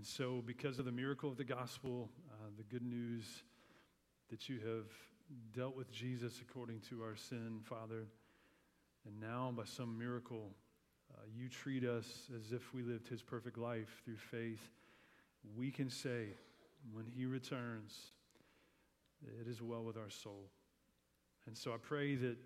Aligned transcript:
And 0.00 0.06
so, 0.06 0.42
because 0.46 0.78
of 0.78 0.86
the 0.86 0.92
miracle 0.92 1.28
of 1.28 1.36
the 1.36 1.44
gospel, 1.44 2.08
uh, 2.32 2.46
the 2.56 2.62
good 2.62 2.82
news 2.82 3.42
that 4.30 4.48
you 4.48 4.58
have 4.60 4.86
dealt 5.54 5.76
with 5.76 5.92
Jesus 5.92 6.40
according 6.40 6.80
to 6.88 7.02
our 7.02 7.16
sin, 7.16 7.60
Father, 7.62 8.06
and 9.04 9.20
now 9.20 9.52
by 9.54 9.64
some 9.66 9.98
miracle, 9.98 10.52
uh, 11.12 11.20
you 11.36 11.50
treat 11.50 11.84
us 11.84 12.30
as 12.34 12.50
if 12.50 12.72
we 12.72 12.82
lived 12.82 13.08
his 13.08 13.20
perfect 13.20 13.58
life 13.58 14.00
through 14.02 14.16
faith, 14.16 14.70
we 15.54 15.70
can 15.70 15.90
say, 15.90 16.28
when 16.94 17.04
he 17.04 17.26
returns, 17.26 17.94
it 19.38 19.46
is 19.46 19.60
well 19.60 19.84
with 19.84 19.98
our 19.98 20.08
soul. 20.08 20.48
And 21.46 21.54
so 21.54 21.74
I 21.74 21.76
pray 21.76 22.14
that 22.14 22.38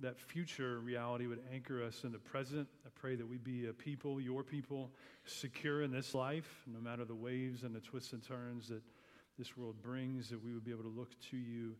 that 0.00 0.18
future 0.18 0.80
reality 0.80 1.26
would 1.26 1.42
anchor 1.52 1.82
us 1.82 2.04
in 2.04 2.12
the 2.12 2.18
present. 2.18 2.66
I 2.86 2.88
pray 2.94 3.16
that 3.16 3.26
we 3.26 3.36
be 3.36 3.66
a 3.66 3.72
people, 3.72 4.20
your 4.20 4.42
people, 4.42 4.90
secure 5.24 5.82
in 5.82 5.90
this 5.90 6.14
life, 6.14 6.62
no 6.66 6.80
matter 6.80 7.04
the 7.04 7.14
waves 7.14 7.62
and 7.62 7.74
the 7.74 7.80
twists 7.80 8.12
and 8.12 8.22
turns 8.22 8.68
that 8.68 8.82
this 9.38 9.56
world 9.56 9.76
brings, 9.82 10.30
that 10.30 10.42
we 10.42 10.52
would 10.52 10.64
be 10.64 10.70
able 10.70 10.82
to 10.82 10.88
look 10.88 11.10
to 11.30 11.36
you 11.36 11.74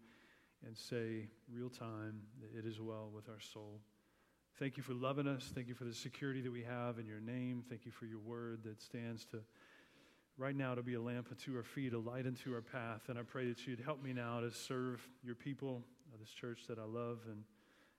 and 0.67 0.77
say, 0.77 1.29
real 1.53 1.71
time, 1.71 2.21
it 2.57 2.67
is 2.67 2.81
well 2.81 3.11
with 3.15 3.29
our 3.29 3.41
soul. 3.41 3.81
Thank 4.59 4.77
you 4.77 4.83
for 4.83 4.93
loving 4.93 5.27
us. 5.27 5.51
Thank 5.55 5.69
you 5.69 5.75
for 5.75 5.85
the 5.85 5.95
security 5.95 6.43
that 6.43 6.53
we 6.53 6.63
have 6.63 6.99
in 6.99 7.07
your 7.07 7.21
name. 7.21 7.65
Thank 7.69 7.87
you 7.87 7.93
for 7.93 8.05
your 8.05 8.19
word 8.19 8.61
that 8.65 8.83
stands 8.83 9.25
to 9.27 9.39
right 10.37 10.57
now 10.57 10.75
to 10.75 10.83
be 10.83 10.95
a 10.95 11.01
lamp 11.01 11.29
unto 11.31 11.57
our 11.57 11.63
feet, 11.63 11.93
a 11.93 11.99
light 11.99 12.27
unto 12.27 12.55
our 12.55 12.61
path. 12.61 13.09
And 13.09 13.19
I 13.19 13.23
pray 13.23 13.49
that 13.49 13.67
you'd 13.67 13.81
help 13.81 14.03
me 14.03 14.13
now 14.13 14.41
to 14.41 14.51
serve 14.51 15.07
your 15.23 15.35
people, 15.35 15.83
uh, 16.13 16.17
this 16.19 16.31
church 16.31 16.61
that 16.69 16.79
I 16.79 16.85
love, 16.85 17.21
and 17.27 17.43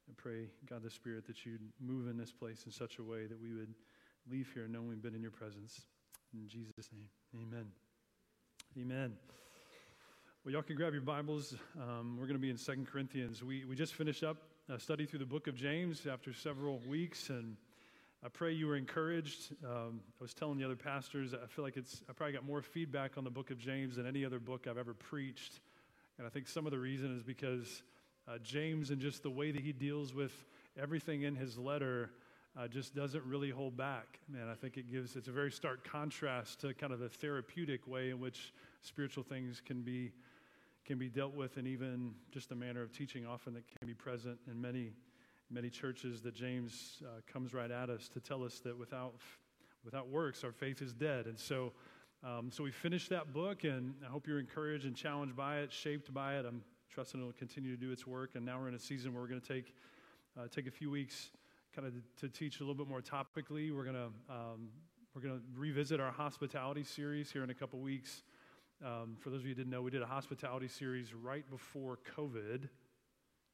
I 0.10 0.14
pray, 0.18 0.48
God 0.70 0.84
the 0.84 0.90
Spirit, 0.90 1.26
that 1.28 1.46
you'd 1.46 1.62
move 1.80 2.08
in 2.08 2.18
this 2.18 2.32
place 2.32 2.64
in 2.66 2.72
such 2.72 2.98
a 2.98 3.04
way 3.04 3.26
that 3.28 3.42
we 3.42 3.54
would 3.54 3.74
leave 4.30 4.50
here 4.54 4.68
knowing 4.68 4.90
we've 4.90 5.02
been 5.02 5.16
in 5.16 5.22
your 5.22 5.32
presence. 5.32 5.82
In 6.34 6.48
Jesus' 6.48 6.90
name, 6.92 7.08
amen. 7.36 7.66
Amen. 8.80 9.14
Well, 10.44 10.54
y'all 10.54 10.64
can 10.64 10.76
grab 10.76 10.94
your 10.94 11.02
Bibles. 11.02 11.54
Um, 11.80 12.18
we're 12.20 12.26
going 12.26 12.38
to 12.38 12.42
be 12.42 12.50
in 12.50 12.58
Second 12.58 12.88
Corinthians. 12.88 13.44
We, 13.44 13.64
we 13.66 13.76
just 13.76 13.94
finished 13.94 14.24
up 14.24 14.38
a 14.70 14.80
study 14.80 15.06
through 15.06 15.20
the 15.20 15.26
book 15.26 15.48
of 15.48 15.56
James 15.56 16.08
after 16.08 16.34
several 16.34 16.82
weeks, 16.88 17.30
and 17.30 17.58
I 18.24 18.30
pray 18.30 18.54
you 18.54 18.68
were 18.68 18.78
encouraged. 18.78 19.54
Um, 19.64 20.02
I 20.20 20.24
was 20.24 20.34
telling 20.34 20.58
the 20.58 20.66
other 20.66 20.76
pastors, 20.76 21.34
I 21.34 21.48
feel 21.48 21.64
like 21.64 21.78
it's, 21.78 22.02
I 22.10 22.14
probably 22.14 22.34
got 22.34 22.46
more 22.46 22.62
feedback 22.62 23.18
on 23.18 23.24
the 23.24 23.30
book 23.30 23.52
of 23.52 23.60
James 23.60 23.98
than 23.98 24.08
any 24.08 24.26
other 24.26 24.40
book 24.40 24.68
I've 24.68 24.78
ever 24.78 24.94
preached. 24.94 25.60
And 26.18 26.26
I 26.26 26.30
think 26.30 26.48
some 26.48 26.66
of 26.66 26.72
the 26.72 26.80
reason 26.80 27.16
is 27.16 27.24
because 27.24 27.84
uh, 28.28 28.38
James 28.44 28.90
and 28.90 29.02
just 29.02 29.24
the 29.24 29.30
way 29.30 29.52
that 29.52 29.62
he 29.62 29.74
deals 29.74 30.14
with 30.14 30.46
everything 30.82 31.24
in 31.24 31.36
his 31.36 31.58
letter 31.58 32.12
uh, 32.58 32.68
just 32.68 32.94
doesn't 32.96 33.24
really 33.26 33.50
hold 33.50 33.78
back. 33.78 34.20
Man, 34.28 34.48
I 34.50 34.56
think 34.56 34.78
it 34.78 34.92
gives, 34.92 35.16
it's 35.16 35.28
a 35.28 35.32
very 35.32 35.52
stark 35.52 35.90
contrast 35.90 36.62
to 36.62 36.74
kind 36.74 36.92
of 36.92 37.00
the 37.00 37.10
therapeutic 37.10 37.88
way 37.88 38.10
in 38.10 38.20
which 38.20 38.54
spiritual 38.82 39.24
things 39.24 39.62
can 39.66 39.82
be, 39.82 40.12
can 40.86 40.98
be 40.98 41.08
dealt 41.08 41.34
with 41.34 41.58
and 41.58 41.68
even 41.68 42.14
just 42.32 42.50
the 42.50 42.56
manner 42.56 42.82
of 42.82 42.92
teaching 42.92 43.26
often 43.26 43.54
that 43.54 43.64
can 43.80 43.88
be 43.88 43.94
present 43.94 44.38
in 44.50 44.60
many 44.60 44.92
many 45.52 45.70
churches 45.70 46.22
that 46.22 46.34
James 46.34 47.02
uh, 47.06 47.20
comes 47.32 47.54
right 47.54 47.72
at 47.72 47.90
us 47.90 48.08
to 48.08 48.20
tell 48.20 48.44
us 48.44 48.60
that 48.60 48.78
without, 48.78 49.16
without 49.84 50.08
works, 50.08 50.44
our 50.44 50.52
faith 50.52 50.82
is 50.82 50.94
dead. 50.94 51.26
And 51.26 51.38
so, 51.38 51.74
um, 52.24 52.50
so 52.52 52.64
we 52.64 52.72
finished 52.72 53.10
that 53.10 53.34
book, 53.34 53.64
and 53.64 53.94
I 54.06 54.10
hope 54.10 54.28
you're 54.28 54.40
encouraged 54.40 54.86
and 54.86 54.96
challenged 54.96 55.36
by 55.36 55.58
it, 55.60 55.72
shaped 55.74 56.14
by 56.14 56.36
it. 56.36 56.46
I'm 56.46 56.62
trusting 56.92 57.20
it'll 57.20 57.32
continue 57.34 57.76
to 57.76 57.80
do 57.80 57.92
its 57.92 58.06
work. 58.06 58.32
And 58.36 58.46
now 58.46 58.60
we're 58.60 58.68
in 58.68 58.76
a 58.76 58.80
season 58.80 59.14
where 59.14 59.22
we're 59.22 59.30
going 59.30 59.42
to 59.42 59.48
take, 59.48 59.74
uh, 60.38 60.48
take 60.54 60.68
a 60.68 60.72
few 60.72 60.92
weeks 60.92 61.30
kind 61.76 61.88
of 61.88 61.94
to 62.20 62.28
teach 62.28 62.60
a 62.60 62.64
little 62.64 62.76
bit 62.76 62.88
more 62.88 63.02
topically. 63.02 63.74
We're 63.76 63.86
going 63.86 63.96
to 63.96 64.34
um, 64.34 64.70
we're 65.16 65.22
going 65.22 65.36
to 65.36 65.42
revisit 65.58 66.00
our 66.00 66.12
hospitality 66.12 66.84
series 66.84 67.32
here 67.32 67.44
in 67.44 67.50
a 67.50 67.54
couple 67.54 67.80
weeks. 67.80 68.24
Um, 68.86 69.18
for 69.20 69.30
those 69.30 69.42
of 69.42 69.46
you 69.46 69.52
who 69.52 69.56
didn't 69.56 69.72
know, 69.72 69.82
we 69.82 69.92
did 69.92 70.02
a 70.02 70.08
hospitality 70.08 70.68
series 70.68 71.14
right 71.14 71.48
before 71.50 72.00
COVID, 72.18 72.68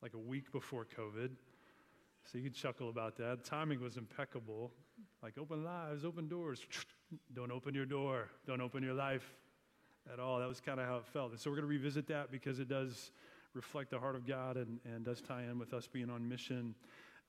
like 0.01 0.13
a 0.13 0.19
week 0.19 0.51
before 0.51 0.85
COVID. 0.97 1.31
So 2.23 2.37
you 2.37 2.43
can 2.43 2.53
chuckle 2.53 2.89
about 2.89 3.17
that. 3.17 3.43
Timing 3.43 3.81
was 3.81 3.97
impeccable. 3.97 4.71
Like 5.23 5.37
open 5.37 5.63
lives, 5.63 6.05
open 6.05 6.27
doors. 6.27 6.61
Don't 7.33 7.51
open 7.51 7.73
your 7.73 7.85
door. 7.85 8.29
Don't 8.45 8.61
open 8.61 8.83
your 8.83 8.93
life 8.93 9.33
at 10.11 10.19
all. 10.19 10.39
That 10.39 10.47
was 10.47 10.59
kind 10.59 10.79
of 10.79 10.87
how 10.87 10.97
it 10.97 11.05
felt. 11.07 11.31
And 11.31 11.39
so 11.39 11.49
we're 11.49 11.55
going 11.57 11.67
to 11.67 11.73
revisit 11.73 12.07
that 12.07 12.31
because 12.31 12.59
it 12.59 12.67
does 12.67 13.11
reflect 13.57 13.89
the 13.89 13.97
heart 13.97 14.15
of 14.15 14.25
God 14.25 14.55
and, 14.55 14.79
and 14.85 15.03
does 15.03 15.19
tie 15.19 15.41
in 15.41 15.57
with 15.57 15.73
us 15.73 15.87
being 15.87 16.11
on 16.11 16.29
mission. 16.29 16.75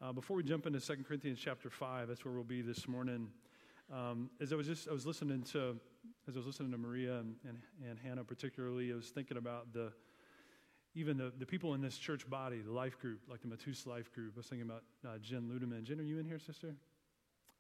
Uh, 0.03 0.13
before 0.13 0.37
we 0.37 0.43
jump 0.43 0.67
into 0.67 0.79
2 0.79 1.03
Corinthians 1.03 1.41
chapter 1.43 1.71
5, 1.71 2.07
that's 2.07 2.23
where 2.23 2.35
we'll 2.35 2.45
be 2.45 2.61
this 2.61 2.87
morning. 2.87 3.29
Um, 3.91 4.29
as 4.39 4.53
I 4.53 4.57
was 4.57 4.67
just, 4.67 4.89
I 4.89 4.93
was 4.93 5.07
listening 5.07 5.43
to, 5.53 5.75
as 6.29 6.37
I 6.37 6.41
was 6.41 6.47
listening 6.47 6.71
to 6.73 6.79
Maria 6.79 7.19
and, 7.19 7.35
and, 7.49 7.59
and 7.89 7.99
Hannah 7.99 8.25
particularly, 8.25 8.93
I 8.93 8.95
was 8.95 9.09
thinking 9.09 9.39
about 9.39 9.73
the, 9.73 9.91
even 10.95 11.17
the, 11.17 11.33
the 11.39 11.47
people 11.47 11.73
in 11.73 11.81
this 11.81 11.97
church 11.97 12.29
body, 12.29 12.61
the 12.61 12.73
life 12.73 13.01
group, 13.01 13.21
like 13.27 13.41
the 13.41 13.49
Matus 13.49 13.87
life 13.87 14.13
group. 14.13 14.35
I 14.37 14.41
was 14.41 14.47
thinking 14.47 14.69
about 14.69 14.83
uh, 15.07 15.17
Jen 15.23 15.51
Ludeman. 15.51 15.83
Jen, 15.83 15.99
are 15.99 16.03
you 16.03 16.19
in 16.19 16.27
here, 16.27 16.39
sister? 16.39 16.75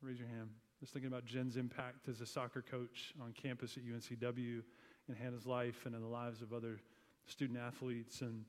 Raise 0.03 0.19
your 0.19 0.29
hand. 0.29 0.51
I 0.53 0.81
was 0.83 0.91
thinking 0.91 1.11
about 1.11 1.25
Jen's 1.25 1.57
impact 1.57 2.07
as 2.07 2.21
a 2.21 2.27
soccer 2.27 2.63
coach 2.63 3.15
on 3.23 3.33
campus 3.33 3.79
at 3.79 3.85
UNCW 3.85 4.63
in 5.09 5.15
Hannah's 5.15 5.47
life 5.47 5.87
and 5.87 5.95
in 5.95 6.03
the 6.03 6.09
lives 6.09 6.43
of 6.43 6.53
other 6.53 6.81
student 7.29 7.59
athletes. 7.59 8.21
And 8.21 8.45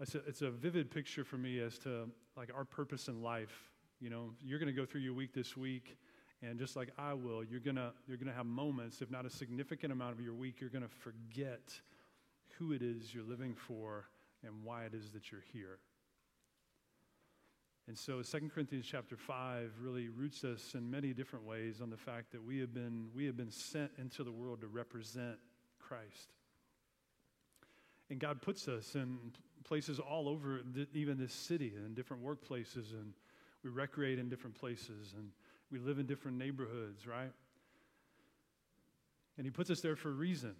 it's 0.00 0.14
a, 0.14 0.18
it's 0.26 0.42
a 0.42 0.50
vivid 0.50 0.90
picture 0.90 1.24
for 1.24 1.36
me 1.36 1.60
as 1.60 1.78
to 1.80 2.08
like 2.36 2.50
our 2.54 2.64
purpose 2.64 3.08
in 3.08 3.22
life. 3.22 3.70
You 4.00 4.10
know, 4.10 4.30
you're 4.40 4.58
going 4.58 4.72
to 4.72 4.80
go 4.80 4.86
through 4.86 5.00
your 5.00 5.14
week 5.14 5.34
this 5.34 5.56
week, 5.56 5.98
and 6.40 6.58
just 6.58 6.76
like 6.76 6.90
I 6.96 7.14
will, 7.14 7.42
you're 7.42 7.60
going 7.60 7.76
to 7.76 7.92
you're 8.06 8.16
going 8.16 8.28
to 8.28 8.34
have 8.34 8.46
moments, 8.46 9.02
if 9.02 9.10
not 9.10 9.26
a 9.26 9.30
significant 9.30 9.92
amount 9.92 10.12
of 10.12 10.20
your 10.20 10.34
week, 10.34 10.60
you're 10.60 10.70
going 10.70 10.84
to 10.84 10.88
forget 10.88 11.72
who 12.58 12.72
it 12.72 12.82
is 12.82 13.12
you're 13.12 13.24
living 13.24 13.54
for 13.54 14.04
and 14.44 14.52
why 14.62 14.84
it 14.84 14.94
is 14.94 15.10
that 15.10 15.32
you're 15.32 15.44
here. 15.52 15.78
And 17.88 17.96
so 17.96 18.20
2 18.20 18.50
Corinthians 18.54 18.86
chapter 18.86 19.16
5 19.16 19.72
really 19.80 20.10
roots 20.10 20.44
us 20.44 20.74
in 20.74 20.90
many 20.90 21.14
different 21.14 21.46
ways 21.46 21.80
on 21.80 21.88
the 21.88 21.96
fact 21.96 22.32
that 22.32 22.44
we 22.44 22.58
have 22.58 22.74
been, 22.74 23.08
we 23.14 23.24
have 23.24 23.36
been 23.36 23.50
sent 23.50 23.90
into 23.98 24.22
the 24.22 24.30
world 24.30 24.60
to 24.60 24.66
represent 24.66 25.38
Christ. 25.78 26.34
And 28.10 28.18
God 28.18 28.40
puts 28.40 28.68
us 28.68 28.94
in 28.94 29.18
places 29.64 29.98
all 29.98 30.28
over, 30.28 30.60
even 30.94 31.18
this 31.18 31.32
city, 31.32 31.74
and 31.76 31.94
different 31.94 32.24
workplaces, 32.24 32.92
and 32.92 33.12
we 33.62 33.70
recreate 33.70 34.18
in 34.18 34.28
different 34.28 34.58
places, 34.58 35.14
and 35.16 35.30
we 35.70 35.78
live 35.78 35.98
in 35.98 36.06
different 36.06 36.38
neighborhoods, 36.38 37.06
right? 37.06 37.32
And 39.36 39.46
He 39.46 39.50
puts 39.50 39.70
us 39.70 39.80
there 39.80 39.96
for 39.96 40.08
a 40.08 40.14
reason. 40.14 40.54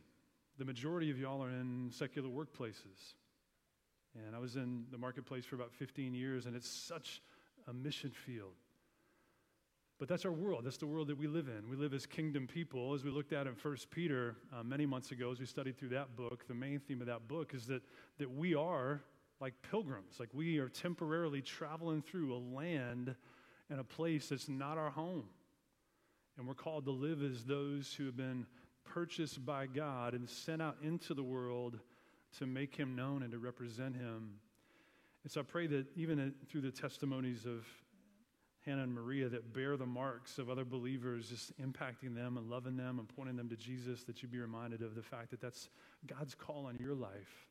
The 0.59 0.65
majority 0.65 1.11
of 1.11 1.19
y'all 1.19 1.43
are 1.43 1.51
in 1.51 1.91
secular 1.93 2.29
workplaces. 2.29 3.15
And 4.27 4.35
I 4.35 4.39
was 4.39 4.57
in 4.57 4.85
the 4.91 4.99
marketplace 4.99 5.45
for 5.45 5.55
about 5.55 5.73
15 5.73 6.15
years, 6.15 6.47
and 6.47 6.55
it's 6.55 6.69
such 6.69 7.23
a 7.67 7.73
mission 7.73 8.11
field. 8.11 8.55
But 9.99 10.07
that's 10.09 10.25
our 10.25 10.33
world. 10.33 10.63
That's 10.65 10.77
the 10.77 10.87
world 10.87 11.09
that 11.09 11.19
we 11.19 11.27
live 11.27 11.49
in. 11.49 11.69
We 11.69 11.77
live 11.77 11.93
as 11.93 12.07
kingdom 12.07 12.47
people. 12.47 12.95
As 12.95 13.03
we 13.03 13.11
looked 13.11 13.33
at 13.33 13.49
in 13.49 13.55
1 13.61 13.77
Peter 13.91 14.37
uh, 14.57 14.63
many 14.63 14.87
months 14.87 15.11
ago, 15.11 15.33
as 15.33 15.41
we 15.41 15.47
studied 15.47 15.77
through 15.77 15.89
that 15.89 16.15
book, 16.15 16.47
the 16.47 16.55
main 16.55 16.79
theme 16.79 17.01
of 17.01 17.09
that 17.09 17.27
book 17.27 17.53
is 17.53 17.67
that, 17.67 17.83
that 18.19 18.31
we 18.31 18.55
are 18.55 19.03
like 19.41 19.55
pilgrims. 19.69 20.21
Like 20.21 20.29
we 20.33 20.59
are 20.59 20.69
temporarily 20.69 21.43
traveling 21.43 22.03
through 22.03 22.33
a 22.33 22.39
land 22.39 23.17
and 23.71 23.81
a 23.81 23.85
place 23.85 24.29
that's 24.29 24.49
not 24.49 24.79
our 24.79 24.91
home. 24.91 25.25
And 26.37 26.47
we're 26.47 26.55
called 26.55 26.85
to 26.85 26.93
live 26.93 27.21
as 27.23 27.45
those 27.45 27.93
who 27.93 28.07
have 28.07 28.17
been 28.17 28.47
purchased 28.85 29.45
by 29.45 29.67
God 29.67 30.15
and 30.15 30.31
sent 30.31 30.63
out 30.63 30.77
into 30.81 31.13
the 31.13 31.25
world 31.25 31.81
to 32.39 32.47
make 32.47 32.77
him 32.77 32.95
known 32.95 33.25
and 33.25 33.33
to 33.33 33.39
represent 33.39 33.97
him. 33.97 34.35
And 35.25 35.33
so 35.33 35.41
I 35.41 35.45
pray 35.45 35.67
that 35.67 35.87
even 35.97 36.33
through 36.49 36.61
the 36.61 36.71
testimonies 36.71 37.45
of 37.45 37.67
Hannah 38.69 38.83
and 38.83 38.93
Maria 38.93 39.29
that 39.29 39.55
bear 39.55 39.77
the 39.77 39.87
marks 39.87 40.39
of 40.39 40.51
other 40.51 40.65
believers, 40.65 41.31
just 41.31 41.59
impacting 41.59 42.15
them 42.15 42.37
and 42.37 42.51
loving 42.51 42.77
them 42.77 42.99
and 42.99 43.09
pointing 43.09 43.37
them 43.37 43.49
to 43.49 43.57
Jesus, 43.57 44.05
that 44.05 44.23
you 44.23 44.29
be 44.29 44.39
reminded 44.39 44.83
of 44.83 44.95
the 44.95 45.03
fact 45.03 45.31
that 45.31 45.41
that's 45.41 45.71
God's 46.07 46.35
call 46.35 46.67
on 46.67 46.77
your 46.79 46.95
life 46.95 47.49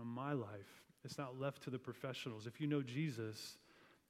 on 0.00 0.06
my 0.06 0.32
life. 0.32 0.82
It's 1.04 1.18
not 1.18 1.38
left 1.38 1.62
to 1.64 1.70
the 1.70 1.78
professionals. 1.78 2.46
If 2.46 2.60
you 2.60 2.66
know 2.66 2.82
Jesus, 2.82 3.58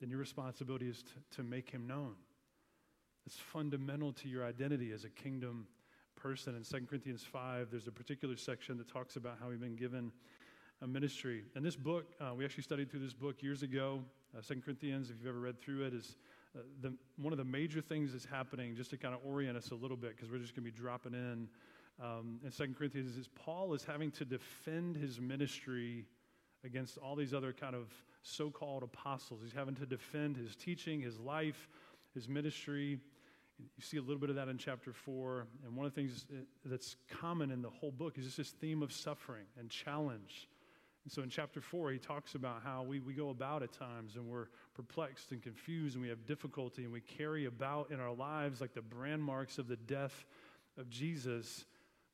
then 0.01 0.11
your 0.11 0.19
responsibility 0.19 0.89
is 0.89 1.03
to, 1.03 1.37
to 1.37 1.43
make 1.43 1.71
him 1.71 1.87
known. 1.87 2.15
It's 3.27 3.37
fundamental 3.37 4.13
to 4.15 4.29
your 4.29 4.45
identity 4.45 4.93
as 4.93 5.05
a 5.05 5.09
kingdom 5.09 5.67
person. 6.17 6.55
In 6.55 6.63
2 6.63 6.87
Corinthians 6.87 7.23
5, 7.23 7.69
there's 7.71 7.87
a 7.87 7.93
particular 7.93 8.37
section 8.37 8.79
that 8.79 8.89
talks 8.89 9.17
about 9.17 9.39
how 9.41 9.49
we've 9.49 9.61
been 9.61 9.77
given 9.77 10.13
ministry. 10.87 11.45
And 11.55 11.65
this 11.65 11.77
book, 11.77 12.07
uh, 12.21 12.35
we 12.35 12.45
actually 12.45 12.65
studied 12.65 12.91
through 12.91 13.01
this 13.01 13.13
book 13.13 13.43
years 13.43 13.63
ago. 13.63 14.01
Uh, 14.37 14.41
2 14.41 14.61
Corinthians, 14.65 15.11
if 15.11 15.17
you've 15.19 15.29
ever 15.29 15.41
read 15.41 15.61
through 15.61 15.85
it, 15.85 15.95
is 15.95 16.17
uh, 16.57 16.61
the, 16.81 16.93
one 17.17 17.33
of 17.33 17.39
the 17.39 17.45
major 17.45 17.81
things 17.81 18.13
that's 18.13 18.25
happening, 18.25 18.75
just 18.75 18.91
to 18.91 18.97
kind 18.97 19.15
of 19.15 19.21
orient 19.25 19.57
us 19.57 19.71
a 19.71 19.75
little 19.75 19.97
bit, 19.97 20.17
because 20.17 20.31
we're 20.31 20.39
just 20.39 20.55
going 20.55 20.65
to 20.65 20.71
be 20.71 20.77
dropping 20.77 21.15
in. 21.15 21.49
Um, 22.03 22.41
in 22.45 22.51
2 22.51 22.75
Corinthians, 22.77 23.17
is 23.17 23.29
Paul 23.29 23.75
is 23.75 23.85
having 23.85 24.11
to 24.13 24.25
defend 24.25 24.97
his 24.97 25.21
ministry 25.21 26.07
against 26.65 26.99
all 26.99 27.17
these 27.17 27.35
other 27.35 27.53
kind 27.53 27.75
of 27.75 27.93
so 28.23 28.51
called 28.51 28.83
apostles. 28.83 29.41
He's 29.43 29.53
having 29.53 29.75
to 29.77 29.87
defend 29.87 30.37
his 30.37 30.57
teaching, 30.57 31.01
his 31.01 31.19
life, 31.19 31.69
his 32.15 32.29
ministry 32.29 33.01
You 33.59 33.83
see 33.83 33.97
a 33.97 34.01
little 34.01 34.19
bit 34.19 34.31
of 34.31 34.37
that 34.37 34.49
in 34.49 34.59
chapter 34.59 34.93
four. 34.93 35.47
And 35.65 35.77
one 35.77 35.87
of 35.87 35.95
the 35.95 36.01
things 36.01 36.27
that's 36.65 36.97
common 37.21 37.51
in 37.51 37.63
the 37.63 37.71
whole 37.71 37.93
book 37.93 38.19
is 38.19 38.25
just 38.25 38.37
this 38.37 38.51
theme 38.51 38.83
of 38.83 38.93
suffering 38.93 39.45
and 39.59 39.71
challenge. 39.71 40.49
And 41.05 41.13
so 41.13 41.23
in 41.23 41.29
chapter 41.29 41.61
four, 41.61 41.91
he 41.91 41.99
talks 41.99 42.35
about 42.37 42.63
how 42.63 42.85
we, 42.85 43.01
we 43.01 43.13
go 43.13 43.31
about 43.31 43.63
at 43.63 43.73
times 43.73 44.15
and 44.15 44.27
we're 44.27 44.47
perplexed 44.75 45.33
and 45.33 45.43
confused 45.43 45.97
and 45.97 46.03
we 46.03 46.09
have 46.09 46.25
difficulty 46.27 46.85
and 46.85 46.93
we 46.93 47.01
carry 47.01 47.47
about 47.47 47.91
in 47.91 47.99
our 47.99 48.15
lives 48.15 48.61
like 48.61 48.75
the 48.75 48.83
brand 48.83 49.23
marks 49.23 49.59
of 49.59 49.67
the 49.67 49.77
death 49.77 50.25
of 50.79 50.89
Jesus. 50.89 51.65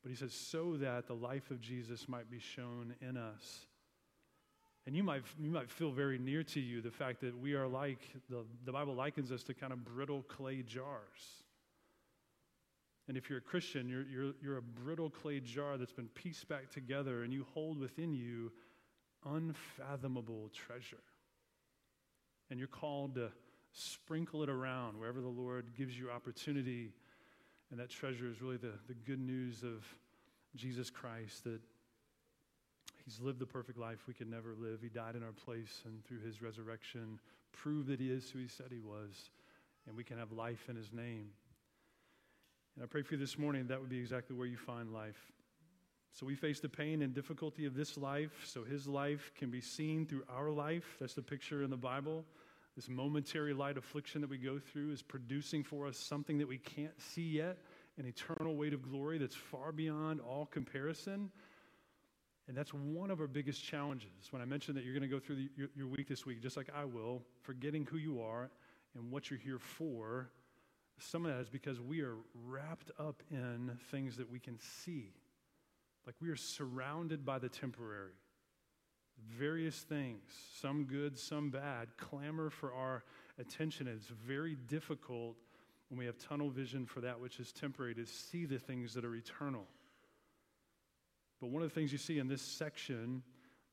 But 0.01 0.09
he 0.09 0.15
says, 0.15 0.33
so 0.33 0.75
that 0.77 1.07
the 1.07 1.13
life 1.13 1.51
of 1.51 1.61
Jesus 1.61 2.09
might 2.09 2.31
be 2.31 2.39
shown 2.39 2.95
in 3.01 3.15
us. 3.15 3.67
And 4.87 4.95
you 4.95 5.03
might, 5.03 5.21
you 5.39 5.51
might 5.51 5.69
feel 5.69 5.91
very 5.91 6.17
near 6.17 6.41
to 6.45 6.59
you 6.59 6.81
the 6.81 6.89
fact 6.89 7.21
that 7.21 7.37
we 7.37 7.53
are 7.53 7.67
like, 7.67 7.99
the, 8.27 8.43
the 8.65 8.71
Bible 8.71 8.95
likens 8.95 9.31
us 9.31 9.43
to 9.43 9.53
kind 9.53 9.71
of 9.71 9.85
brittle 9.85 10.23
clay 10.23 10.63
jars. 10.63 11.43
And 13.07 13.17
if 13.17 13.29
you're 13.29 13.39
a 13.39 13.41
Christian, 13.41 13.87
you're, 13.87 14.07
you're, 14.07 14.33
you're 14.41 14.57
a 14.57 14.61
brittle 14.61 15.09
clay 15.09 15.41
jar 15.41 15.77
that's 15.77 15.91
been 15.91 16.07
pieced 16.09 16.47
back 16.47 16.71
together, 16.71 17.23
and 17.23 17.33
you 17.33 17.45
hold 17.53 17.77
within 17.77 18.13
you 18.13 18.51
unfathomable 19.25 20.49
treasure. 20.53 21.03
And 22.49 22.59
you're 22.59 22.67
called 22.67 23.15
to 23.15 23.31
sprinkle 23.73 24.43
it 24.43 24.49
around 24.49 24.99
wherever 24.99 25.21
the 25.21 25.27
Lord 25.27 25.71
gives 25.77 25.97
you 25.97 26.09
opportunity. 26.09 26.91
And 27.71 27.79
that 27.79 27.89
treasure 27.89 28.27
is 28.27 28.41
really 28.41 28.57
the, 28.57 28.73
the 28.87 28.95
good 28.95 29.19
news 29.19 29.63
of 29.63 29.85
Jesus 30.55 30.89
Christ 30.89 31.43
that 31.43 31.59
He's 33.05 33.19
lived 33.19 33.39
the 33.39 33.45
perfect 33.45 33.77
life 33.77 33.99
we 34.07 34.13
could 34.13 34.29
never 34.29 34.53
live. 34.59 34.79
He 34.81 34.89
died 34.89 35.15
in 35.15 35.23
our 35.23 35.31
place, 35.31 35.81
and 35.85 36.03
through 36.05 36.19
His 36.19 36.41
resurrection, 36.41 37.19
proved 37.53 37.87
that 37.87 37.99
He 37.99 38.11
is 38.11 38.29
who 38.29 38.39
He 38.39 38.47
said 38.47 38.67
He 38.71 38.79
was, 38.79 39.31
and 39.87 39.95
we 39.95 40.03
can 40.03 40.17
have 40.17 40.31
life 40.31 40.67
in 40.69 40.75
His 40.75 40.91
name. 40.91 41.29
And 42.75 42.83
I 42.83 42.87
pray 42.87 43.01
for 43.01 43.15
you 43.15 43.19
this 43.19 43.37
morning 43.37 43.67
that 43.67 43.79
would 43.79 43.89
be 43.89 43.99
exactly 43.99 44.35
where 44.35 44.47
you 44.47 44.57
find 44.57 44.93
life. 44.93 45.31
So 46.13 46.25
we 46.25 46.35
face 46.35 46.59
the 46.59 46.69
pain 46.69 47.01
and 47.01 47.13
difficulty 47.13 47.65
of 47.65 47.75
this 47.75 47.97
life, 47.97 48.45
so 48.45 48.63
his 48.63 48.87
life 48.87 49.31
can 49.37 49.49
be 49.51 49.61
seen 49.61 50.05
through 50.05 50.23
our 50.29 50.49
life. 50.49 50.97
That's 50.99 51.13
the 51.13 51.21
picture 51.21 51.63
in 51.63 51.69
the 51.69 51.77
Bible. 51.77 52.25
This 52.75 52.89
momentary 52.89 53.53
light 53.53 53.77
affliction 53.77 54.21
that 54.21 54.29
we 54.29 54.37
go 54.37 54.59
through 54.59 54.91
is 54.91 55.01
producing 55.01 55.63
for 55.63 55.87
us 55.87 55.97
something 55.97 56.37
that 56.37 56.47
we 56.47 56.57
can't 56.57 56.99
see 56.99 57.29
yet 57.29 57.57
an 57.97 58.05
eternal 58.05 58.55
weight 58.55 58.73
of 58.73 58.81
glory 58.81 59.17
that's 59.17 59.35
far 59.35 59.71
beyond 59.71 60.21
all 60.21 60.45
comparison. 60.45 61.29
And 62.47 62.57
that's 62.57 62.73
one 62.73 63.11
of 63.11 63.19
our 63.19 63.27
biggest 63.27 63.63
challenges. 63.63 64.31
When 64.31 64.41
I 64.41 64.45
mentioned 64.45 64.77
that 64.77 64.83
you're 64.83 64.93
going 64.93 65.07
to 65.07 65.13
go 65.13 65.19
through 65.19 65.35
the, 65.35 65.49
your, 65.55 65.69
your 65.75 65.87
week 65.87 66.07
this 66.07 66.25
week, 66.25 66.41
just 66.41 66.57
like 66.57 66.69
I 66.75 66.85
will, 66.85 67.21
forgetting 67.43 67.85
who 67.85 67.97
you 67.97 68.21
are 68.21 68.49
and 68.95 69.11
what 69.11 69.29
you're 69.29 69.39
here 69.39 69.59
for, 69.59 70.29
some 70.97 71.25
of 71.25 71.33
that 71.33 71.41
is 71.41 71.49
because 71.49 71.79
we 71.79 72.01
are 72.01 72.15
wrapped 72.47 72.91
up 72.97 73.21
in 73.29 73.77
things 73.91 74.17
that 74.17 74.31
we 74.31 74.39
can 74.39 74.57
see. 74.59 75.13
Like 76.09 76.15
we 76.19 76.29
are 76.29 76.35
surrounded 76.35 77.23
by 77.23 77.37
the 77.37 77.49
temporary. 77.49 78.15
Various 79.37 79.77
things, 79.77 80.23
some 80.59 80.85
good, 80.85 81.19
some 81.19 81.51
bad, 81.51 81.89
clamor 81.97 82.49
for 82.49 82.73
our 82.73 83.03
attention. 83.37 83.87
It's 83.87 84.07
very 84.07 84.55
difficult 84.55 85.35
when 85.89 85.99
we 85.99 86.07
have 86.07 86.17
tunnel 86.17 86.49
vision 86.49 86.87
for 86.87 87.01
that 87.01 87.19
which 87.19 87.39
is 87.39 87.51
temporary 87.51 87.93
to 87.93 88.07
see 88.07 88.45
the 88.45 88.57
things 88.57 88.95
that 88.95 89.05
are 89.05 89.13
eternal. 89.13 89.67
But 91.39 91.51
one 91.51 91.61
of 91.61 91.69
the 91.69 91.75
things 91.75 91.91
you 91.91 91.99
see 91.99 92.17
in 92.17 92.27
this 92.27 92.41
section, 92.41 93.21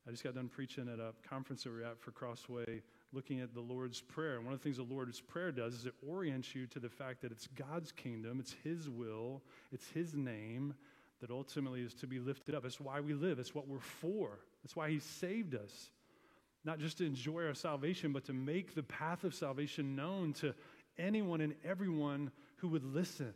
I 0.07 0.11
just 0.11 0.23
got 0.23 0.35
done 0.35 0.51
preaching 0.51 0.91
at 0.93 0.99
a 0.99 1.15
conference 1.27 1.63
that 1.63 1.73
we 1.73 1.85
are 1.85 1.87
at 1.87 2.03
for 2.03 2.11
Crossway 2.11 2.83
looking 3.15 3.41
at 3.41 3.55
the 3.55 3.63
Lord's 3.63 4.03
Prayer. 4.03 4.43
One 4.43 4.53
of 4.53 4.59
the 4.59 4.63
things 4.63 4.77
the 4.77 4.83
Lord's 4.83 5.23
Prayer 5.23 5.53
does 5.53 5.73
is 5.73 5.87
it 5.87 5.95
orients 6.07 6.55
you 6.55 6.67
to 6.67 6.81
the 6.81 6.91
fact 6.91 7.23
that 7.23 7.33
it's 7.33 7.47
God's 7.47 7.93
kingdom, 7.93 8.41
it's 8.41 8.55
His 8.63 8.91
will, 8.91 9.43
it's 9.73 9.89
His 9.89 10.15
name 10.15 10.75
that 11.21 11.31
ultimately 11.31 11.81
is 11.81 11.95
to 11.95 12.07
be 12.07 12.19
lifted 12.19 12.55
up. 12.55 12.65
It's 12.65 12.81
why 12.81 13.01
we 13.01 13.15
live, 13.15 13.39
it's 13.39 13.55
what 13.55 13.69
we're 13.69 13.79
for. 13.79 14.39
That's 14.63 14.77
why 14.77 14.91
He 14.91 14.99
saved 14.99 15.55
us. 15.55 15.91
Not 16.65 16.79
just 16.81 16.99
to 16.99 17.07
enjoy 17.07 17.45
our 17.45 17.55
salvation, 17.55 18.13
but 18.13 18.25
to 18.25 18.33
make 18.33 18.75
the 18.75 18.83
path 18.83 19.25
of 19.25 19.35
salvation 19.35 19.95
known 19.95 20.33
to 20.35 20.55
anyone 20.99 21.41
and 21.41 21.55
everyone 21.65 22.33
who 22.57 22.69
would 22.69 22.85
listen. 22.85 23.33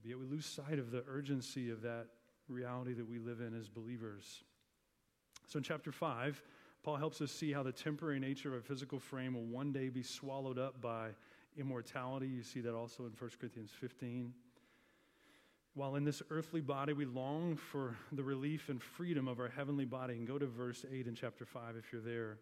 But 0.00 0.10
yet 0.10 0.18
we 0.18 0.26
lose 0.26 0.46
sight 0.46 0.78
of 0.78 0.90
the 0.90 1.02
urgency 1.08 1.70
of 1.70 1.82
that 1.82 2.06
reality 2.48 2.94
that 2.94 3.08
we 3.08 3.18
live 3.18 3.40
in 3.40 3.58
as 3.58 3.68
believers. 3.68 4.44
So 5.48 5.56
in 5.58 5.62
chapter 5.62 5.90
5, 5.90 6.40
Paul 6.82 6.96
helps 6.96 7.20
us 7.20 7.32
see 7.32 7.52
how 7.52 7.62
the 7.62 7.72
temporary 7.72 8.20
nature 8.20 8.48
of 8.48 8.54
our 8.54 8.60
physical 8.60 8.98
frame 8.98 9.34
will 9.34 9.44
one 9.44 9.72
day 9.72 9.88
be 9.88 10.02
swallowed 10.02 10.58
up 10.58 10.80
by 10.80 11.08
immortality. 11.56 12.28
You 12.28 12.42
see 12.42 12.60
that 12.60 12.74
also 12.74 13.04
in 13.04 13.12
1 13.18 13.30
Corinthians 13.40 13.70
15. 13.80 14.32
While 15.78 15.94
in 15.94 16.02
this 16.02 16.24
earthly 16.30 16.60
body, 16.60 16.92
we 16.92 17.04
long 17.04 17.54
for 17.54 17.96
the 18.10 18.24
relief 18.24 18.68
and 18.68 18.82
freedom 18.82 19.28
of 19.28 19.38
our 19.38 19.46
heavenly 19.46 19.84
body. 19.84 20.14
And 20.14 20.26
go 20.26 20.36
to 20.36 20.44
verse 20.44 20.84
8 20.92 21.06
in 21.06 21.14
chapter 21.14 21.46
5 21.46 21.76
if 21.76 21.92
you're 21.92 22.02
there. 22.02 22.38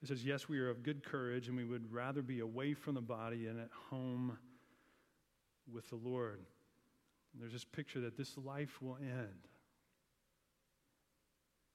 It 0.00 0.06
says, 0.06 0.24
Yes, 0.24 0.48
we 0.48 0.60
are 0.60 0.70
of 0.70 0.84
good 0.84 1.02
courage, 1.02 1.48
and 1.48 1.56
we 1.56 1.64
would 1.64 1.92
rather 1.92 2.22
be 2.22 2.38
away 2.38 2.72
from 2.72 2.94
the 2.94 3.00
body 3.00 3.48
and 3.48 3.58
at 3.58 3.70
home 3.90 4.38
with 5.68 5.90
the 5.90 5.96
Lord. 5.96 6.38
And 7.32 7.42
there's 7.42 7.52
this 7.52 7.64
picture 7.64 7.98
that 8.02 8.16
this 8.16 8.38
life 8.38 8.80
will 8.80 8.96
end. 9.02 9.48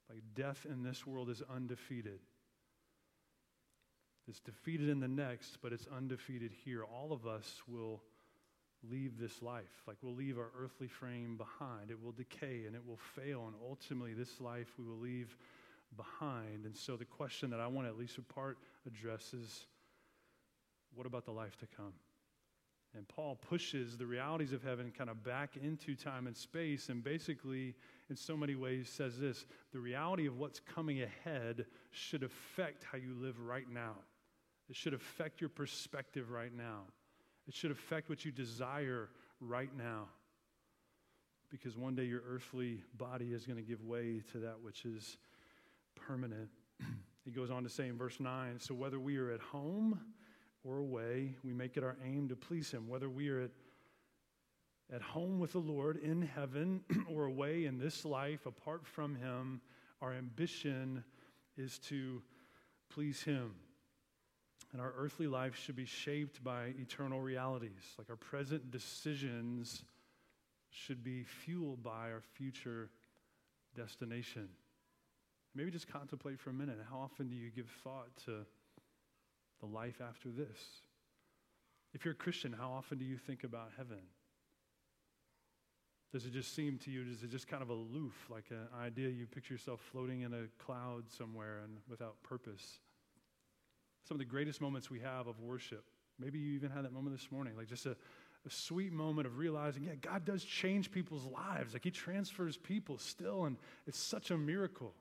Like 0.10 0.24
death 0.36 0.66
in 0.72 0.84
this 0.84 1.06
world 1.06 1.30
is 1.30 1.44
undefeated. 1.54 2.22
It's 4.30 4.40
defeated 4.40 4.88
in 4.88 5.02
the 5.02 5.08
next, 5.10 5.58
but 5.62 5.74
it's 5.74 5.88
undefeated 5.94 6.54
here. 6.64 6.86
All 6.86 7.12
of 7.12 7.28
us 7.28 7.62
will 7.68 8.04
leave 8.90 9.20
this 9.20 9.42
life. 9.42 9.84
Like 9.88 9.98
we'll 10.02 10.16
leave 10.16 10.38
our 10.38 10.52
earthly 10.58 10.88
frame 10.88 11.38
behind. 11.38 11.92
It 11.92 12.02
will 12.02 12.12
decay 12.12 12.64
and 12.66 12.76
it 12.76 12.86
will 12.86 13.00
fail. 13.16 13.46
And 13.48 13.56
ultimately, 13.68 14.14
this 14.14 14.40
life 14.40 14.68
we 14.78 14.86
will 14.86 15.00
leave 15.00 15.36
behind. 15.96 16.66
And 16.66 16.76
so, 16.76 16.96
the 16.96 17.06
question 17.06 17.50
that 17.50 17.60
I 17.60 17.68
want 17.68 17.88
to 17.88 17.92
at 17.92 17.98
least 17.98 18.18
a 18.18 18.22
part 18.22 18.58
address 18.86 19.34
is 19.34 19.66
what 20.96 21.06
about 21.06 21.26
the 21.26 21.32
life 21.32 21.58
to 21.58 21.68
come? 21.68 21.94
And 22.96 23.08
Paul 23.08 23.36
pushes 23.36 23.98
the 23.98 24.06
realities 24.08 24.52
of 24.52 24.64
heaven 24.64 24.92
kind 24.96 25.12
of 25.12 25.24
back 25.24 25.58
into 25.62 25.96
time 25.96 26.26
and 26.26 26.36
space, 26.36 26.90
and 26.90 27.04
basically, 27.04 27.76
in 28.10 28.16
so 28.16 28.36
many 28.36 28.56
ways, 28.56 28.90
says 28.90 29.20
this 29.20 29.46
the 29.72 29.80
reality 29.80 30.26
of 30.26 30.38
what's 30.38 30.60
coming 30.60 31.04
ahead 31.04 31.66
should 31.92 32.24
affect 32.24 32.84
how 32.84 32.98
you 32.98 33.14
live 33.14 33.40
right 33.40 33.70
now. 33.72 33.96
It 34.70 34.76
should 34.76 34.94
affect 34.94 35.42
your 35.42 35.50
perspective 35.50 36.32
right 36.32 36.56
now. 36.56 36.84
It 37.50 37.56
should 37.56 37.72
affect 37.72 38.10
what 38.10 38.24
you 38.24 38.32
desire 38.32 39.10
right 39.42 39.76
now. 39.78 40.06
Because 41.50 41.76
one 41.76 41.96
day 41.96 42.06
your 42.06 42.22
earthly 42.26 42.84
body 42.98 43.34
is 43.34 43.46
going 43.46 43.58
to 43.58 43.64
give 43.64 43.84
way 43.84 44.22
to 44.32 44.38
that 44.38 44.62
which 44.62 44.86
is 44.86 45.18
permanent. 45.96 46.50
he 47.26 47.32
goes 47.32 47.52
on 47.52 47.64
to 47.64 47.70
say 47.70 47.90
in 47.90 47.98
verse 47.98 48.22
9 48.22 48.60
so 48.60 48.74
whether 48.74 49.00
we 49.00 49.18
are 49.18 49.32
at 49.32 49.42
home, 49.42 50.00
or 50.64 50.80
away, 50.80 51.36
we 51.44 51.54
make 51.54 51.78
it 51.78 51.84
our 51.84 51.98
aim 52.06 52.28
to 52.30 52.36
please 52.36 52.72
Him, 52.72 52.88
whether 52.88 53.10
we 53.10 53.30
are 53.30 53.42
at, 53.42 53.52
at 54.94 55.02
home 55.02 55.40
with 55.40 55.54
the 55.54 55.60
Lord 55.60 55.98
in 55.98 56.22
heaven 56.22 56.82
or 57.10 57.26
away 57.26 57.66
in 57.66 57.78
this 57.78 58.06
life 58.06 58.46
apart 58.46 58.86
from 58.86 59.16
Him. 59.16 59.62
Our 60.02 60.14
ambition 60.14 61.04
is 61.58 61.80
to 61.90 62.22
please 62.90 63.22
Him. 63.24 63.56
And 64.72 64.82
our 64.82 64.94
earthly 64.96 65.28
life 65.28 65.56
should 65.56 65.76
be 65.76 65.86
shaped 65.86 66.44
by 66.44 66.74
eternal 66.80 67.20
realities. 67.20 67.96
Like 67.98 68.10
our 68.10 68.16
present 68.16 68.70
decisions 68.70 69.84
should 70.70 71.04
be 71.04 71.24
fueled 71.24 71.82
by 71.82 72.12
our 72.12 72.22
future 72.34 72.90
destination. 73.76 74.48
Maybe 75.56 75.72
just 75.72 75.92
contemplate 75.92 76.40
for 76.40 76.52
a 76.52 76.54
minute 76.54 76.78
how 76.90 77.00
often 77.00 77.30
do 77.30 77.36
you 77.36 77.50
give 77.50 77.68
thought 77.84 78.16
to 78.26 78.46
the 79.60 79.66
life 79.66 80.02
after 80.08 80.30
this? 80.30 80.60
If 81.94 82.06
you're 82.06 82.14
a 82.14 82.18
Christian, 82.18 82.54
how 82.54 82.72
often 82.72 83.00
do 83.00 83.06
you 83.06 83.18
think 83.18 83.44
about 83.44 83.72
heaven? 83.76 83.98
Does 86.12 86.26
it 86.26 86.34
just 86.34 86.56
seem 86.56 86.78
to 86.80 86.92
you, 86.92 87.04
is 87.12 87.24
it 87.24 87.30
just 87.32 87.48
kind 87.48 87.62
of 87.62 87.70
aloof, 87.70 88.14
like 88.30 88.46
an 88.52 88.68
idea 88.80 89.10
you 89.10 89.26
picture 89.28 89.54
yourself 89.54 89.80
floating 89.92 90.22
in 90.22 90.34
a 90.34 90.46
cloud 90.64 91.04
somewhere 91.10 91.60
and 91.64 91.78
without 91.88 92.22
purpose? 92.24 92.80
Some 94.10 94.16
of 94.16 94.20
the 94.20 94.26
greatest 94.26 94.60
moments 94.60 94.90
we 94.90 95.00
have 95.02 95.28
of 95.28 95.40
worship, 95.40 95.84
maybe 96.18 96.40
you 96.40 96.56
even 96.56 96.72
had 96.72 96.84
that 96.84 96.92
moment 96.92 97.16
this 97.16 97.32
morning, 97.32 97.56
like 97.56 97.68
just 97.68 97.86
a, 97.86 97.92
a 97.92 98.50
sweet 98.50 98.92
moment 98.92 99.28
of 99.28 99.38
realizing, 99.38 99.84
yeah, 99.84 99.94
God 100.02 100.26
does 100.26 100.44
change 100.44 100.90
people's 100.90 101.26
lives. 101.26 101.74
Like 101.74 101.84
He 101.84 101.92
transfers 101.92 102.58
people 102.58 102.98
still, 102.98 103.46
and 103.46 103.56
it's 103.86 104.00
such 104.00 104.32
a 104.32 104.38
miracle. 104.38 104.96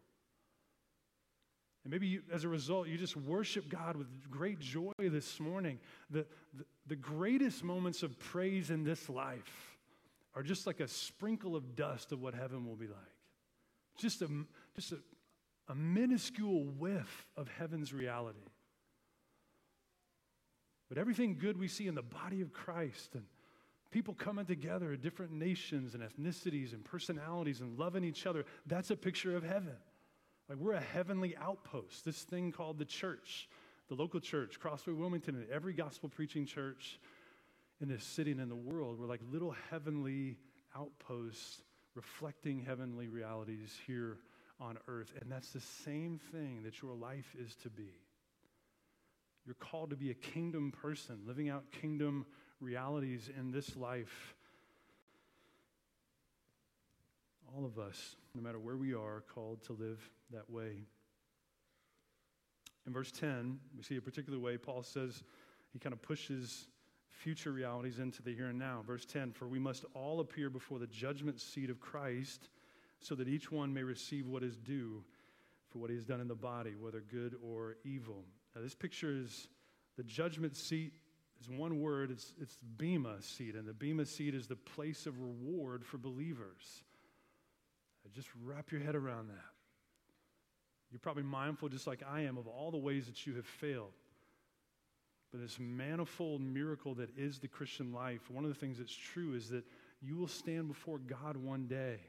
And 1.85 1.91
maybe 1.91 2.07
you, 2.07 2.23
as 2.31 2.45
a 2.45 2.49
result, 2.49 2.89
you 2.89 2.99
just 2.99 3.17
worship 3.17 3.71
God 3.71 3.97
with 3.97 4.09
great 4.31 4.59
joy 4.59 4.93
this 4.99 5.41
morning. 5.41 5.79
The, 6.11 6.27
the, 6.53 6.67
the, 6.89 6.97
greatest 6.97 7.65
moments 7.65 8.03
of 8.03 8.19
praise 8.19 8.69
in 8.69 8.85
this 8.85 9.09
life 9.09 9.79
are 10.35 10.43
just 10.43 10.67
like 10.67 10.81
a 10.81 10.89
sprinkle 10.89 11.57
of 11.57 11.75
dust 11.75 12.13
of 12.13 12.21
what 12.21 12.35
heaven 12.35 12.67
will 12.67 12.77
be 12.77 12.89
like. 12.89 12.99
Just 13.97 14.21
a, 14.21 14.29
just 14.77 14.93
a, 14.93 14.99
a 15.69 15.75
minuscule 15.75 16.65
whiff 16.65 17.27
of 17.39 17.49
heaven's 17.49 17.95
reality. 17.95 18.41
But 20.89 20.99
everything 20.99 21.37
good 21.39 21.59
we 21.59 21.69
see 21.69 21.87
in 21.87 21.95
the 21.95 22.03
body 22.03 22.41
of 22.41 22.53
Christ 22.53 23.15
and 23.15 23.25
people 23.91 24.15
coming 24.15 24.47
together, 24.47 24.97
different 24.97 25.33
nations 25.33 25.95
and 25.95 26.03
ethnicities 26.03 26.73
and 26.73 26.85
personalities 26.85 27.61
and 27.61 27.79
loving 27.79 28.05
each 28.05 28.27
other, 28.27 28.45
that's 28.67 28.91
a 28.91 28.97
picture 28.97 29.37
of 29.37 29.43
heaven. 29.43 29.77
Like 30.49 30.59
we're 30.59 30.73
a 30.73 30.81
heavenly 30.81 31.37
outpost, 31.37 32.05
this 32.05 32.23
thing 32.23 32.53
called 32.53 32.79
the 32.79 32.85
church, 32.85 33.49
the 33.89 33.95
local 33.95 34.21
church, 34.21 34.59
Crossway 34.59 34.95
Wilmington, 34.95 35.35
and 35.35 35.49
every 35.51 35.75
gospel 35.75 36.09
preaching 36.09 36.47
church 36.47 36.99
in 37.81 37.89
this 37.89 38.05
city 38.05 38.33
and 38.33 38.41
in 38.41 38.49
the 38.49 38.57
world. 38.57 38.99
We're 38.99 39.07
like 39.07 39.21
little 39.31 39.55
heavenly 39.71 40.39
outposts 40.77 41.63
reflecting 41.95 42.61
heavenly 42.61 43.09
realities 43.09 43.77
here 43.87 44.19
on 44.61 44.79
earth. 44.89 45.13
And 45.21 45.31
that's 45.31 45.51
the 45.51 45.61
same 45.61 46.21
thing 46.33 46.63
that 46.65 46.81
your 46.81 46.95
life 46.95 47.35
is 47.39 47.55
to 47.57 47.71
be. 47.71 47.91
You're 49.49 49.55
called 49.55 49.89
to 49.89 49.97
be 49.97 50.11
a 50.11 50.15
kingdom 50.15 50.71
person, 50.71 51.21
living 51.27 51.49
out 51.49 51.65
kingdom 51.73 52.27
realities 52.61 53.31
in 53.35 53.51
this 53.51 53.77
life. 53.77 54.35
All 57.57 57.65
of 57.65 57.79
us, 57.79 58.17
no 58.35 58.43
matter 58.43 58.59
where 58.59 58.77
we 58.77 58.93
are, 58.93 59.25
called 59.35 59.63
to 59.63 59.73
live 59.73 60.07
that 60.35 60.51
way. 60.51 60.85
In 62.87 62.93
verse 62.93 63.11
10, 63.11 63.59
we 63.75 63.83
see 63.83 63.97
a 63.97 64.03
particular 64.03 64.39
way 64.39 64.59
Paul 64.59 64.83
says 64.83 65.23
he 65.73 65.79
kind 65.79 65.95
of 65.95 66.03
pushes 66.03 66.67
future 67.09 67.51
realities 67.53 68.01
into 68.01 68.21
the 68.21 68.35
here 68.35 68.49
and 68.49 68.59
now. 68.59 68.83
Verse 68.87 69.07
10 69.07 69.33
For 69.33 69.49
we 69.49 69.59
must 69.59 69.87
all 69.95 70.21
appear 70.21 70.51
before 70.51 70.79
the 70.79 70.87
judgment 70.89 71.41
seat 71.41 71.71
of 71.71 71.81
Christ, 71.81 72.51
so 73.01 73.15
that 73.15 73.29
each 73.29 73.51
one 73.51 73.73
may 73.73 73.83
receive 73.83 74.27
what 74.29 74.43
is 74.43 74.59
due 74.59 75.03
for 75.71 75.79
what 75.79 75.89
he 75.89 75.97
has 75.97 76.05
done 76.05 76.21
in 76.21 76.29
the 76.29 76.35
body, 76.35 76.75
whether 76.79 77.01
good 77.01 77.35
or 77.43 77.79
evil. 77.83 78.27
Now, 78.59 78.65
this 78.65 78.75
picture 78.75 79.13
is 79.13 79.47
the 79.97 80.03
judgment 80.03 80.57
seat 80.57 80.93
is 81.41 81.49
one 81.49 81.81
word, 81.81 82.11
it's, 82.11 82.35
it's 82.41 82.57
Bema 82.77 83.23
seat, 83.23 83.55
and 83.55 83.65
the 83.65 83.73
Bema 83.73 84.05
seat 84.05 84.35
is 84.35 84.49
the 84.49 84.57
place 84.57 85.07
of 85.07 85.21
reward 85.21 85.87
for 85.87 85.97
believers. 85.97 86.83
Just 88.13 88.29
wrap 88.43 88.73
your 88.73 88.81
head 88.81 88.97
around 88.97 89.29
that. 89.29 89.45
You're 90.91 90.99
probably 90.99 91.23
mindful, 91.23 91.69
just 91.69 91.87
like 91.87 92.03
I 92.11 92.23
am, 92.23 92.37
of 92.37 92.49
all 92.49 92.73
the 92.73 92.79
ways 92.79 93.07
that 93.07 93.27
you 93.27 93.37
have 93.37 93.47
failed. 93.47 93.93
But 95.31 95.41
this 95.41 95.59
manifold 95.61 96.41
miracle 96.41 96.95
that 96.97 97.11
is 97.17 97.39
the 97.39 97.47
Christian 97.47 97.93
life, 97.93 98.29
one 98.29 98.43
of 98.45 98.51
the 98.51 98.59
things 98.59 98.79
that's 98.79 98.97
true 98.97 99.35
is 99.35 99.51
that 99.51 99.65
you 100.01 100.17
will 100.17 100.27
stand 100.27 100.67
before 100.67 100.99
God 100.99 101.37
one 101.37 101.69
day. 101.69 102.01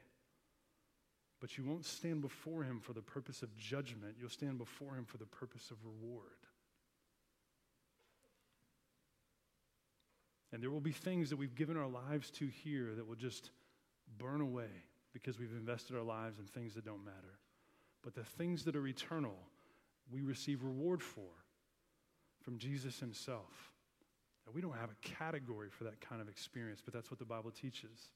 But 1.40 1.56
you 1.56 1.64
won't 1.64 1.86
stand 1.86 2.20
before 2.20 2.62
Him 2.62 2.80
for 2.80 2.92
the 2.92 3.02
purpose 3.02 3.42
of 3.42 3.56
judgment. 3.56 4.16
You'll 4.20 4.28
stand 4.28 4.58
before 4.58 4.94
Him 4.94 5.04
for 5.04 5.16
the 5.16 5.26
purpose 5.26 5.70
of 5.70 5.78
reward. 5.84 6.26
And 10.52 10.62
there 10.62 10.70
will 10.70 10.80
be 10.80 10.92
things 10.92 11.30
that 11.30 11.36
we've 11.36 11.54
given 11.54 11.76
our 11.76 11.88
lives 11.88 12.30
to 12.32 12.46
here 12.46 12.94
that 12.96 13.06
will 13.06 13.14
just 13.14 13.50
burn 14.18 14.40
away 14.40 14.68
because 15.12 15.38
we've 15.38 15.52
invested 15.52 15.96
our 15.96 16.02
lives 16.02 16.38
in 16.38 16.44
things 16.46 16.74
that 16.74 16.84
don't 16.84 17.04
matter. 17.04 17.38
But 18.02 18.14
the 18.14 18.24
things 18.24 18.64
that 18.64 18.76
are 18.76 18.86
eternal, 18.86 19.36
we 20.10 20.22
receive 20.22 20.62
reward 20.62 21.02
for 21.02 21.28
from 22.42 22.58
Jesus 22.58 22.98
himself. 22.98 23.72
Now, 24.46 24.52
we 24.54 24.60
don't 24.60 24.76
have 24.76 24.90
a 24.90 25.08
category 25.08 25.68
for 25.68 25.84
that 25.84 26.00
kind 26.00 26.20
of 26.20 26.28
experience, 26.28 26.80
but 26.84 26.94
that's 26.94 27.10
what 27.10 27.18
the 27.18 27.24
Bible 27.24 27.50
teaches. 27.50 28.10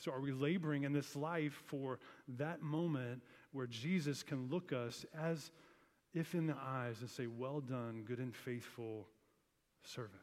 So, 0.00 0.10
are 0.12 0.20
we 0.20 0.32
laboring 0.32 0.84
in 0.84 0.94
this 0.94 1.14
life 1.14 1.62
for 1.66 1.98
that 2.38 2.62
moment 2.62 3.22
where 3.52 3.66
Jesus 3.66 4.22
can 4.22 4.48
look 4.48 4.72
us 4.72 5.04
as 5.18 5.50
if 6.14 6.34
in 6.34 6.46
the 6.46 6.56
eyes 6.56 6.96
and 7.00 7.10
say, 7.10 7.26
Well 7.26 7.60
done, 7.60 8.04
good 8.06 8.18
and 8.18 8.34
faithful 8.34 9.06
servant? 9.84 10.22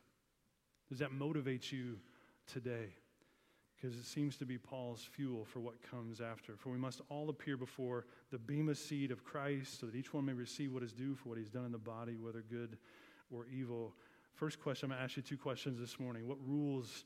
Does 0.89 0.97
that 0.97 1.11
motivate 1.11 1.71
you 1.71 1.97
today? 2.51 2.87
Because 3.75 3.95
it 3.95 4.05
seems 4.05 4.35
to 4.37 4.45
be 4.47 4.57
Paul's 4.57 5.03
fuel 5.03 5.45
for 5.45 5.59
what 5.59 5.75
comes 5.91 6.21
after. 6.21 6.55
For 6.57 6.69
we 6.69 6.79
must 6.79 7.01
all 7.09 7.29
appear 7.29 7.55
before 7.55 8.05
the 8.31 8.39
bema 8.39 8.73
seat 8.73 9.11
of 9.11 9.23
Christ 9.23 9.79
so 9.79 9.85
that 9.85 9.95
each 9.95 10.11
one 10.11 10.25
may 10.25 10.33
receive 10.33 10.73
what 10.73 10.81
is 10.81 10.91
due 10.91 11.13
for 11.13 11.29
what 11.29 11.37
he's 11.37 11.51
done 11.51 11.65
in 11.65 11.71
the 11.71 11.77
body, 11.77 12.15
whether 12.15 12.41
good 12.41 12.79
or 13.31 13.45
evil. 13.45 13.93
First 14.33 14.59
question, 14.59 14.87
I'm 14.87 14.97
going 14.97 14.99
to 14.99 15.03
ask 15.03 15.17
you 15.17 15.21
two 15.21 15.37
questions 15.37 15.79
this 15.79 15.99
morning. 15.99 16.27
What 16.27 16.39
rules, 16.43 17.03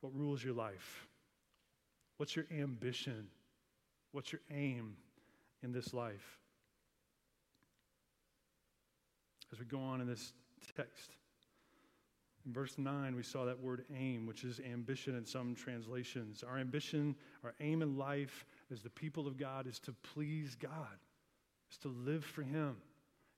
what 0.00 0.14
rules 0.16 0.42
your 0.42 0.54
life? 0.54 1.09
What's 2.20 2.36
your 2.36 2.44
ambition? 2.54 3.28
What's 4.12 4.30
your 4.30 4.42
aim 4.50 4.94
in 5.62 5.72
this 5.72 5.94
life? 5.94 6.38
As 9.50 9.58
we 9.58 9.64
go 9.64 9.80
on 9.80 10.02
in 10.02 10.06
this 10.06 10.34
text, 10.76 11.12
in 12.44 12.52
verse 12.52 12.76
9, 12.76 13.16
we 13.16 13.22
saw 13.22 13.46
that 13.46 13.58
word 13.58 13.86
aim, 13.96 14.26
which 14.26 14.44
is 14.44 14.60
ambition 14.70 15.16
in 15.16 15.24
some 15.24 15.54
translations. 15.54 16.44
Our 16.46 16.58
ambition, 16.58 17.16
our 17.42 17.54
aim 17.58 17.80
in 17.80 17.96
life 17.96 18.44
as 18.70 18.82
the 18.82 18.90
people 18.90 19.26
of 19.26 19.38
God 19.38 19.66
is 19.66 19.78
to 19.78 19.94
please 20.14 20.54
God, 20.54 20.98
is 21.70 21.78
to 21.78 21.88
live 21.88 22.22
for 22.22 22.42
Him. 22.42 22.76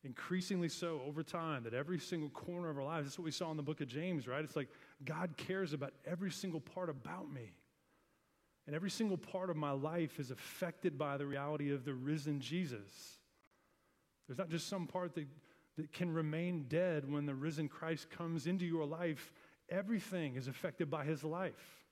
Increasingly 0.02 0.68
so 0.68 1.00
over 1.06 1.22
time, 1.22 1.62
that 1.62 1.72
every 1.72 2.00
single 2.00 2.30
corner 2.30 2.68
of 2.68 2.78
our 2.78 2.84
lives, 2.84 3.06
that's 3.06 3.16
what 3.16 3.26
we 3.26 3.30
saw 3.30 3.48
in 3.52 3.56
the 3.56 3.62
book 3.62 3.80
of 3.80 3.86
James, 3.86 4.26
right? 4.26 4.42
It's 4.42 4.56
like 4.56 4.70
God 5.04 5.36
cares 5.36 5.72
about 5.72 5.92
every 6.04 6.32
single 6.32 6.60
part 6.60 6.90
about 6.90 7.32
me. 7.32 7.52
And 8.66 8.76
every 8.76 8.90
single 8.90 9.16
part 9.16 9.50
of 9.50 9.56
my 9.56 9.72
life 9.72 10.20
is 10.20 10.30
affected 10.30 10.96
by 10.96 11.16
the 11.16 11.26
reality 11.26 11.72
of 11.72 11.84
the 11.84 11.94
risen 11.94 12.40
Jesus. 12.40 13.18
There's 14.26 14.38
not 14.38 14.50
just 14.50 14.68
some 14.68 14.86
part 14.86 15.14
that 15.14 15.26
that 15.76 15.92
can 15.92 16.12
remain 16.12 16.66
dead 16.68 17.10
when 17.10 17.26
the 17.26 17.34
risen 17.34 17.68
Christ 17.68 18.10
comes 18.10 18.46
into 18.46 18.64
your 18.64 18.84
life, 18.84 19.32
everything 19.68 20.36
is 20.36 20.48
affected 20.48 20.90
by 20.90 21.04
his 21.04 21.24
life. 21.24 21.84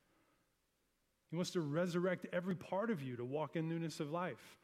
He 1.30 1.36
wants 1.36 1.52
to 1.52 1.60
resurrect 1.60 2.26
every 2.32 2.56
part 2.56 2.90
of 2.90 3.02
you 3.02 3.16
to 3.16 3.24
walk 3.24 3.56
in 3.56 3.68
newness 3.68 4.00
of 4.00 4.10
life. 4.10 4.58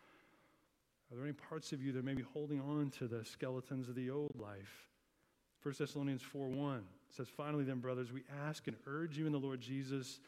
Are 1.10 1.16
there 1.16 1.24
any 1.24 1.34
parts 1.34 1.72
of 1.72 1.80
you 1.80 1.92
that 1.92 2.04
may 2.04 2.14
be 2.14 2.24
holding 2.34 2.60
on 2.60 2.90
to 2.98 3.06
the 3.06 3.24
skeletons 3.24 3.88
of 3.88 3.94
the 3.94 4.10
old 4.10 4.34
life? 4.38 4.88
1 5.62 5.74
Thessalonians 5.78 6.22
4 6.22 6.48
1 6.48 6.82
says, 7.16 7.28
Finally, 7.28 7.64
then, 7.64 7.78
brothers, 7.78 8.12
we 8.12 8.24
ask 8.46 8.66
and 8.66 8.76
urge 8.86 9.16
you 9.16 9.26
in 9.26 9.32
the 9.32 9.38
Lord 9.38 9.60
Jesus 9.60 10.20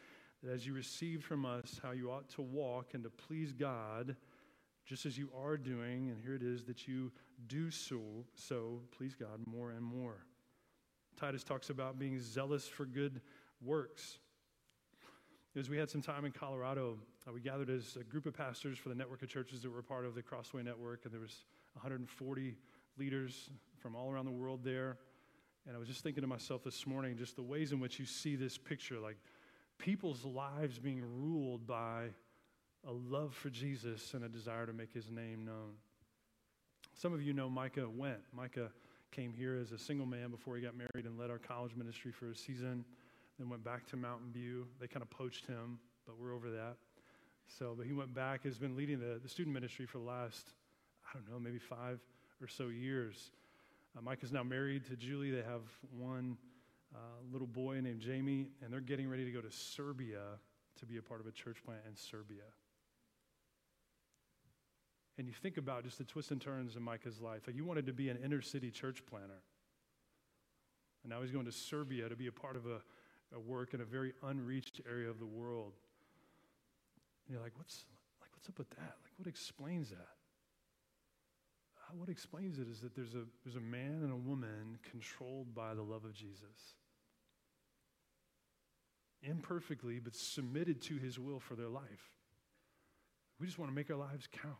that 0.43 0.53
as 0.53 0.67
you 0.67 0.73
received 0.73 1.25
from 1.25 1.45
us 1.45 1.81
how 1.83 1.91
you 1.91 2.11
ought 2.11 2.29
to 2.31 2.43
walk 2.43 2.95
and 2.95 3.03
to 3.05 3.11
please 3.11 3.53
God, 3.53 4.17
just 4.87 5.05
as 5.05 5.19
you 5.19 5.29
are 5.37 5.57
doing, 5.57 6.11
and 6.11 6.19
here 6.23 6.35
it 6.35 6.43
is, 6.43 6.65
that 6.65 6.87
you 6.89 7.13
do 7.47 7.71
so, 7.71 8.01
so, 8.35 8.81
please 8.97 9.15
God, 9.15 9.41
more 9.47 9.71
and 9.71 9.83
more. 9.83 10.25
Titus 11.19 11.43
talks 11.43 11.71
about 11.71 11.99
being 11.99 12.19
zealous 12.21 12.67
for 12.67 12.87
good 12.87 13.21
works. 13.61 14.19
As 15.57 15.69
we 15.69 15.77
had 15.77 15.91
some 15.91 16.01
time 16.01 16.25
in 16.25 16.31
Colorado, 16.31 16.99
uh, 17.27 17.33
we 17.33 17.41
gathered 17.41 17.71
as 17.71 17.97
a 18.01 18.05
group 18.05 18.27
of 18.27 18.35
pastors 18.35 18.79
for 18.79 18.89
the 18.89 18.95
network 18.95 19.23
of 19.23 19.29
churches 19.29 19.63
that 19.63 19.71
were 19.71 19.83
part 19.83 20.07
of 20.07 20.15
the 20.15 20.23
Crossway 20.23 20.63
Network, 20.63 21.05
and 21.05 21.13
there 21.13 21.21
was 21.21 21.45
140 21.73 22.57
leaders 22.97 23.51
from 23.79 23.97
all 23.97 24.11
around 24.11 24.27
the 24.27 24.31
world 24.31 24.61
there. 24.63 24.99
And 25.67 25.75
I 25.75 25.79
was 25.79 25.89
just 25.89 26.03
thinking 26.03 26.23
to 26.23 26.29
myself 26.29 26.63
this 26.63 26.87
morning, 26.87 27.17
just 27.17 27.37
the 27.37 27.43
ways 27.43 27.73
in 27.73 27.81
which 27.81 27.99
you 27.99 28.07
see 28.07 28.37
this 28.37 28.57
picture, 28.57 28.99
like 28.99 29.19
people's 29.79 30.25
lives 30.25 30.79
being 30.79 31.03
ruled 31.21 31.67
by 31.67 32.07
a 32.87 32.93
love 32.93 33.35
for 33.35 33.51
Jesus 33.51 34.15
and 34.15 34.25
a 34.25 34.29
desire 34.29 34.67
to 34.67 34.73
make 34.73 34.93
his 34.93 35.11
name 35.11 35.45
known. 35.45 35.75
Some 36.95 37.13
of 37.13 37.23
you 37.23 37.33
know 37.33 37.49
Micah 37.49 37.89
went. 37.89 38.21
Micah 38.33 38.71
came 39.11 39.33
here 39.33 39.57
as 39.57 39.73
a 39.73 39.79
single 39.79 40.07
man 40.07 40.31
before 40.31 40.57
he 40.57 40.63
got 40.63 40.75
married 40.77 41.07
and 41.07 41.19
led 41.19 41.31
our 41.31 41.39
college 41.39 41.75
ministry 41.77 42.13
for 42.13 42.31
a 42.31 42.35
season, 42.35 42.85
then 43.39 43.49
went 43.49 43.65
back 43.65 43.87
to 43.87 43.97
Mountain 43.97 44.33
View. 44.33 44.67
They 44.81 44.87
kind 44.87 45.03
of 45.03 45.11
poached 45.11 45.47
him, 45.47 45.79
but 46.07 46.19
we're 46.19 46.35
over 46.35 46.51
that. 46.51 46.77
So, 47.47 47.75
but 47.77 47.87
he 47.87 47.93
went 47.93 48.15
back, 48.15 48.45
has 48.45 48.59
been 48.59 48.77
leading 48.77 49.01
the, 49.01 49.19
the 49.23 49.29
student 49.29 49.55
ministry 49.55 49.87
for 49.87 49.99
the 49.99 50.05
last, 50.05 50.53
I 51.09 51.17
don't 51.17 51.31
know, 51.31 51.41
maybe 51.41 51.59
five 51.59 52.01
or 52.43 52.49
so 52.49 52.69
years. 52.69 53.31
Uh, 53.97 54.03
Mike 54.03 54.23
is 54.23 54.33
now 54.33 54.43
married 54.43 54.85
to 54.87 54.97
Julie. 54.97 55.31
They 55.31 55.43
have 55.43 55.63
one 55.97 56.37
uh, 56.95 56.99
little 57.33 57.47
boy 57.47 57.81
named 57.81 58.01
Jamie, 58.01 58.49
and 58.63 58.73
they're 58.73 58.81
getting 58.81 59.09
ready 59.09 59.25
to 59.25 59.31
go 59.31 59.41
to 59.41 59.51
Serbia 59.51 60.23
to 60.79 60.87
be 60.87 60.97
a 60.97 61.03
part 61.03 61.21
of 61.21 61.27
a 61.27 61.33
church 61.33 61.59
plant 61.65 61.81
in 61.89 61.97
Serbia 61.97 62.45
and 65.19 65.27
you 65.27 65.35
think 65.35 65.57
about 65.57 65.83
just 65.83 65.99
the 65.99 66.05
twists 66.05 66.31
and 66.31 66.41
turns 66.41 66.77
in 66.77 66.83
Micah's 66.83 67.21
life. 67.21 67.43
Like, 67.47 67.57
you 67.57 67.65
wanted 67.65 67.87
to 67.87 67.93
be 67.93 68.09
an 68.09 68.19
inner 68.25 68.41
city 68.41 68.71
church 68.71 69.03
planter. 69.05 69.43
And 71.03 71.11
now 71.11 71.21
he's 71.21 71.33
going 71.33 71.45
to 71.47 71.53
Serbia 71.53 72.09
to 72.09 72.15
be 72.15 72.29
a 72.29 72.33
part 72.33 72.55
of 72.55 72.67
a, 72.67 72.81
a 73.35 73.41
work 73.41 73.75
in 73.75 73.81
a 73.81 73.85
very 73.85 74.15
unreached 74.23 74.81
area 74.89 75.11
of 75.11 75.19
the 75.19 75.27
world. 75.27 75.73
And 77.27 77.35
you're 77.35 77.43
like, 77.43 77.53
what's, 77.57 77.85
like, 78.21 78.31
what's 78.33 78.49
up 78.49 78.59
with 78.59 78.71
that? 78.71 78.95
Like, 79.03 79.13
what 79.17 79.27
explains 79.27 79.91
that? 79.91 79.97
Uh, 81.77 81.97
what 81.97 82.09
explains 82.09 82.61
it 82.61 82.69
is 82.69 82.81
that 82.81 82.95
there's 82.95 83.15
a, 83.15 83.25
there's 83.45 83.57
a 83.57 83.61
man 83.61 84.01
and 84.05 84.13
a 84.13 84.17
woman 84.17 84.79
controlled 84.89 85.53
by 85.53 85.75
the 85.75 85.83
love 85.83 86.05
of 86.05 86.15
Jesus. 86.15 86.77
Imperfectly, 89.23 89.99
but 89.99 90.15
submitted 90.15 90.81
to 90.83 90.97
his 90.97 91.19
will 91.19 91.41
for 91.41 91.55
their 91.55 91.69
life. 91.69 92.11
We 93.41 93.47
just 93.47 93.59
want 93.59 93.71
to 93.71 93.75
make 93.75 93.91
our 93.91 93.97
lives 93.97 94.29
count. 94.31 94.57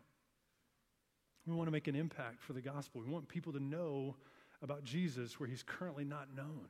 We 1.47 1.55
want 1.55 1.67
to 1.67 1.73
make 1.73 1.89
an 1.89 1.97
impact 1.97 2.43
for 2.43 2.53
the 2.53 2.61
gospel. 2.61 3.01
We 3.05 3.11
want 3.11 3.29
people 3.29 3.53
to 3.55 3.61
know 3.61 4.17
about 4.63 4.85
Jesus 4.85 5.41
where 5.41 5.49
he's 5.49 5.63
currently 5.63 6.05
not 6.05 6.35
known. 6.37 6.69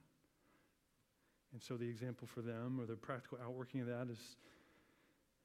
And 1.53 1.63
so 1.63 1.77
the 1.77 1.89
example 1.89 2.27
for 2.27 2.43
them 2.43 2.79
or 2.81 2.87
the 2.87 2.95
practical 2.95 3.39
outworking 3.43 3.81
of 3.81 3.87
that 3.87 4.09
is, 4.11 4.37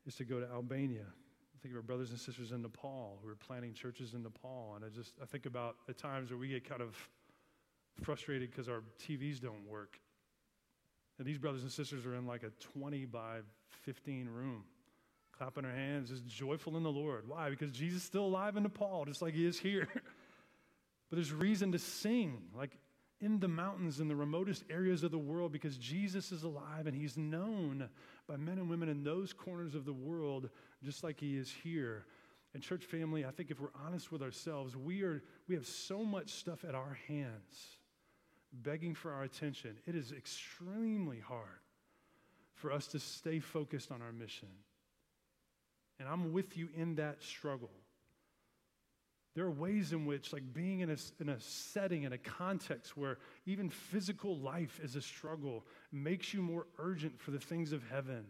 is 0.05 0.15
to 0.15 0.25
go 0.25 0.39
to 0.39 0.45
Albania. 0.47 1.05
I 1.05 1.57
think 1.62 1.73
of 1.73 1.77
our 1.77 1.81
brothers 1.81 2.12
and 2.12 2.19
sisters 2.19 2.51
in 2.51 2.62
Nepal 2.62 3.19
who 3.23 3.29
are 3.29 3.35
planting 3.35 3.73
churches 3.73 4.13
in 4.13 4.21
Nepal. 4.21 4.73
And 4.75 4.85
I 4.85 4.89
just 4.89 5.13
I 5.21 5.25
think 5.25 5.45
about 5.45 5.77
the 5.88 5.93
times 5.93 6.29
where 6.29 6.38
we 6.38 6.50
get 6.50 6.67
kind 6.67 6.81
of 6.81 6.95
frustrated 8.01 8.51
because 8.51 8.67
our 8.67 8.83
TVs 9.01 9.39
don't 9.39 9.65
work. 9.67 10.00
And 11.23 11.29
these 11.29 11.37
brothers 11.37 11.61
and 11.61 11.71
sisters 11.71 12.05
are 12.05 12.15
in 12.15 12.27
like 12.27 12.43
a 12.43 12.49
20 12.77 13.05
by 13.05 13.37
15 13.83 14.27
room, 14.27 14.65
clapping 15.31 15.63
their 15.63 15.71
hands, 15.71 16.09
just 16.09 16.27
joyful 16.27 16.75
in 16.75 16.83
the 16.83 16.91
Lord. 16.91 17.29
Why? 17.29 17.49
Because 17.49 17.71
Jesus 17.71 18.01
is 18.01 18.03
still 18.03 18.25
alive 18.25 18.57
in 18.57 18.63
Nepal, 18.63 19.05
just 19.05 19.21
like 19.21 19.33
he 19.33 19.45
is 19.45 19.57
here. 19.57 19.87
but 19.93 21.15
there's 21.15 21.31
reason 21.31 21.71
to 21.71 21.79
sing, 21.79 22.41
like 22.53 22.77
in 23.21 23.39
the 23.39 23.47
mountains 23.47 24.01
in 24.01 24.09
the 24.09 24.15
remotest 24.17 24.65
areas 24.69 25.01
of 25.01 25.11
the 25.11 25.17
world, 25.17 25.53
because 25.53 25.77
Jesus 25.77 26.33
is 26.33 26.43
alive 26.43 26.87
and 26.87 26.93
he's 26.93 27.15
known 27.15 27.87
by 28.27 28.35
men 28.35 28.57
and 28.57 28.69
women 28.69 28.89
in 28.89 29.05
those 29.05 29.31
corners 29.31 29.75
of 29.75 29.85
the 29.85 29.93
world, 29.93 30.49
just 30.83 31.05
like 31.05 31.21
he 31.21 31.37
is 31.37 31.49
here. 31.63 32.03
And 32.53 32.61
church 32.61 32.83
family, 32.83 33.23
I 33.23 33.31
think 33.31 33.49
if 33.49 33.61
we're 33.61 33.69
honest 33.85 34.11
with 34.11 34.21
ourselves, 34.21 34.75
we 34.75 35.03
are 35.03 35.23
we 35.47 35.55
have 35.55 35.67
so 35.67 36.03
much 36.03 36.31
stuff 36.31 36.65
at 36.67 36.75
our 36.75 36.97
hands 37.07 37.77
begging 38.62 38.93
for 38.93 39.12
our 39.12 39.24
attention. 39.24 39.77
It 39.86 39.95
is 39.95 40.12
extremely 40.12 41.19
hard 41.19 41.48
for 42.53 42.72
us 42.72 42.88
to 42.88 43.00
stay 43.00 43.39
focused 43.39 43.91
on 43.91 44.01
our 44.01 44.12
mission. 44.12 44.50
And 46.00 46.07
I'm 46.07 46.33
with 46.33 46.57
you 46.57 46.69
in 46.75 46.95
that 46.95 47.24
struggle. 47.24 47.72
There 49.36 49.45
are 49.45 49.51
ways 49.51 49.93
in 49.93 50.05
which, 50.05 50.31
like 50.31 50.53
being 50.53 50.81
in 50.81 50.91
a, 50.91 50.98
in 51.19 51.29
a 51.29 51.39
setting, 51.39 52.03
in 52.03 52.13
a 52.13 52.17
context 52.19 52.95
where 52.95 53.17
even 53.48 53.69
physical 53.69 54.38
life 54.38 54.79
is 54.83 54.95
a 54.95 55.01
struggle, 55.01 55.65
makes 55.91 56.33
you 56.33 56.41
more 56.41 56.67
urgent 56.77 57.19
for 57.19 57.31
the 57.31 57.39
things 57.39 57.72
of 57.72 57.81
heaven 57.89 58.25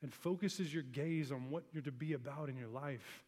and 0.00 0.12
focuses 0.12 0.72
your 0.72 0.82
gaze 0.84 1.30
on 1.30 1.50
what 1.50 1.64
you're 1.72 1.82
to 1.82 1.92
be 1.92 2.14
about 2.14 2.48
in 2.48 2.56
your 2.56 2.68
life. 2.68 3.22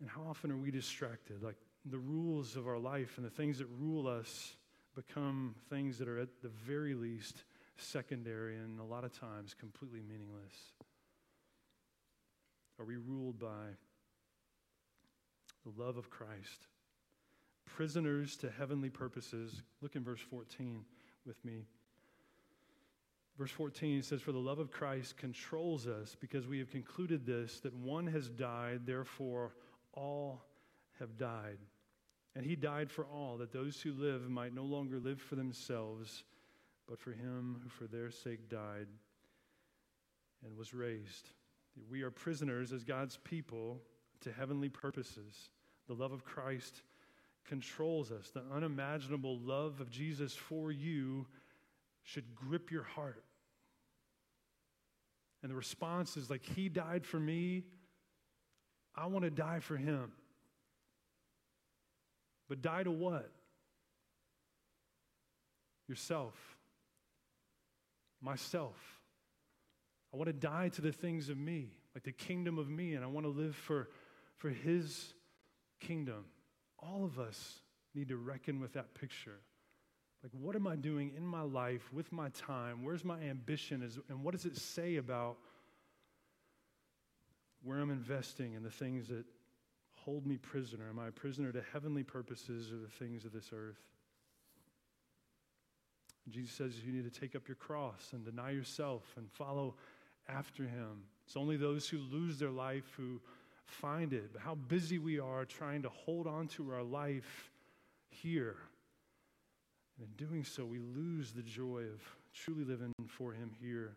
And 0.00 0.08
how 0.10 0.22
often 0.28 0.50
are 0.50 0.56
we 0.56 0.70
distracted? 0.70 1.42
Like 1.42 1.56
the 1.90 1.98
rules 1.98 2.56
of 2.56 2.66
our 2.66 2.78
life 2.78 3.14
and 3.16 3.24
the 3.24 3.30
things 3.30 3.58
that 3.58 3.68
rule 3.78 4.08
us 4.08 4.56
become 4.94 5.54
things 5.70 5.98
that 5.98 6.08
are 6.08 6.18
at 6.18 6.28
the 6.42 6.48
very 6.48 6.94
least 6.94 7.44
secondary 7.76 8.56
and 8.56 8.80
a 8.80 8.84
lot 8.84 9.04
of 9.04 9.12
times 9.18 9.54
completely 9.54 10.00
meaningless. 10.00 10.54
Are 12.78 12.84
we 12.84 12.96
ruled 12.96 13.38
by 13.38 13.76
the 15.64 15.82
love 15.82 15.96
of 15.96 16.10
Christ? 16.10 16.66
Prisoners 17.66 18.36
to 18.36 18.50
heavenly 18.50 18.90
purposes. 18.90 19.62
Look 19.80 19.96
in 19.96 20.04
verse 20.04 20.20
14 20.20 20.84
with 21.26 21.42
me. 21.44 21.66
Verse 23.38 23.50
14 23.50 24.02
says, 24.02 24.22
For 24.22 24.32
the 24.32 24.38
love 24.38 24.58
of 24.58 24.70
Christ 24.70 25.18
controls 25.18 25.86
us 25.86 26.16
because 26.18 26.46
we 26.46 26.58
have 26.58 26.70
concluded 26.70 27.26
this, 27.26 27.60
that 27.60 27.74
one 27.74 28.06
has 28.06 28.28
died, 28.28 28.86
therefore 28.86 29.52
all 29.92 30.46
have 30.98 31.18
died. 31.18 31.58
And 32.36 32.44
he 32.44 32.54
died 32.54 32.90
for 32.90 33.06
all, 33.06 33.38
that 33.38 33.50
those 33.50 33.80
who 33.80 33.94
live 33.94 34.28
might 34.28 34.54
no 34.54 34.64
longer 34.64 35.00
live 35.00 35.20
for 35.20 35.36
themselves, 35.36 36.22
but 36.86 37.00
for 37.00 37.12
him 37.12 37.58
who 37.62 37.70
for 37.70 37.86
their 37.86 38.10
sake 38.10 38.50
died 38.50 38.86
and 40.44 40.54
was 40.54 40.74
raised. 40.74 41.30
We 41.90 42.02
are 42.02 42.10
prisoners 42.10 42.72
as 42.74 42.84
God's 42.84 43.16
people 43.24 43.80
to 44.20 44.30
heavenly 44.30 44.68
purposes. 44.68 45.48
The 45.88 45.94
love 45.94 46.12
of 46.12 46.26
Christ 46.26 46.82
controls 47.46 48.12
us. 48.12 48.30
The 48.30 48.44
unimaginable 48.54 49.38
love 49.38 49.80
of 49.80 49.90
Jesus 49.90 50.34
for 50.34 50.70
you 50.70 51.26
should 52.02 52.34
grip 52.34 52.70
your 52.70 52.82
heart. 52.82 53.24
And 55.42 55.50
the 55.50 55.56
response 55.56 56.18
is 56.18 56.28
like, 56.28 56.44
He 56.44 56.68
died 56.68 57.06
for 57.06 57.18
me. 57.18 57.64
I 58.94 59.06
want 59.06 59.24
to 59.24 59.30
die 59.30 59.60
for 59.60 59.76
Him. 59.76 60.12
But 62.48 62.62
die 62.62 62.82
to 62.82 62.90
what? 62.90 63.30
Yourself. 65.88 66.34
Myself. 68.20 68.76
I 70.12 70.16
want 70.16 70.28
to 70.28 70.32
die 70.32 70.70
to 70.70 70.82
the 70.82 70.92
things 70.92 71.28
of 71.28 71.36
me, 71.36 71.68
like 71.94 72.04
the 72.04 72.12
kingdom 72.12 72.58
of 72.58 72.68
me, 72.68 72.94
and 72.94 73.04
I 73.04 73.08
want 73.08 73.26
to 73.26 73.30
live 73.30 73.54
for, 73.54 73.88
for 74.36 74.48
His 74.48 75.14
kingdom. 75.80 76.24
All 76.78 77.04
of 77.04 77.18
us 77.18 77.60
need 77.94 78.08
to 78.08 78.16
reckon 78.16 78.60
with 78.60 78.74
that 78.74 78.94
picture. 78.94 79.40
Like, 80.22 80.32
what 80.32 80.56
am 80.56 80.66
I 80.66 80.76
doing 80.76 81.12
in 81.16 81.26
my 81.26 81.42
life 81.42 81.92
with 81.92 82.12
my 82.12 82.30
time? 82.30 82.82
Where's 82.84 83.04
my 83.04 83.20
ambition? 83.20 83.82
Is, 83.82 83.98
and 84.08 84.24
what 84.24 84.32
does 84.32 84.44
it 84.44 84.56
say 84.56 84.96
about 84.96 85.36
where 87.62 87.78
I'm 87.78 87.90
investing 87.90 88.54
and 88.56 88.64
the 88.64 88.70
things 88.70 89.08
that 89.08 89.24
hold 90.06 90.24
me 90.24 90.36
prisoner? 90.36 90.84
Am 90.88 91.00
I 91.00 91.08
a 91.08 91.12
prisoner 91.12 91.50
to 91.52 91.62
heavenly 91.72 92.04
purposes 92.04 92.72
or 92.72 92.76
the 92.76 92.88
things 92.88 93.24
of 93.24 93.32
this 93.32 93.50
earth? 93.52 93.82
Jesus 96.28 96.52
says 96.52 96.84
you 96.84 96.92
need 96.92 97.12
to 97.12 97.20
take 97.20 97.34
up 97.34 97.48
your 97.48 97.56
cross 97.56 98.10
and 98.12 98.24
deny 98.24 98.50
yourself 98.50 99.02
and 99.16 99.28
follow 99.32 99.74
after 100.28 100.62
him. 100.62 101.02
It's 101.26 101.36
only 101.36 101.56
those 101.56 101.88
who 101.88 101.98
lose 101.98 102.38
their 102.38 102.50
life 102.50 102.92
who 102.96 103.20
find 103.64 104.12
it. 104.12 104.32
But 104.32 104.42
how 104.42 104.54
busy 104.54 104.98
we 104.98 105.18
are 105.18 105.44
trying 105.44 105.82
to 105.82 105.88
hold 105.88 106.28
on 106.28 106.46
to 106.48 106.70
our 106.70 106.82
life 106.82 107.50
here. 108.08 108.56
And 109.98 110.06
in 110.06 110.26
doing 110.26 110.44
so, 110.44 110.64
we 110.64 110.78
lose 110.78 111.32
the 111.32 111.42
joy 111.42 111.82
of 111.92 112.00
truly 112.32 112.64
living 112.64 112.92
for 113.08 113.32
him 113.32 113.50
here. 113.60 113.96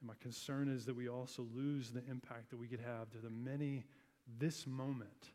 And 0.00 0.08
my 0.08 0.14
concern 0.20 0.68
is 0.68 0.84
that 0.86 0.96
we 0.96 1.08
also 1.08 1.46
lose 1.54 1.90
the 1.90 2.02
impact 2.10 2.50
that 2.50 2.58
we 2.58 2.66
could 2.66 2.80
have 2.80 3.10
to 3.10 3.18
the 3.18 3.30
many 3.30 3.84
this 4.38 4.66
moment, 4.66 5.30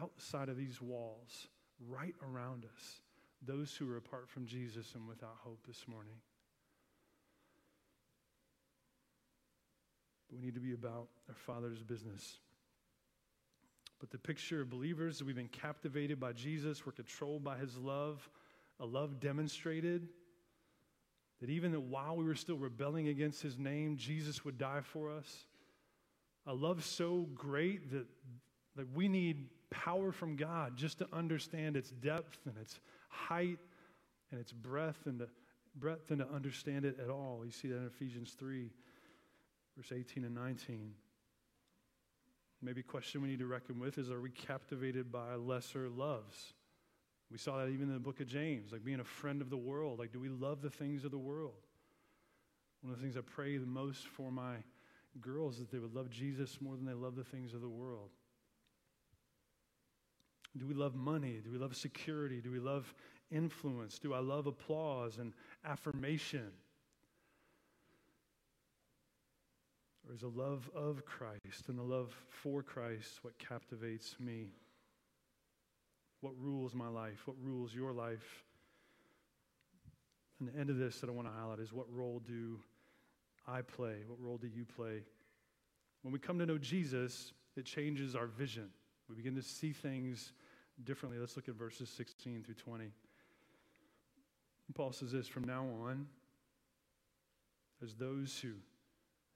outside 0.00 0.48
of 0.48 0.56
these 0.56 0.80
walls, 0.80 1.48
right 1.88 2.14
around 2.22 2.64
us, 2.64 3.00
those 3.42 3.74
who 3.74 3.90
are 3.90 3.96
apart 3.96 4.28
from 4.28 4.46
Jesus 4.46 4.94
and 4.94 5.06
without 5.06 5.36
hope 5.42 5.66
this 5.66 5.86
morning. 5.88 6.14
But 10.28 10.36
we 10.36 10.44
need 10.44 10.54
to 10.54 10.60
be 10.60 10.72
about 10.72 11.08
our 11.28 11.34
Father's 11.34 11.82
business. 11.82 12.38
But 14.00 14.10
the 14.10 14.18
picture 14.18 14.60
of 14.60 14.70
believers, 14.70 15.22
we've 15.22 15.34
been 15.34 15.48
captivated 15.48 16.20
by 16.20 16.32
Jesus, 16.32 16.86
we're 16.86 16.92
controlled 16.92 17.42
by 17.42 17.58
his 17.58 17.76
love, 17.76 18.28
a 18.78 18.86
love 18.86 19.18
demonstrated 19.18 20.08
that 21.40 21.50
even 21.50 21.72
while 21.90 22.16
we 22.16 22.24
were 22.24 22.34
still 22.34 22.56
rebelling 22.56 23.08
against 23.08 23.42
his 23.42 23.58
name, 23.58 23.96
Jesus 23.96 24.44
would 24.44 24.58
die 24.58 24.80
for 24.82 25.10
us 25.10 25.46
a 26.48 26.54
love 26.54 26.82
so 26.82 27.28
great 27.34 27.92
that, 27.92 28.06
that 28.74 28.90
we 28.92 29.06
need 29.06 29.46
power 29.70 30.10
from 30.10 30.34
God 30.34 30.76
just 30.76 30.98
to 30.98 31.06
understand 31.12 31.76
its 31.76 31.90
depth 31.90 32.38
and 32.46 32.56
its 32.56 32.80
height 33.10 33.58
and 34.30 34.40
its 34.40 34.50
breadth 34.50 35.06
and 35.06 35.18
to, 35.20 35.28
breadth 35.76 36.10
and 36.10 36.20
to 36.20 36.28
understand 36.30 36.86
it 36.86 36.98
at 36.98 37.10
all. 37.10 37.42
You 37.44 37.50
see 37.50 37.68
that 37.68 37.76
in 37.76 37.86
Ephesians 37.86 38.34
3, 38.38 38.70
verse 39.76 39.92
18 39.94 40.24
and 40.24 40.34
19. 40.34 40.92
Maybe 42.62 42.82
question 42.82 43.20
we 43.22 43.28
need 43.28 43.38
to 43.40 43.46
reckon 43.46 43.78
with 43.78 43.98
is 43.98 44.10
are 44.10 44.20
we 44.20 44.30
captivated 44.30 45.12
by 45.12 45.34
lesser 45.34 45.88
loves? 45.90 46.54
We 47.30 47.36
saw 47.36 47.58
that 47.58 47.68
even 47.68 47.88
in 47.88 47.92
the 47.92 48.00
book 48.00 48.20
of 48.20 48.26
James, 48.26 48.72
like 48.72 48.82
being 48.82 49.00
a 49.00 49.04
friend 49.04 49.42
of 49.42 49.50
the 49.50 49.56
world. 49.58 49.98
Like, 49.98 50.12
do 50.12 50.18
we 50.18 50.30
love 50.30 50.62
the 50.62 50.70
things 50.70 51.04
of 51.04 51.10
the 51.10 51.18
world? 51.18 51.66
One 52.80 52.92
of 52.92 52.98
the 52.98 53.04
things 53.04 53.18
I 53.18 53.20
pray 53.20 53.58
the 53.58 53.66
most 53.66 54.06
for 54.06 54.32
my 54.32 54.54
girls 55.20 55.58
that 55.58 55.70
they 55.70 55.78
would 55.78 55.94
love 55.94 56.10
Jesus 56.10 56.58
more 56.60 56.76
than 56.76 56.84
they 56.84 56.92
love 56.92 57.16
the 57.16 57.24
things 57.24 57.54
of 57.54 57.60
the 57.60 57.68
world? 57.68 58.10
Do 60.56 60.66
we 60.66 60.74
love 60.74 60.94
money? 60.94 61.40
Do 61.44 61.50
we 61.50 61.58
love 61.58 61.76
security? 61.76 62.40
Do 62.40 62.50
we 62.50 62.58
love 62.58 62.92
influence? 63.30 63.98
Do 63.98 64.14
I 64.14 64.18
love 64.18 64.46
applause 64.46 65.18
and 65.18 65.32
affirmation? 65.64 66.50
Or 70.06 70.14
is 70.14 70.20
the 70.20 70.28
love 70.28 70.70
of 70.74 71.04
Christ 71.04 71.68
and 71.68 71.78
the 71.78 71.82
love 71.82 72.14
for 72.30 72.62
Christ 72.62 73.18
what 73.22 73.38
captivates 73.38 74.16
me? 74.18 74.52
What 76.20 76.32
rules 76.38 76.74
my 76.74 76.88
life? 76.88 77.26
What 77.26 77.36
rules 77.40 77.74
your 77.74 77.92
life? 77.92 78.44
And 80.40 80.48
the 80.48 80.58
end 80.58 80.70
of 80.70 80.78
this 80.78 81.00
that 81.00 81.10
I 81.10 81.12
want 81.12 81.28
to 81.28 81.34
highlight 81.34 81.58
is 81.58 81.72
what 81.72 81.86
role 81.92 82.22
do 82.26 82.58
I 83.48 83.62
play? 83.62 83.96
What 84.06 84.20
role 84.20 84.36
do 84.36 84.46
you 84.46 84.64
play? 84.64 85.02
When 86.02 86.12
we 86.12 86.18
come 86.18 86.38
to 86.38 86.46
know 86.46 86.58
Jesus, 86.58 87.32
it 87.56 87.64
changes 87.64 88.14
our 88.14 88.26
vision. 88.26 88.68
We 89.08 89.16
begin 89.16 89.34
to 89.36 89.42
see 89.42 89.72
things 89.72 90.32
differently. 90.84 91.18
Let's 91.18 91.34
look 91.34 91.48
at 91.48 91.54
verses 91.54 91.88
16 91.88 92.44
through 92.44 92.54
20. 92.54 92.90
Paul 94.74 94.92
says 94.92 95.12
this 95.12 95.26
from 95.26 95.44
now 95.44 95.64
on, 95.82 96.06
as 97.82 97.94
those 97.94 98.38
who 98.38 98.52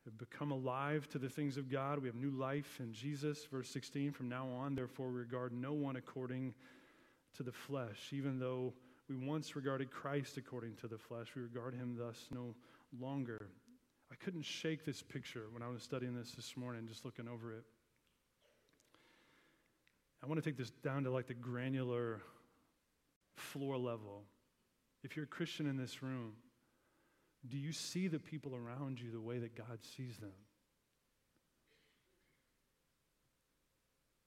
have 0.04 0.18
become 0.18 0.50
alive 0.50 1.08
to 1.08 1.18
the 1.18 1.28
things 1.28 1.56
of 1.56 1.70
God, 1.70 1.98
we 2.00 2.08
have 2.08 2.16
new 2.16 2.30
life 2.30 2.80
in 2.80 2.92
Jesus. 2.92 3.46
Verse 3.50 3.70
16, 3.70 4.12
from 4.12 4.28
now 4.28 4.46
on, 4.48 4.74
therefore, 4.74 5.08
we 5.08 5.20
regard 5.20 5.52
no 5.52 5.72
one 5.72 5.96
according 5.96 6.52
to 7.36 7.42
the 7.42 7.52
flesh, 7.52 8.10
even 8.12 8.38
though 8.38 8.74
We 9.08 9.26
once 9.26 9.56
regarded 9.56 9.90
Christ 9.90 10.36
according 10.36 10.76
to 10.76 10.88
the 10.88 10.98
flesh. 10.98 11.28
We 11.34 11.42
regard 11.42 11.74
him 11.74 11.96
thus 11.98 12.28
no 12.30 12.54
longer. 13.00 13.48
I 14.12 14.14
couldn't 14.22 14.42
shake 14.42 14.84
this 14.84 15.02
picture 15.02 15.44
when 15.52 15.62
I 15.62 15.68
was 15.68 15.82
studying 15.82 16.14
this 16.14 16.32
this 16.32 16.54
morning, 16.54 16.86
just 16.86 17.02
looking 17.06 17.28
over 17.28 17.50
it. 17.52 17.64
I 20.22 20.26
want 20.26 20.42
to 20.42 20.48
take 20.48 20.58
this 20.58 20.68
down 20.68 21.04
to 21.04 21.10
like 21.10 21.26
the 21.26 21.34
granular 21.34 22.20
floor 23.36 23.78
level. 23.78 24.24
If 25.02 25.16
you're 25.16 25.24
a 25.24 25.28
Christian 25.28 25.66
in 25.66 25.78
this 25.78 26.02
room, 26.02 26.34
do 27.48 27.56
you 27.56 27.72
see 27.72 28.06
the 28.06 28.18
people 28.18 28.54
around 28.54 29.00
you 29.00 29.10
the 29.10 29.20
way 29.20 29.38
that 29.38 29.56
God 29.56 29.78
sees 29.96 30.18
them? 30.18 30.30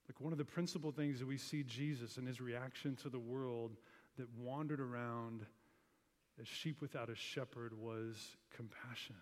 Like 0.10 0.20
one 0.20 0.32
of 0.32 0.40
the 0.40 0.46
principal 0.46 0.92
things 0.92 1.20
that 1.20 1.28
we 1.28 1.38
see 1.38 1.62
Jesus 1.62 2.18
and 2.18 2.28
his 2.28 2.42
reaction 2.42 2.96
to 3.04 3.10
the 3.10 3.20
world 3.20 3.78
that 4.18 4.28
wandered 4.36 4.82
around 4.82 5.46
as 6.42 6.48
sheep 6.48 6.82
without 6.82 7.10
a 7.10 7.16
shepherd 7.16 7.78
was 7.78 8.16
compassion. 8.56 9.16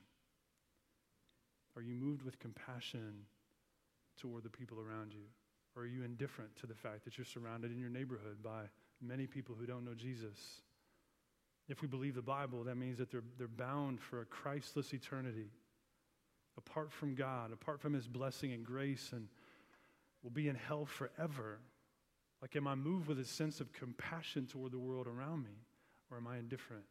Are 1.75 1.81
you 1.81 1.95
moved 1.95 2.21
with 2.21 2.39
compassion 2.39 3.25
toward 4.19 4.43
the 4.43 4.49
people 4.49 4.79
around 4.79 5.13
you? 5.13 5.25
Or 5.75 5.83
are 5.83 5.87
you 5.87 6.03
indifferent 6.03 6.55
to 6.57 6.67
the 6.67 6.75
fact 6.75 7.03
that 7.05 7.17
you're 7.17 7.25
surrounded 7.25 7.71
in 7.71 7.79
your 7.79 7.89
neighborhood 7.89 8.43
by 8.43 8.65
many 9.01 9.25
people 9.25 9.55
who 9.59 9.65
don't 9.65 9.83
know 9.83 9.95
Jesus? 9.95 10.61
If 11.67 11.81
we 11.81 11.87
believe 11.87 12.15
the 12.15 12.21
Bible, 12.21 12.63
that 12.65 12.75
means 12.75 12.97
that 12.99 13.09
they're, 13.09 13.23
they're 13.37 13.47
bound 13.47 13.99
for 13.99 14.21
a 14.21 14.25
Christless 14.25 14.93
eternity, 14.93 15.49
apart 16.57 16.91
from 16.91 17.15
God, 17.15 17.51
apart 17.51 17.81
from 17.81 17.93
His 17.93 18.07
blessing 18.07 18.53
and 18.53 18.63
grace, 18.63 19.09
and 19.13 19.27
will 20.21 20.29
be 20.29 20.47
in 20.47 20.55
hell 20.55 20.85
forever. 20.85 21.59
Like, 22.41 22.55
am 22.55 22.67
I 22.67 22.75
moved 22.75 23.07
with 23.07 23.19
a 23.19 23.25
sense 23.25 23.59
of 23.61 23.71
compassion 23.73 24.45
toward 24.45 24.73
the 24.73 24.79
world 24.79 25.07
around 25.07 25.43
me, 25.43 25.57
or 26.11 26.17
am 26.17 26.27
I 26.27 26.37
indifferent 26.37 26.83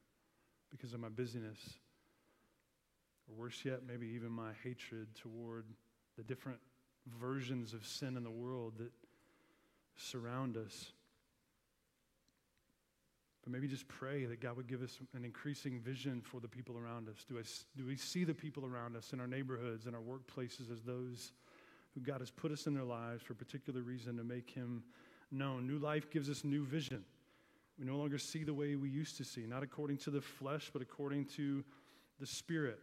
because 0.71 0.95
of 0.95 1.01
my 1.01 1.11
busyness? 1.11 1.59
Or 3.33 3.45
worse 3.45 3.65
yet, 3.65 3.81
maybe 3.87 4.07
even 4.09 4.31
my 4.31 4.51
hatred 4.63 5.09
toward 5.15 5.65
the 6.17 6.23
different 6.23 6.59
versions 7.21 7.73
of 7.75 7.87
sin 7.87 8.17
in 8.17 8.25
the 8.25 8.31
world 8.31 8.75
that 8.79 8.93
surround 9.97 10.57
us. 10.57 10.93
But 13.43 13.53
maybe 13.53 13.67
just 13.67 13.89
pray 13.89 14.25
that 14.27 14.41
God 14.41 14.57
would 14.57 14.69
give 14.69 14.83
us 14.83 14.99
an 15.15 15.25
increasing 15.25 15.81
vision 15.81 16.21
for 16.21 16.41
the 16.41 16.49
people 16.49 16.79
around 16.79 17.09
us. 17.09 17.25
Do, 17.29 17.39
I, 17.39 17.43
do 17.77 17.87
we 17.87 17.97
see 17.97 18.25
the 18.25 18.35
people 18.35 18.65
around 18.65 18.97
us 18.97 19.13
in 19.13 19.21
our 19.21 19.27
neighborhoods, 19.27 19.87
in 19.87 19.95
our 19.95 20.01
workplaces, 20.01 20.71
as 20.71 20.83
those 20.83 21.33
who 21.95 22.01
God 22.01 22.21
has 22.21 22.31
put 22.31 22.53
us 22.53 22.67
in 22.67 22.75
their 22.75 22.85
lives 22.85 23.23
for 23.23 23.33
a 23.33 23.37
particular 23.37 23.83
reason 23.83 24.17
to 24.19 24.25
make 24.25 24.51
Him 24.51 24.85
known? 25.33 25.67
New 25.67 25.79
life 25.79 26.09
gives 26.11 26.31
us 26.31 26.45
new 26.45 26.65
vision. 26.65 27.05
We 27.79 27.85
no 27.85 27.97
longer 27.97 28.19
see 28.19 28.45
the 28.45 28.55
way 28.55 28.77
we 28.77 28.91
used 28.91 29.17
to 29.17 29.25
see, 29.25 29.45
not 29.45 29.65
according 29.65 29.97
to 29.99 30.11
the 30.11 30.21
flesh, 30.21 30.71
but 30.73 30.83
according 30.83 31.25
to 31.37 31.65
the 32.21 32.27
Spirit. 32.27 32.79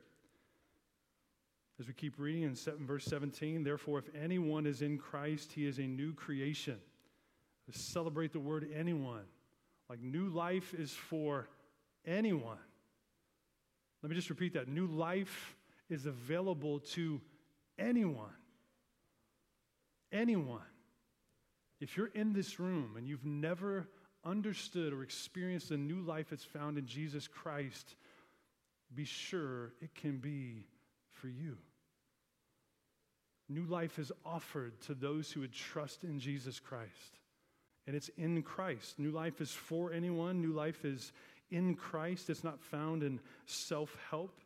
As 1.80 1.88
we 1.88 1.94
keep 1.94 2.16
reading 2.18 2.44
in 2.44 2.56
seven, 2.56 2.86
verse 2.86 3.06
17, 3.06 3.64
therefore, 3.64 4.00
if 4.00 4.10
anyone 4.14 4.66
is 4.66 4.82
in 4.82 4.98
Christ, 4.98 5.54
he 5.54 5.66
is 5.66 5.78
a 5.78 5.84
new 5.84 6.14
creation. 6.14 6.78
Let's 7.68 7.80
celebrate 7.80 8.34
the 8.34 8.40
word 8.40 8.68
anyone. 8.76 9.24
Like 9.90 10.02
new 10.02 10.28
life 10.28 10.74
is 10.74 10.92
for 10.92 11.48
anyone. 12.06 12.58
Let 14.04 14.10
me 14.10 14.16
just 14.16 14.30
repeat 14.30 14.54
that. 14.54 14.68
New 14.68 14.88
life 14.88 15.56
is 15.90 16.06
available 16.06 16.80
to 16.80 17.22
anyone. 17.78 18.34
Anyone. 20.12 20.62
If 21.80 21.96
you're 21.96 22.08
in 22.08 22.34
this 22.34 22.60
room 22.60 22.96
and 22.98 23.08
you've 23.08 23.26
never 23.26 23.88
understood 24.26 24.92
or 24.92 25.02
experienced 25.02 25.70
the 25.70 25.78
new 25.78 26.02
life 26.02 26.28
that's 26.30 26.44
found 26.44 26.78
in 26.78 26.86
Jesus 26.86 27.26
Christ, 27.26 27.96
be 28.94 29.06
sure 29.06 29.72
it 29.82 29.96
can 29.96 30.18
be 30.18 30.66
for 31.12 31.30
you. 31.30 31.58
New 33.50 33.66
life 33.66 33.98
is 33.98 34.12
offered 34.24 34.80
to 34.82 34.94
those 34.94 35.32
who 35.32 35.42
would 35.42 35.54
trust 35.54 36.04
in 36.04 36.20
Jesus 36.20 36.60
Christ. 36.60 37.20
And 37.88 37.96
it's 37.96 38.10
in 38.10 38.44
Christ. 38.44 39.00
New 39.00 39.10
life 39.10 39.42
is 39.42 39.52
for 39.52 39.92
anyone. 39.92 40.42
New 40.42 40.54
life 40.54 40.86
is 40.86 41.12
in 41.50 41.74
Christ. 41.74 42.30
It's 42.30 42.44
not 42.44 42.62
found 42.62 43.02
in 43.02 43.20
self 43.48 43.98
help. 44.12 44.40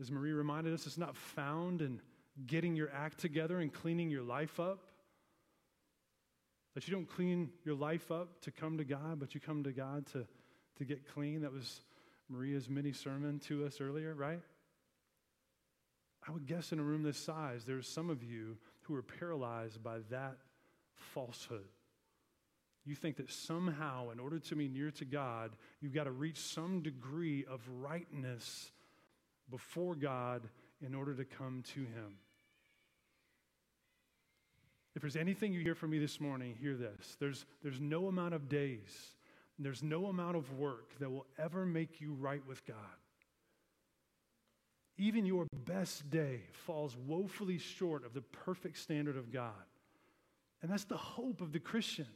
As 0.00 0.10
Marie 0.10 0.32
reminded 0.32 0.72
us, 0.72 0.86
it's 0.86 0.96
not 0.96 1.16
found 1.16 1.82
in 1.82 2.00
getting 2.46 2.74
your 2.76 2.90
act 2.92 3.18
together 3.18 3.60
and 3.60 3.72
cleaning 3.72 4.10
your 4.10 4.22
life 4.22 4.58
up. 4.58 4.78
That 6.74 6.88
you 6.88 6.94
don't 6.94 7.08
clean 7.08 7.50
your 7.64 7.74
life 7.74 8.10
up 8.10 8.40
to 8.42 8.50
come 8.50 8.78
to 8.78 8.84
God, 8.84 9.18
but 9.20 9.34
you 9.34 9.40
come 9.40 9.64
to 9.64 9.72
God 9.72 10.06
to, 10.12 10.26
to 10.78 10.84
get 10.84 11.06
clean. 11.12 11.42
That 11.42 11.52
was 11.52 11.80
Maria's 12.30 12.68
mini 12.68 12.92
sermon 12.92 13.38
to 13.40 13.66
us 13.66 13.80
earlier, 13.80 14.14
right? 14.14 14.40
I 16.26 16.32
would 16.32 16.46
guess 16.46 16.72
in 16.72 16.80
a 16.80 16.82
room 16.82 17.02
this 17.02 17.18
size, 17.18 17.64
there's 17.64 17.86
some 17.88 18.10
of 18.10 18.22
you 18.22 18.56
who 18.82 18.94
are 18.96 19.02
paralyzed 19.02 19.82
by 19.82 19.98
that 20.10 20.36
falsehood. 20.94 21.68
You 22.84 22.94
think 22.94 23.16
that 23.16 23.30
somehow, 23.30 24.10
in 24.10 24.20
order 24.20 24.38
to 24.38 24.56
be 24.56 24.68
near 24.68 24.90
to 24.92 25.04
God, 25.04 25.52
you've 25.80 25.94
got 25.94 26.04
to 26.04 26.12
reach 26.12 26.38
some 26.38 26.82
degree 26.82 27.44
of 27.50 27.60
rightness 27.80 28.70
before 29.50 29.94
God 29.94 30.42
in 30.84 30.94
order 30.94 31.14
to 31.14 31.24
come 31.24 31.62
to 31.74 31.80
Him. 31.80 32.18
If 34.94 35.02
there's 35.02 35.16
anything 35.16 35.52
you 35.52 35.60
hear 35.60 35.74
from 35.74 35.90
me 35.90 35.98
this 35.98 36.20
morning, 36.20 36.56
hear 36.60 36.74
this. 36.74 37.16
There's, 37.20 37.44
there's 37.62 37.80
no 37.80 38.06
amount 38.06 38.34
of 38.34 38.48
days, 38.48 39.14
there's 39.58 39.82
no 39.82 40.06
amount 40.06 40.36
of 40.36 40.52
work 40.58 40.98
that 41.00 41.10
will 41.10 41.26
ever 41.38 41.66
make 41.66 42.00
you 42.00 42.14
right 42.14 42.42
with 42.46 42.64
God. 42.66 42.76
Even 44.98 45.26
your 45.26 45.46
best 45.66 46.08
day 46.10 46.40
falls 46.52 46.96
woefully 47.06 47.58
short 47.58 48.04
of 48.04 48.14
the 48.14 48.22
perfect 48.22 48.78
standard 48.78 49.16
of 49.16 49.30
God. 49.30 49.52
And 50.62 50.70
that's 50.70 50.84
the 50.84 50.96
hope 50.96 51.40
of 51.40 51.52
the 51.52 51.60
Christian. 51.60 52.06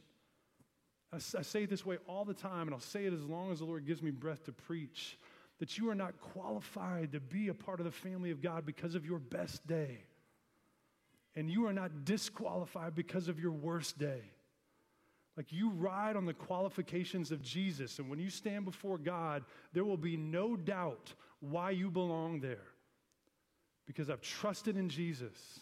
I, 1.13 1.19
say 1.19 1.63
it 1.63 1.69
this 1.69 1.85
way 1.85 1.97
all 2.07 2.25
the 2.25 2.33
time, 2.33 2.67
and 2.67 2.73
I'll 2.73 2.79
say 2.79 3.05
it 3.05 3.13
as 3.13 3.23
long 3.23 3.51
as 3.51 3.59
the 3.59 3.65
Lord 3.65 3.85
gives 3.85 4.01
me 4.01 4.11
breath 4.11 4.45
to 4.45 4.51
preach 4.51 5.17
that 5.59 5.77
you 5.77 5.89
are 5.89 5.95
not 5.95 6.19
qualified 6.19 7.11
to 7.11 7.19
be 7.19 7.49
a 7.49 7.53
part 7.53 7.79
of 7.79 7.85
the 7.85 7.91
family 7.91 8.31
of 8.31 8.41
God 8.41 8.65
because 8.65 8.95
of 8.95 9.05
your 9.05 9.19
best 9.19 9.67
day. 9.67 10.05
And 11.35 11.51
you 11.51 11.67
are 11.67 11.73
not 11.73 12.03
disqualified 12.03 12.95
because 12.95 13.27
of 13.27 13.39
your 13.39 13.51
worst 13.51 13.99
day. 13.99 14.21
Like 15.37 15.51
you 15.51 15.69
ride 15.69 16.15
on 16.15 16.25
the 16.25 16.33
qualifications 16.33 17.31
of 17.31 17.41
Jesus, 17.41 17.99
and 17.99 18.09
when 18.09 18.19
you 18.19 18.29
stand 18.29 18.65
before 18.65 18.97
God, 18.97 19.43
there 19.71 19.85
will 19.85 19.97
be 19.97 20.17
no 20.17 20.55
doubt 20.55 21.13
why 21.41 21.71
you 21.71 21.91
belong 21.91 22.39
there 22.39 22.70
because 23.91 24.09
I've 24.09 24.21
trusted 24.21 24.77
in 24.77 24.87
Jesus, 24.87 25.59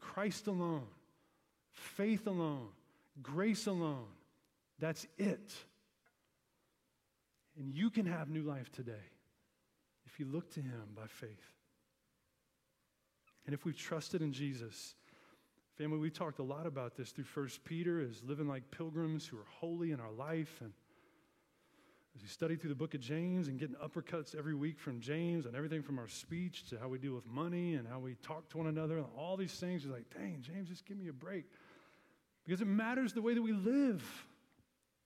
Christ 0.00 0.48
alone, 0.48 0.88
faith 1.70 2.26
alone, 2.26 2.66
grace 3.22 3.68
alone. 3.68 4.08
That's 4.80 5.06
it. 5.16 5.54
And 7.56 7.72
you 7.72 7.88
can 7.88 8.04
have 8.06 8.28
new 8.28 8.42
life 8.42 8.72
today 8.72 9.04
if 10.06 10.18
you 10.18 10.26
look 10.26 10.50
to 10.54 10.60
Him 10.60 10.82
by 10.96 11.06
faith. 11.06 11.28
And 13.46 13.54
if 13.54 13.64
we've 13.64 13.78
trusted 13.78 14.22
in 14.22 14.32
Jesus, 14.32 14.96
family, 15.78 15.98
we 15.98 16.10
talked 16.10 16.40
a 16.40 16.44
lot 16.44 16.66
about 16.66 16.96
this 16.96 17.12
through 17.12 17.26
First 17.26 17.62
Peter 17.62 18.00
as 18.00 18.24
living 18.24 18.48
like 18.48 18.72
pilgrims 18.72 19.24
who 19.24 19.36
are 19.36 19.46
holy 19.60 19.92
in 19.92 20.00
our 20.00 20.10
life 20.10 20.60
and 20.62 20.72
as 22.14 22.22
we 22.22 22.28
study 22.28 22.56
through 22.56 22.68
the 22.68 22.76
book 22.76 22.94
of 22.94 23.00
James 23.00 23.48
and 23.48 23.58
getting 23.58 23.76
uppercuts 23.76 24.36
every 24.36 24.54
week 24.54 24.78
from 24.78 25.00
James 25.00 25.46
and 25.46 25.56
everything 25.56 25.82
from 25.82 25.98
our 25.98 26.08
speech 26.08 26.68
to 26.68 26.78
how 26.78 26.88
we 26.88 26.98
deal 26.98 27.14
with 27.14 27.26
money 27.26 27.74
and 27.74 27.88
how 27.88 27.98
we 27.98 28.16
talk 28.22 28.48
to 28.50 28.58
one 28.58 28.66
another 28.66 28.98
and 28.98 29.06
all 29.16 29.36
these 29.36 29.52
things, 29.52 29.84
you're 29.84 29.94
like, 29.94 30.12
dang, 30.14 30.42
James, 30.42 30.68
just 30.68 30.84
give 30.84 30.98
me 30.98 31.08
a 31.08 31.12
break. 31.12 31.44
Because 32.44 32.60
it 32.60 32.66
matters 32.66 33.12
the 33.12 33.22
way 33.22 33.34
that 33.34 33.42
we 33.42 33.52
live. 33.52 34.04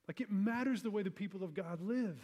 Like 0.07 0.19
it 0.19 0.31
matters 0.31 0.83
the 0.83 0.91
way 0.91 1.01
the 1.01 1.11
people 1.11 1.43
of 1.43 1.53
God 1.53 1.81
live. 1.81 2.19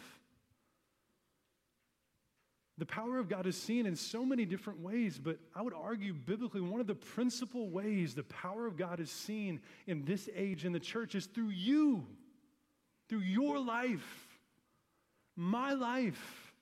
The 2.76 2.86
power 2.86 3.18
of 3.18 3.28
God 3.28 3.46
is 3.46 3.56
seen 3.56 3.86
in 3.86 3.94
so 3.94 4.24
many 4.24 4.44
different 4.44 4.80
ways, 4.80 5.20
but 5.22 5.38
I 5.54 5.62
would 5.62 5.74
argue 5.74 6.12
biblically 6.12 6.60
one 6.60 6.80
of 6.80 6.88
the 6.88 6.94
principal 6.94 7.70
ways 7.70 8.14
the 8.14 8.24
power 8.24 8.66
of 8.66 8.76
God 8.76 8.98
is 8.98 9.10
seen 9.10 9.60
in 9.86 10.04
this 10.04 10.28
age 10.34 10.64
in 10.64 10.72
the 10.72 10.80
church 10.80 11.14
is 11.14 11.26
through 11.26 11.50
you, 11.50 12.04
through 13.08 13.20
your 13.20 13.60
life 13.60 14.23
my 15.36 15.72
life 15.72 16.52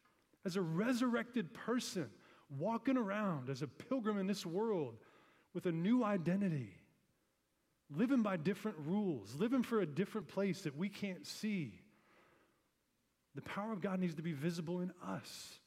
as 0.45 0.57
a 0.57 0.63
resurrected 0.63 1.53
person, 1.55 2.09
walking 2.59 2.97
around 2.97 3.49
as 3.49 3.63
a 3.63 3.67
pilgrim 3.67 4.19
in 4.19 4.27
this 4.27 4.45
world 4.45 4.97
with 5.55 5.67
a 5.67 5.73
new 5.73 6.03
identity, 6.05 6.75
living 7.91 8.23
by 8.23 8.37
different 8.37 8.77
rules, 8.87 9.35
living 9.37 9.63
for 9.63 9.81
a 9.81 9.87
different 9.87 10.29
place 10.29 10.63
that 10.63 10.77
we 10.77 10.89
can't 10.89 11.27
see. 11.27 11.81
The 13.35 13.43
power 13.43 13.73
of 13.73 13.81
God 13.81 14.01
needs 14.01 14.15
to 14.17 14.23
be 14.23 14.33
visible 14.33 14.81
in 14.81 14.93
us. 15.07 15.59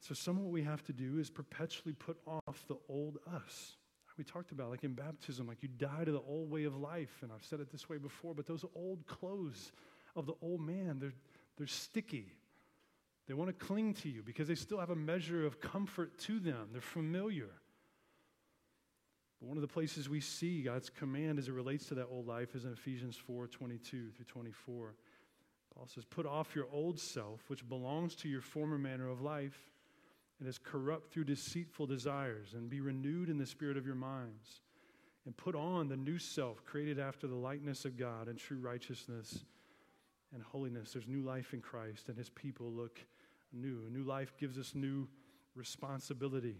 So, 0.00 0.14
some 0.14 0.38
of 0.38 0.44
what 0.44 0.52
we 0.52 0.62
have 0.62 0.82
to 0.84 0.92
do 0.92 1.18
is 1.18 1.28
perpetually 1.28 1.92
put 1.92 2.16
off 2.26 2.64
the 2.66 2.78
old 2.88 3.18
us. 3.30 3.76
we 4.16 4.24
talked 4.24 4.52
about, 4.52 4.70
like 4.70 4.82
in 4.82 4.94
baptism, 4.94 5.46
like 5.46 5.62
you 5.62 5.68
die 5.68 6.04
to 6.04 6.10
the 6.10 6.22
old 6.26 6.50
way 6.50 6.64
of 6.64 6.74
life. 6.74 7.18
And 7.22 7.30
I've 7.30 7.44
said 7.44 7.60
it 7.60 7.70
this 7.70 7.88
way 7.88 7.98
before, 7.98 8.34
but 8.34 8.46
those 8.46 8.64
old 8.74 9.06
clothes 9.06 9.70
of 10.16 10.26
the 10.26 10.34
old 10.42 10.60
man, 10.60 10.98
they're, 10.98 11.14
they're 11.56 11.66
sticky. 11.66 12.32
They 13.26 13.34
want 13.34 13.48
to 13.48 13.66
cling 13.66 13.94
to 13.94 14.08
you 14.08 14.22
because 14.22 14.48
they 14.48 14.54
still 14.54 14.78
have 14.78 14.90
a 14.90 14.96
measure 14.96 15.46
of 15.46 15.60
comfort 15.60 16.18
to 16.20 16.40
them. 16.40 16.68
They're 16.72 16.80
familiar. 16.80 17.50
But 19.38 19.48
one 19.48 19.58
of 19.58 19.62
the 19.62 19.68
places 19.68 20.08
we 20.08 20.20
see 20.20 20.62
God's 20.62 20.90
command 20.90 21.38
as 21.38 21.48
it 21.48 21.52
relates 21.52 21.86
to 21.86 21.94
that 21.96 22.08
old 22.10 22.26
life 22.26 22.54
is 22.54 22.64
in 22.64 22.72
Ephesians 22.72 23.16
4 23.16 23.46
22 23.46 24.10
through 24.10 24.24
24. 24.24 24.94
Paul 25.74 25.86
says, 25.86 26.04
Put 26.04 26.26
off 26.26 26.56
your 26.56 26.66
old 26.72 26.98
self, 26.98 27.40
which 27.48 27.68
belongs 27.68 28.14
to 28.16 28.28
your 28.28 28.40
former 28.40 28.78
manner 28.78 29.08
of 29.08 29.20
life 29.20 29.70
and 30.40 30.48
is 30.48 30.58
corrupt 30.58 31.12
through 31.12 31.24
deceitful 31.24 31.86
desires, 31.86 32.54
and 32.54 32.70
be 32.70 32.80
renewed 32.80 33.28
in 33.28 33.38
the 33.38 33.46
spirit 33.46 33.76
of 33.76 33.84
your 33.84 33.96
minds. 33.96 34.60
And 35.26 35.36
put 35.36 35.54
on 35.54 35.88
the 35.88 35.96
new 35.96 36.18
self, 36.18 36.64
created 36.64 36.98
after 36.98 37.26
the 37.26 37.34
likeness 37.34 37.84
of 37.84 37.96
God 37.96 38.28
in 38.28 38.36
true 38.36 38.58
righteousness 38.58 39.44
and 40.34 40.42
holiness. 40.42 40.92
There's 40.92 41.06
new 41.06 41.22
life 41.22 41.54
in 41.54 41.60
Christ, 41.60 42.08
and 42.08 42.16
his 42.16 42.30
people 42.30 42.70
look 42.70 43.00
new. 43.52 43.88
New 43.90 44.04
life 44.04 44.34
gives 44.38 44.58
us 44.58 44.74
new 44.74 45.08
responsibility. 45.54 46.56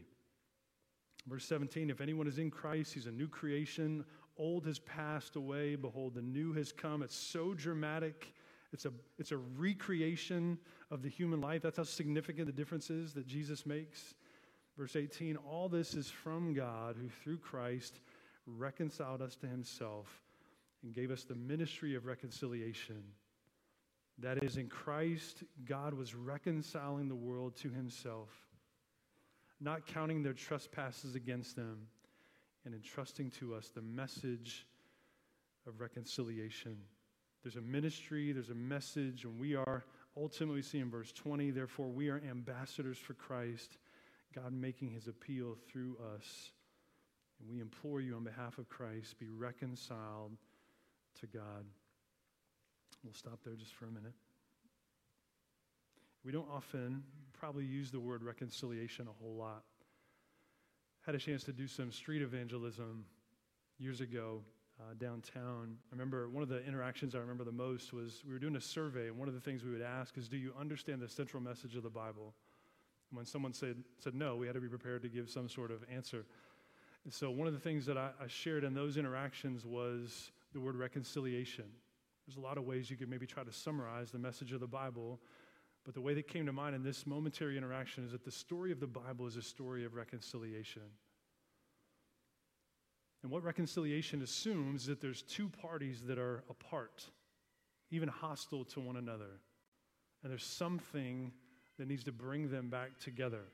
Verse 1.26 1.44
17 1.44 1.90
If 1.90 2.00
anyone 2.00 2.26
is 2.26 2.38
in 2.38 2.50
Christ, 2.50 2.94
he's 2.94 3.06
a 3.06 3.12
new 3.12 3.28
creation. 3.28 4.04
Old 4.36 4.66
has 4.66 4.78
passed 4.78 5.36
away. 5.36 5.74
Behold, 5.74 6.14
the 6.14 6.22
new 6.22 6.52
has 6.52 6.72
come. 6.72 7.02
It's 7.02 7.16
so 7.16 7.54
dramatic. 7.54 8.32
It's 8.72 8.84
a, 8.84 8.92
it's 9.18 9.32
a 9.32 9.36
recreation 9.36 10.58
of 10.90 11.02
the 11.02 11.08
human 11.08 11.40
life. 11.40 11.62
That's 11.62 11.78
how 11.78 11.84
significant 11.84 12.46
the 12.46 12.52
difference 12.52 12.90
is 12.90 13.12
that 13.14 13.26
Jesus 13.26 13.66
makes. 13.66 14.14
Verse 14.76 14.94
18 14.94 15.36
All 15.36 15.68
this 15.68 15.94
is 15.94 16.08
from 16.08 16.54
God, 16.54 16.96
who 17.00 17.08
through 17.08 17.38
Christ 17.38 18.00
reconciled 18.46 19.20
us 19.20 19.36
to 19.36 19.46
himself 19.46 20.22
and 20.82 20.94
gave 20.94 21.10
us 21.10 21.24
the 21.24 21.34
ministry 21.34 21.94
of 21.94 22.06
reconciliation. 22.06 23.02
That 24.20 24.42
is, 24.42 24.56
in 24.56 24.68
Christ, 24.68 25.44
God 25.64 25.94
was 25.94 26.14
reconciling 26.14 27.08
the 27.08 27.14
world 27.14 27.54
to 27.58 27.70
himself, 27.70 28.30
not 29.60 29.86
counting 29.86 30.22
their 30.22 30.32
trespasses 30.32 31.14
against 31.14 31.54
them, 31.54 31.86
and 32.64 32.74
entrusting 32.74 33.30
to 33.30 33.54
us 33.54 33.68
the 33.68 33.80
message 33.82 34.66
of 35.66 35.80
reconciliation. 35.80 36.76
There's 37.42 37.56
a 37.56 37.60
ministry, 37.60 38.32
there's 38.32 38.50
a 38.50 38.54
message, 38.54 39.24
and 39.24 39.38
we 39.38 39.54
are 39.54 39.84
ultimately, 40.16 40.62
see 40.62 40.80
in 40.80 40.90
verse 40.90 41.12
20, 41.12 41.52
therefore, 41.52 41.88
we 41.88 42.08
are 42.08 42.20
ambassadors 42.28 42.98
for 42.98 43.14
Christ, 43.14 43.78
God 44.34 44.52
making 44.52 44.90
his 44.90 45.06
appeal 45.06 45.56
through 45.70 45.96
us. 46.16 46.50
And 47.40 47.48
we 47.48 47.60
implore 47.60 48.00
you 48.00 48.16
on 48.16 48.24
behalf 48.24 48.58
of 48.58 48.68
Christ, 48.68 49.18
be 49.20 49.28
reconciled 49.28 50.32
to 51.20 51.26
God. 51.26 51.64
We'll 53.04 53.14
stop 53.14 53.40
there 53.44 53.54
just 53.54 53.74
for 53.74 53.86
a 53.86 53.90
minute. 53.90 54.14
We 56.24 56.32
don't 56.32 56.48
often 56.50 57.02
probably 57.32 57.64
use 57.64 57.90
the 57.90 58.00
word 58.00 58.22
reconciliation 58.22 59.06
a 59.08 59.22
whole 59.22 59.36
lot. 59.36 59.62
Had 61.06 61.14
a 61.14 61.18
chance 61.18 61.44
to 61.44 61.52
do 61.52 61.68
some 61.68 61.92
street 61.92 62.22
evangelism 62.22 63.04
years 63.78 64.00
ago 64.00 64.42
uh, 64.80 64.94
downtown. 64.98 65.76
I 65.90 65.94
remember 65.94 66.28
one 66.28 66.42
of 66.42 66.48
the 66.48 66.64
interactions 66.64 67.14
I 67.14 67.18
remember 67.18 67.44
the 67.44 67.52
most 67.52 67.92
was 67.92 68.22
we 68.26 68.32
were 68.32 68.38
doing 68.38 68.56
a 68.56 68.60
survey, 68.60 69.08
and 69.08 69.18
one 69.18 69.28
of 69.28 69.34
the 69.34 69.40
things 69.40 69.64
we 69.64 69.70
would 69.70 69.82
ask 69.82 70.18
is, 70.18 70.28
Do 70.28 70.36
you 70.36 70.52
understand 70.58 71.00
the 71.00 71.08
central 71.08 71.42
message 71.42 71.76
of 71.76 71.82
the 71.82 71.90
Bible? 71.90 72.34
And 73.10 73.16
when 73.16 73.26
someone 73.26 73.52
said, 73.52 73.76
said 73.98 74.14
no, 74.14 74.36
we 74.36 74.46
had 74.46 74.54
to 74.54 74.60
be 74.60 74.68
prepared 74.68 75.02
to 75.02 75.08
give 75.08 75.30
some 75.30 75.48
sort 75.48 75.70
of 75.70 75.84
answer. 75.92 76.26
And 77.04 77.12
so, 77.12 77.30
one 77.30 77.46
of 77.46 77.54
the 77.54 77.60
things 77.60 77.86
that 77.86 77.96
I, 77.96 78.10
I 78.22 78.26
shared 78.26 78.64
in 78.64 78.74
those 78.74 78.96
interactions 78.96 79.64
was 79.64 80.30
the 80.52 80.60
word 80.60 80.76
reconciliation. 80.76 81.64
There's 82.28 82.36
a 82.36 82.40
lot 82.40 82.58
of 82.58 82.64
ways 82.64 82.90
you 82.90 82.96
could 82.98 83.08
maybe 83.08 83.26
try 83.26 83.42
to 83.42 83.52
summarize 83.52 84.10
the 84.10 84.18
message 84.18 84.52
of 84.52 84.60
the 84.60 84.66
Bible, 84.66 85.18
but 85.86 85.94
the 85.94 86.02
way 86.02 86.12
that 86.12 86.28
came 86.28 86.44
to 86.44 86.52
mind 86.52 86.74
in 86.74 86.82
this 86.82 87.06
momentary 87.06 87.56
interaction 87.56 88.04
is 88.04 88.12
that 88.12 88.22
the 88.22 88.30
story 88.30 88.70
of 88.70 88.80
the 88.80 88.86
Bible 88.86 89.26
is 89.26 89.36
a 89.36 89.42
story 89.42 89.86
of 89.86 89.94
reconciliation. 89.94 90.82
And 93.22 93.32
what 93.32 93.42
reconciliation 93.42 94.20
assumes 94.20 94.82
is 94.82 94.88
that 94.88 95.00
there's 95.00 95.22
two 95.22 95.48
parties 95.48 96.02
that 96.02 96.18
are 96.18 96.44
apart, 96.50 97.08
even 97.90 98.10
hostile 98.10 98.66
to 98.66 98.80
one 98.80 98.96
another. 98.96 99.40
And 100.22 100.30
there's 100.30 100.44
something 100.44 101.32
that 101.78 101.88
needs 101.88 102.04
to 102.04 102.12
bring 102.12 102.50
them 102.50 102.68
back 102.68 102.98
together. 102.98 103.44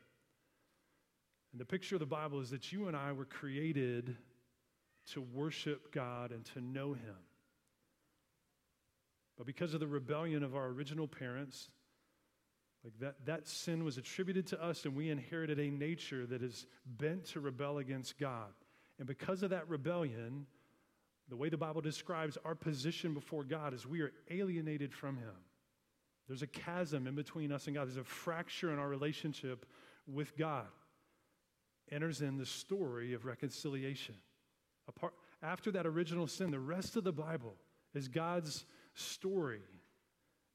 And 1.52 1.60
the 1.60 1.64
picture 1.64 1.94
of 1.94 2.00
the 2.00 2.06
Bible 2.06 2.40
is 2.40 2.50
that 2.50 2.72
you 2.72 2.88
and 2.88 2.96
I 2.96 3.12
were 3.12 3.24
created 3.24 4.16
to 5.12 5.20
worship 5.20 5.94
God 5.94 6.32
and 6.32 6.44
to 6.46 6.60
know 6.60 6.94
Him. 6.94 7.14
But 9.37 9.47
because 9.47 9.75
of 9.75 9.81
the 9.81 9.87
rebellion 9.87 10.42
of 10.42 10.55
our 10.55 10.66
original 10.66 11.09
parents, 11.09 11.70
like 12.85 12.99
that, 13.01 13.14
that 13.25 13.49
sin 13.49 13.83
was 13.85 13.97
attributed 13.97 14.47
to 14.49 14.62
us, 14.62 14.85
and 14.85 14.94
we 14.94 15.11
inherited 15.11 15.59
a 15.59 15.70
nature 15.70 16.27
that 16.27 16.42
is 16.42 16.66
bent 16.85 17.25
to 17.27 17.40
rebel 17.40 17.79
against 17.79 18.18
God. 18.18 18.53
And 18.99 19.09
because 19.09 19.42
of 19.42 19.51
that 19.51 19.68
rebellion, 19.68 20.47
the 21.29 21.37
way 21.37 21.49
the 21.49 21.57
Bible 21.57 21.81
describes 21.81 22.37
our 22.44 22.55
position 22.55 23.14
before 23.14 23.42
God 23.42 23.73
is 23.73 23.87
we 23.87 24.03
are 24.03 24.12
alienated 24.31 24.92
from 24.92 25.16
Him. 25.16 25.35
There's 26.29 26.42
a 26.42 26.47
chasm 26.47 27.07
in 27.07 27.14
between 27.14 27.53
us 27.53 27.66
and 27.66 27.75
God, 27.75 27.88
there's 27.88 27.97
a 27.97 28.05
fracture 28.05 28.73
in 28.73 28.79
our 28.79 28.88
relationship 28.88 29.66
with 30.07 30.37
God. 30.37 30.66
Enters 31.90 32.23
in 32.23 32.38
the 32.38 32.47
story 32.47 33.14
of 33.14 33.25
reconciliation. 33.25 34.14
Apart, 34.88 35.14
after 35.42 35.70
that 35.73 35.87
original 35.87 36.27
sin, 36.27 36.51
the 36.51 36.59
rest 36.59 36.97
of 36.97 37.05
the 37.05 37.12
Bible 37.12 37.57
is 37.94 38.09
God's 38.09 38.64
story, 38.94 39.62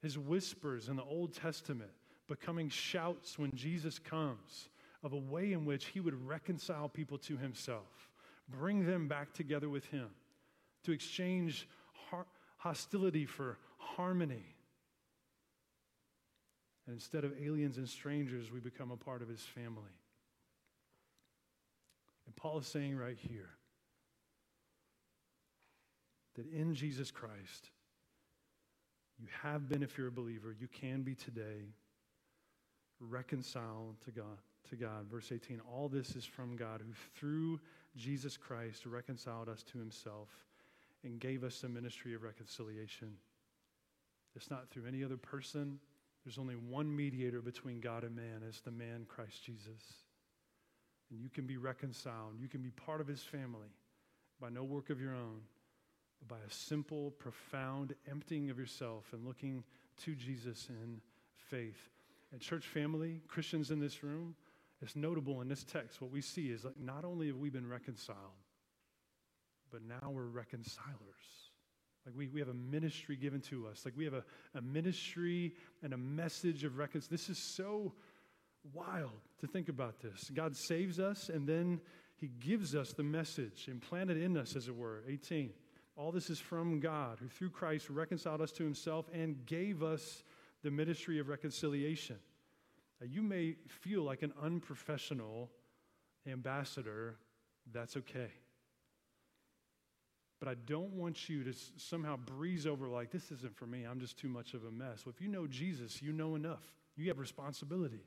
His 0.01 0.17
whispers 0.17 0.89
in 0.89 0.95
the 0.95 1.03
Old 1.03 1.33
Testament 1.33 1.91
becoming 2.27 2.69
shouts 2.69 3.39
when 3.39 3.51
Jesus 3.55 3.99
comes 3.99 4.69
of 5.03 5.13
a 5.13 5.17
way 5.17 5.53
in 5.53 5.65
which 5.65 5.85
He 5.85 5.99
would 5.99 6.27
reconcile 6.27 6.89
people 6.89 7.17
to 7.19 7.37
Himself 7.37 8.09
bring 8.49 8.85
them 8.85 9.07
back 9.07 9.33
together 9.33 9.69
with 9.69 9.85
Him, 9.85 10.09
to 10.83 10.91
exchange 10.91 11.67
hostility 12.57 13.25
for 13.25 13.57
harmony. 13.77 14.55
And 16.85 16.95
instead 16.95 17.23
of 17.23 17.33
aliens 17.41 17.77
and 17.77 17.87
strangers, 17.87 18.51
we 18.51 18.59
become 18.59 18.91
a 18.91 18.97
part 18.97 19.21
of 19.21 19.29
His 19.29 19.41
family. 19.41 19.93
And 22.25 22.35
Paul 22.35 22.59
is 22.59 22.67
saying 22.67 22.97
right 22.97 23.17
here 23.17 23.49
that 26.35 26.47
in 26.51 26.73
Jesus 26.73 27.11
Christ, 27.11 27.69
you 29.19 29.27
have 29.43 29.67
been, 29.67 29.83
if 29.83 29.97
you're 29.97 30.07
a 30.07 30.11
believer, 30.11 30.55
you 30.57 30.67
can 30.67 31.01
be 31.01 31.15
today 31.15 31.73
reconciled 32.99 33.99
to 34.05 34.11
God. 34.11 34.37
To 34.69 34.75
God. 34.75 35.07
Verse 35.09 35.31
18, 35.31 35.61
all 35.71 35.89
this 35.89 36.15
is 36.15 36.25
from 36.25 36.55
God 36.55 36.81
who 36.81 36.93
through 37.15 37.59
Jesus 37.95 38.37
Christ 38.37 38.85
reconciled 38.85 39.49
us 39.49 39.63
to 39.71 39.79
himself 39.79 40.29
and 41.03 41.19
gave 41.19 41.43
us 41.43 41.63
a 41.63 41.69
ministry 41.69 42.13
of 42.13 42.23
reconciliation. 42.23 43.13
It's 44.35 44.51
not 44.51 44.69
through 44.69 44.85
any 44.85 45.03
other 45.03 45.17
person. 45.17 45.79
There's 46.23 46.37
only 46.37 46.55
one 46.55 46.93
mediator 46.93 47.41
between 47.41 47.79
God 47.79 48.03
and 48.03 48.15
man. 48.15 48.43
It's 48.47 48.61
the 48.61 48.71
man 48.71 49.05
Christ 49.07 49.43
Jesus. 49.43 50.03
And 51.09 51.19
you 51.19 51.29
can 51.29 51.47
be 51.47 51.57
reconciled. 51.57 52.35
You 52.39 52.47
can 52.47 52.61
be 52.61 52.69
part 52.71 53.01
of 53.01 53.07
his 53.07 53.23
family 53.23 53.69
by 54.39 54.49
no 54.49 54.63
work 54.63 54.89
of 54.89 55.01
your 55.01 55.15
own, 55.15 55.41
by 56.27 56.37
a 56.37 56.51
simple, 56.51 57.11
profound 57.11 57.95
emptying 58.09 58.49
of 58.49 58.59
yourself 58.59 59.05
and 59.13 59.25
looking 59.25 59.63
to 60.03 60.15
Jesus 60.15 60.67
in 60.69 61.01
faith. 61.35 61.89
And 62.31 62.39
church 62.39 62.65
family, 62.65 63.21
Christians 63.27 63.71
in 63.71 63.79
this 63.79 64.03
room, 64.03 64.35
it's 64.81 64.95
notable 64.95 65.41
in 65.41 65.47
this 65.47 65.63
text. 65.63 66.01
What 66.01 66.11
we 66.11 66.21
see 66.21 66.49
is 66.49 66.63
like 66.63 66.79
not 66.79 67.03
only 67.03 67.27
have 67.27 67.37
we 67.37 67.49
been 67.49 67.67
reconciled, 67.67 68.17
but 69.71 69.81
now 69.83 70.09
we're 70.11 70.25
reconcilers. 70.25 70.95
Like 72.05 72.15
we, 72.15 72.27
we 72.27 72.39
have 72.39 72.49
a 72.49 72.53
ministry 72.53 73.15
given 73.15 73.41
to 73.41 73.67
us. 73.67 73.83
Like 73.85 73.95
we 73.97 74.05
have 74.05 74.13
a, 74.13 74.23
a 74.55 74.61
ministry 74.61 75.53
and 75.83 75.93
a 75.93 75.97
message 75.97 76.63
of 76.63 76.77
reconciliation. 76.77 77.11
This 77.11 77.29
is 77.29 77.37
so 77.37 77.93
wild 78.73 79.21
to 79.41 79.47
think 79.47 79.69
about 79.69 80.01
this. 80.01 80.29
God 80.33 80.55
saves 80.55 80.99
us 80.99 81.29
and 81.29 81.47
then 81.47 81.81
he 82.15 82.27
gives 82.27 82.75
us 82.75 82.93
the 82.93 83.03
message, 83.03 83.67
implanted 83.69 84.17
in 84.17 84.37
us, 84.37 84.55
as 84.55 84.67
it 84.67 84.75
were. 84.75 85.03
18. 85.07 85.51
All 85.99 86.13
this 86.13 86.29
is 86.29 86.39
from 86.39 86.79
God, 86.79 87.17
who 87.19 87.27
through 87.27 87.49
Christ 87.49 87.89
reconciled 87.89 88.39
us 88.39 88.53
to 88.53 88.63
himself 88.63 89.09
and 89.13 89.45
gave 89.45 89.83
us 89.83 90.23
the 90.63 90.71
ministry 90.71 91.19
of 91.19 91.27
reconciliation. 91.27 92.15
Now, 93.01 93.07
you 93.11 93.21
may 93.21 93.57
feel 93.67 94.03
like 94.03 94.23
an 94.23 94.31
unprofessional 94.41 95.49
ambassador. 96.25 97.17
That's 97.73 97.97
okay. 97.97 98.31
But 100.39 100.47
I 100.47 100.55
don't 100.65 100.93
want 100.93 101.27
you 101.27 101.43
to 101.43 101.53
somehow 101.75 102.15
breeze 102.15 102.65
over 102.65 102.87
like, 102.87 103.11
this 103.11 103.29
isn't 103.29 103.57
for 103.57 103.67
me. 103.67 103.83
I'm 103.83 103.99
just 103.99 104.17
too 104.17 104.29
much 104.29 104.53
of 104.53 104.63
a 104.63 104.71
mess. 104.71 105.05
Well, 105.05 105.13
if 105.13 105.21
you 105.21 105.27
know 105.27 105.47
Jesus, 105.47 106.01
you 106.01 106.13
know 106.13 106.35
enough. 106.35 106.63
You 106.95 107.09
have 107.09 107.19
responsibility. 107.19 108.05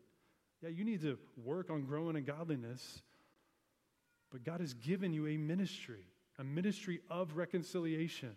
Yeah, 0.62 0.70
you 0.70 0.84
need 0.84 1.02
to 1.02 1.18
work 1.36 1.68
on 1.68 1.82
growing 1.82 2.16
in 2.16 2.24
godliness. 2.24 3.02
But 4.30 4.44
God 4.44 4.60
has 4.60 4.72
given 4.72 5.12
you 5.12 5.26
a 5.26 5.36
ministry, 5.36 6.06
a 6.38 6.44
ministry 6.44 7.00
of 7.10 7.36
reconciliation. 7.36 8.34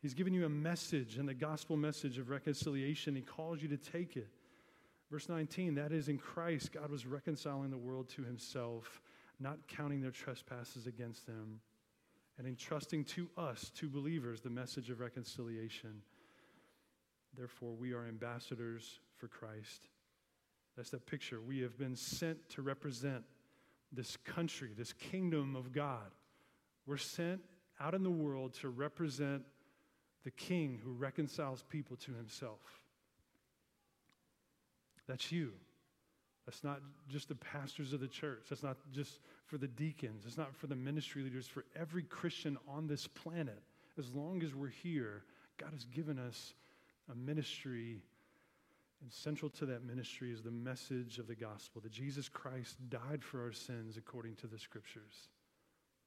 He's 0.00 0.14
given 0.14 0.32
you 0.32 0.46
a 0.46 0.50
message 0.50 1.16
and 1.16 1.28
the 1.28 1.34
gospel 1.34 1.76
message 1.76 2.18
of 2.18 2.30
reconciliation. 2.30 3.16
He 3.16 3.22
calls 3.22 3.62
you 3.62 3.68
to 3.68 3.76
take 3.76 4.16
it. 4.16 4.28
Verse 5.10 5.28
19, 5.28 5.74
that 5.76 5.92
is 5.92 6.08
in 6.08 6.18
Christ, 6.18 6.72
God 6.72 6.90
was 6.90 7.06
reconciling 7.06 7.70
the 7.70 7.78
world 7.78 8.08
to 8.10 8.22
himself, 8.22 9.00
not 9.40 9.58
counting 9.66 10.00
their 10.00 10.10
trespasses 10.10 10.86
against 10.86 11.26
them, 11.26 11.60
and 12.36 12.46
entrusting 12.46 13.04
to 13.04 13.28
us, 13.36 13.70
to 13.76 13.88
believers, 13.88 14.40
the 14.40 14.50
message 14.50 14.90
of 14.90 15.00
reconciliation. 15.00 16.02
Therefore, 17.36 17.72
we 17.72 17.92
are 17.92 18.06
ambassadors 18.06 19.00
for 19.16 19.28
Christ. 19.28 19.88
That's 20.76 20.90
that 20.90 21.06
picture. 21.06 21.40
We 21.40 21.60
have 21.60 21.76
been 21.76 21.96
sent 21.96 22.48
to 22.50 22.62
represent 22.62 23.24
this 23.92 24.16
country, 24.18 24.70
this 24.76 24.92
kingdom 24.92 25.56
of 25.56 25.72
God. 25.72 26.12
We're 26.88 26.96
sent 26.96 27.42
out 27.78 27.94
in 27.94 28.02
the 28.02 28.10
world 28.10 28.54
to 28.54 28.70
represent 28.70 29.42
the 30.24 30.30
king 30.30 30.80
who 30.82 30.90
reconciles 30.90 31.62
people 31.68 31.96
to 31.98 32.14
himself. 32.14 32.60
That's 35.06 35.30
you. 35.30 35.52
That's 36.46 36.64
not 36.64 36.80
just 37.10 37.28
the 37.28 37.34
pastors 37.34 37.92
of 37.92 38.00
the 38.00 38.08
church. 38.08 38.46
That's 38.48 38.62
not 38.62 38.78
just 38.90 39.20
for 39.44 39.58
the 39.58 39.68
deacons. 39.68 40.24
It's 40.26 40.38
not 40.38 40.54
for 40.56 40.66
the 40.66 40.76
ministry 40.76 41.22
leaders. 41.22 41.46
For 41.46 41.66
every 41.76 42.04
Christian 42.04 42.56
on 42.66 42.86
this 42.86 43.06
planet, 43.06 43.62
as 43.98 44.14
long 44.14 44.42
as 44.42 44.54
we're 44.54 44.68
here, 44.68 45.24
God 45.58 45.74
has 45.74 45.84
given 45.84 46.18
us 46.18 46.54
a 47.12 47.14
ministry. 47.14 48.02
And 49.02 49.12
central 49.12 49.50
to 49.50 49.66
that 49.66 49.84
ministry 49.84 50.32
is 50.32 50.42
the 50.42 50.50
message 50.50 51.18
of 51.18 51.26
the 51.26 51.34
gospel 51.34 51.82
that 51.82 51.92
Jesus 51.92 52.30
Christ 52.30 52.76
died 52.88 53.22
for 53.22 53.42
our 53.42 53.52
sins 53.52 53.98
according 53.98 54.36
to 54.36 54.46
the 54.46 54.58
scriptures, 54.58 55.28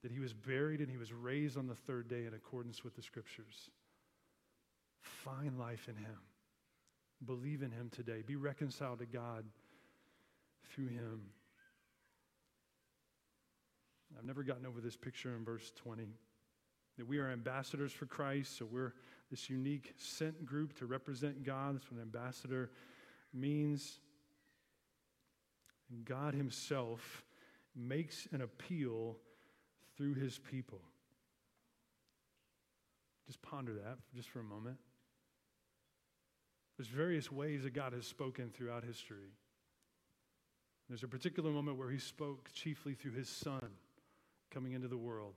that 0.03 0.11
he 0.11 0.19
was 0.19 0.33
buried 0.33 0.79
and 0.79 0.89
he 0.89 0.97
was 0.97 1.13
raised 1.13 1.57
on 1.57 1.67
the 1.67 1.75
third 1.75 2.07
day 2.07 2.25
in 2.25 2.33
accordance 2.33 2.83
with 2.83 2.95
the 2.95 3.01
scriptures. 3.01 3.69
Find 5.01 5.59
life 5.59 5.87
in 5.87 5.95
him. 5.95 6.17
Believe 7.25 7.61
in 7.61 7.71
him 7.71 7.89
today. 7.91 8.23
Be 8.25 8.35
reconciled 8.35 8.99
to 8.99 9.05
God 9.05 9.45
through 10.73 10.87
him. 10.87 11.21
I've 14.17 14.25
never 14.25 14.43
gotten 14.43 14.65
over 14.65 14.81
this 14.81 14.97
picture 14.97 15.35
in 15.35 15.45
verse 15.45 15.71
20 15.75 16.07
that 16.97 17.07
we 17.07 17.19
are 17.19 17.29
ambassadors 17.29 17.91
for 17.91 18.05
Christ, 18.05 18.57
so 18.57 18.65
we're 18.65 18.93
this 19.29 19.49
unique 19.49 19.93
sent 19.97 20.45
group 20.45 20.77
to 20.79 20.85
represent 20.85 21.43
God. 21.43 21.75
That's 21.75 21.89
what 21.89 21.97
an 21.97 22.01
ambassador 22.01 22.69
means. 23.33 23.99
God 26.03 26.33
Himself 26.33 27.23
makes 27.75 28.27
an 28.33 28.41
appeal 28.41 29.17
through 30.01 30.15
His 30.15 30.39
people. 30.39 30.81
Just 33.27 33.39
ponder 33.43 33.73
that 33.73 33.99
just 34.15 34.29
for 34.29 34.39
a 34.39 34.43
moment. 34.43 34.77
There's 36.75 36.87
various 36.87 37.31
ways 37.31 37.61
that 37.63 37.75
God 37.75 37.93
has 37.93 38.07
spoken 38.07 38.49
throughout 38.49 38.83
history. 38.83 39.29
There's 40.89 41.03
a 41.03 41.07
particular 41.07 41.51
moment 41.51 41.77
where 41.77 41.91
he 41.91 41.99
spoke 41.99 42.51
chiefly 42.51 42.95
through 42.95 43.11
his 43.11 43.29
son 43.29 43.69
coming 44.49 44.71
into 44.71 44.87
the 44.87 44.97
world. 44.97 45.35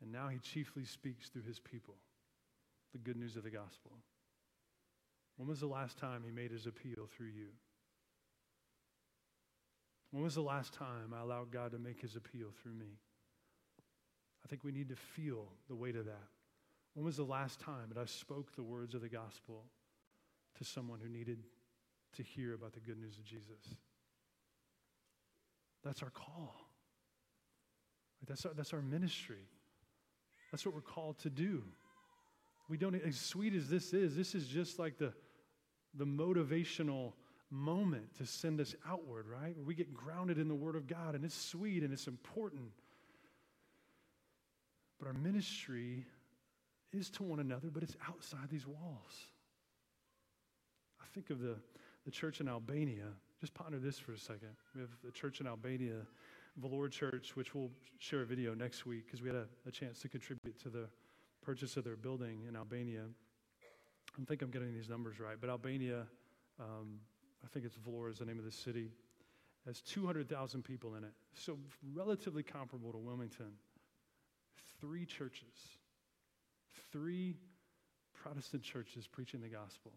And 0.00 0.10
now 0.10 0.28
he 0.28 0.38
chiefly 0.38 0.86
speaks 0.86 1.28
through 1.28 1.42
his 1.42 1.60
people, 1.60 1.96
the 2.92 2.98
good 2.98 3.18
news 3.18 3.36
of 3.36 3.42
the 3.42 3.50
gospel. 3.50 3.92
When 5.36 5.48
was 5.48 5.60
the 5.60 5.66
last 5.66 5.98
time 5.98 6.22
he 6.24 6.30
made 6.30 6.50
his 6.50 6.64
appeal 6.64 7.10
through 7.14 7.26
you? 7.26 7.48
When 10.10 10.22
was 10.22 10.34
the 10.34 10.42
last 10.42 10.72
time 10.72 11.14
I 11.14 11.20
allowed 11.20 11.50
God 11.50 11.72
to 11.72 11.78
make 11.78 12.00
his 12.00 12.16
appeal 12.16 12.48
through 12.62 12.74
me? 12.74 12.98
I 14.44 14.48
think 14.48 14.64
we 14.64 14.72
need 14.72 14.88
to 14.88 14.96
feel 14.96 15.48
the 15.68 15.76
weight 15.76 15.96
of 15.96 16.06
that. 16.06 16.28
When 16.94 17.04
was 17.04 17.16
the 17.16 17.24
last 17.24 17.60
time 17.60 17.90
that 17.92 18.00
I 18.00 18.06
spoke 18.06 18.54
the 18.54 18.62
words 18.62 18.94
of 18.94 19.02
the 19.02 19.08
gospel 19.08 19.64
to 20.56 20.64
someone 20.64 21.00
who 21.00 21.08
needed 21.08 21.38
to 22.16 22.22
hear 22.22 22.54
about 22.54 22.72
the 22.72 22.80
good 22.80 22.98
news 22.98 23.18
of 23.18 23.24
Jesus? 23.24 23.76
That's 25.84 26.02
our 26.02 26.10
call. 26.10 26.56
That's 28.26 28.44
our, 28.46 28.52
that's 28.54 28.72
our 28.72 28.82
ministry. 28.82 29.46
That's 30.50 30.64
what 30.64 30.74
we're 30.74 30.80
called 30.80 31.18
to 31.20 31.30
do. 31.30 31.62
We 32.68 32.76
don't, 32.76 32.94
as 32.94 33.16
sweet 33.16 33.54
as 33.54 33.68
this 33.68 33.92
is, 33.92 34.16
this 34.16 34.34
is 34.34 34.46
just 34.46 34.78
like 34.78 34.98
the, 34.98 35.12
the 35.94 36.04
motivational 36.04 37.12
moment 37.50 38.16
to 38.18 38.26
send 38.26 38.60
us 38.60 38.74
outward, 38.86 39.26
right? 39.28 39.56
Where 39.56 39.64
we 39.64 39.74
get 39.74 39.94
grounded 39.94 40.38
in 40.38 40.48
the 40.48 40.54
Word 40.54 40.76
of 40.76 40.86
God, 40.86 41.14
and 41.14 41.24
it's 41.24 41.36
sweet 41.36 41.82
and 41.82 41.92
it's 41.92 42.06
important. 42.06 42.70
But 44.98 45.08
our 45.08 45.14
ministry 45.14 46.04
is 46.92 47.10
to 47.10 47.22
one 47.22 47.40
another, 47.40 47.68
but 47.70 47.82
it's 47.82 47.96
outside 48.08 48.48
these 48.50 48.66
walls. 48.66 49.28
I 51.00 51.06
think 51.14 51.30
of 51.30 51.40
the, 51.40 51.56
the 52.04 52.10
church 52.10 52.40
in 52.40 52.48
Albania. 52.48 53.06
Just 53.40 53.54
ponder 53.54 53.78
this 53.78 53.98
for 53.98 54.12
a 54.12 54.18
second. 54.18 54.50
We 54.74 54.80
have 54.80 54.90
a 55.08 55.12
church 55.12 55.40
in 55.40 55.46
Albania, 55.46 56.06
Vlora 56.60 56.90
Church, 56.90 57.36
which 57.36 57.54
we'll 57.54 57.70
share 57.98 58.22
a 58.22 58.26
video 58.26 58.54
next 58.54 58.84
week 58.84 59.06
because 59.06 59.22
we 59.22 59.28
had 59.28 59.36
a, 59.36 59.46
a, 59.66 59.70
chance 59.70 60.00
to 60.00 60.08
contribute 60.08 60.58
to 60.62 60.68
the 60.68 60.88
purchase 61.42 61.76
of 61.76 61.84
their 61.84 61.96
building 61.96 62.40
in 62.48 62.56
Albania. 62.56 63.02
I 64.20 64.24
think 64.24 64.42
I'm 64.42 64.50
getting 64.50 64.74
these 64.74 64.88
numbers 64.88 65.20
right, 65.20 65.36
but 65.40 65.48
Albania, 65.48 66.06
um, 66.58 66.98
I 67.44 67.48
think 67.48 67.64
it's 67.64 67.76
Vlora 67.76 68.10
is 68.10 68.18
the 68.18 68.24
name 68.24 68.38
of 68.38 68.44
the 68.44 68.52
city, 68.52 68.90
has 69.66 69.80
200,000 69.82 70.62
people 70.62 70.94
in 70.94 71.04
it. 71.04 71.12
So 71.34 71.58
relatively 71.94 72.42
comparable 72.42 72.92
to 72.92 72.98
Wilmington. 72.98 73.52
Three 74.80 75.06
churches 75.06 75.78
three 76.92 77.34
Protestant 78.14 78.62
churches 78.62 79.06
preaching 79.06 79.40
the 79.40 79.48
gospel. 79.48 79.92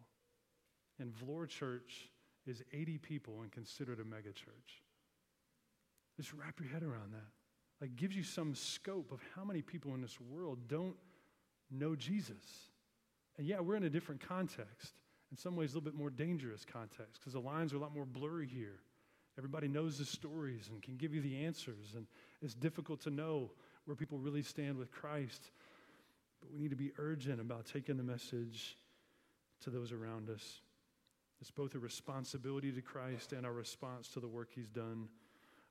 And 0.98 1.12
Vlora 1.12 1.48
Church 1.48 2.08
is 2.46 2.62
80 2.72 2.98
people 2.98 3.42
and 3.42 3.50
considered 3.50 3.98
a 3.98 4.04
megachurch. 4.04 4.80
Just 6.16 6.32
wrap 6.32 6.60
your 6.60 6.68
head 6.68 6.82
around 6.82 7.12
that. 7.12 7.30
Like, 7.80 7.96
gives 7.96 8.14
you 8.14 8.22
some 8.22 8.54
scope 8.54 9.10
of 9.10 9.20
how 9.34 9.44
many 9.44 9.60
people 9.60 9.94
in 9.94 10.00
this 10.00 10.20
world 10.20 10.68
don't 10.68 10.94
know 11.70 11.96
Jesus. 11.96 12.70
And 13.38 13.46
yeah, 13.46 13.60
we're 13.60 13.76
in 13.76 13.84
a 13.84 13.90
different 13.90 14.20
context. 14.20 15.00
In 15.32 15.38
some 15.38 15.56
ways, 15.56 15.72
a 15.72 15.78
little 15.78 15.90
bit 15.90 15.98
more 15.98 16.10
dangerous 16.10 16.66
context 16.70 17.18
because 17.18 17.32
the 17.32 17.40
lines 17.40 17.72
are 17.72 17.76
a 17.76 17.80
lot 17.80 17.94
more 17.94 18.04
blurry 18.04 18.46
here. 18.46 18.80
Everybody 19.38 19.66
knows 19.66 19.96
the 19.96 20.04
stories 20.04 20.68
and 20.70 20.82
can 20.82 20.98
give 20.98 21.14
you 21.14 21.22
the 21.22 21.46
answers, 21.46 21.94
and 21.96 22.06
it's 22.42 22.52
difficult 22.52 23.00
to 23.04 23.10
know 23.10 23.50
where 23.86 23.96
people 23.96 24.18
really 24.18 24.42
stand 24.42 24.76
with 24.76 24.92
Christ. 24.92 25.50
But 26.40 26.52
we 26.52 26.58
need 26.58 26.68
to 26.68 26.76
be 26.76 26.92
urgent 26.98 27.40
about 27.40 27.64
taking 27.64 27.96
the 27.96 28.02
message 28.02 28.76
to 29.62 29.70
those 29.70 29.90
around 29.90 30.28
us. 30.28 30.60
It's 31.40 31.50
both 31.50 31.74
a 31.74 31.78
responsibility 31.78 32.70
to 32.70 32.82
Christ 32.82 33.32
and 33.32 33.46
our 33.46 33.54
response 33.54 34.08
to 34.08 34.20
the 34.20 34.28
work 34.28 34.50
He's 34.54 34.68
done 34.68 35.08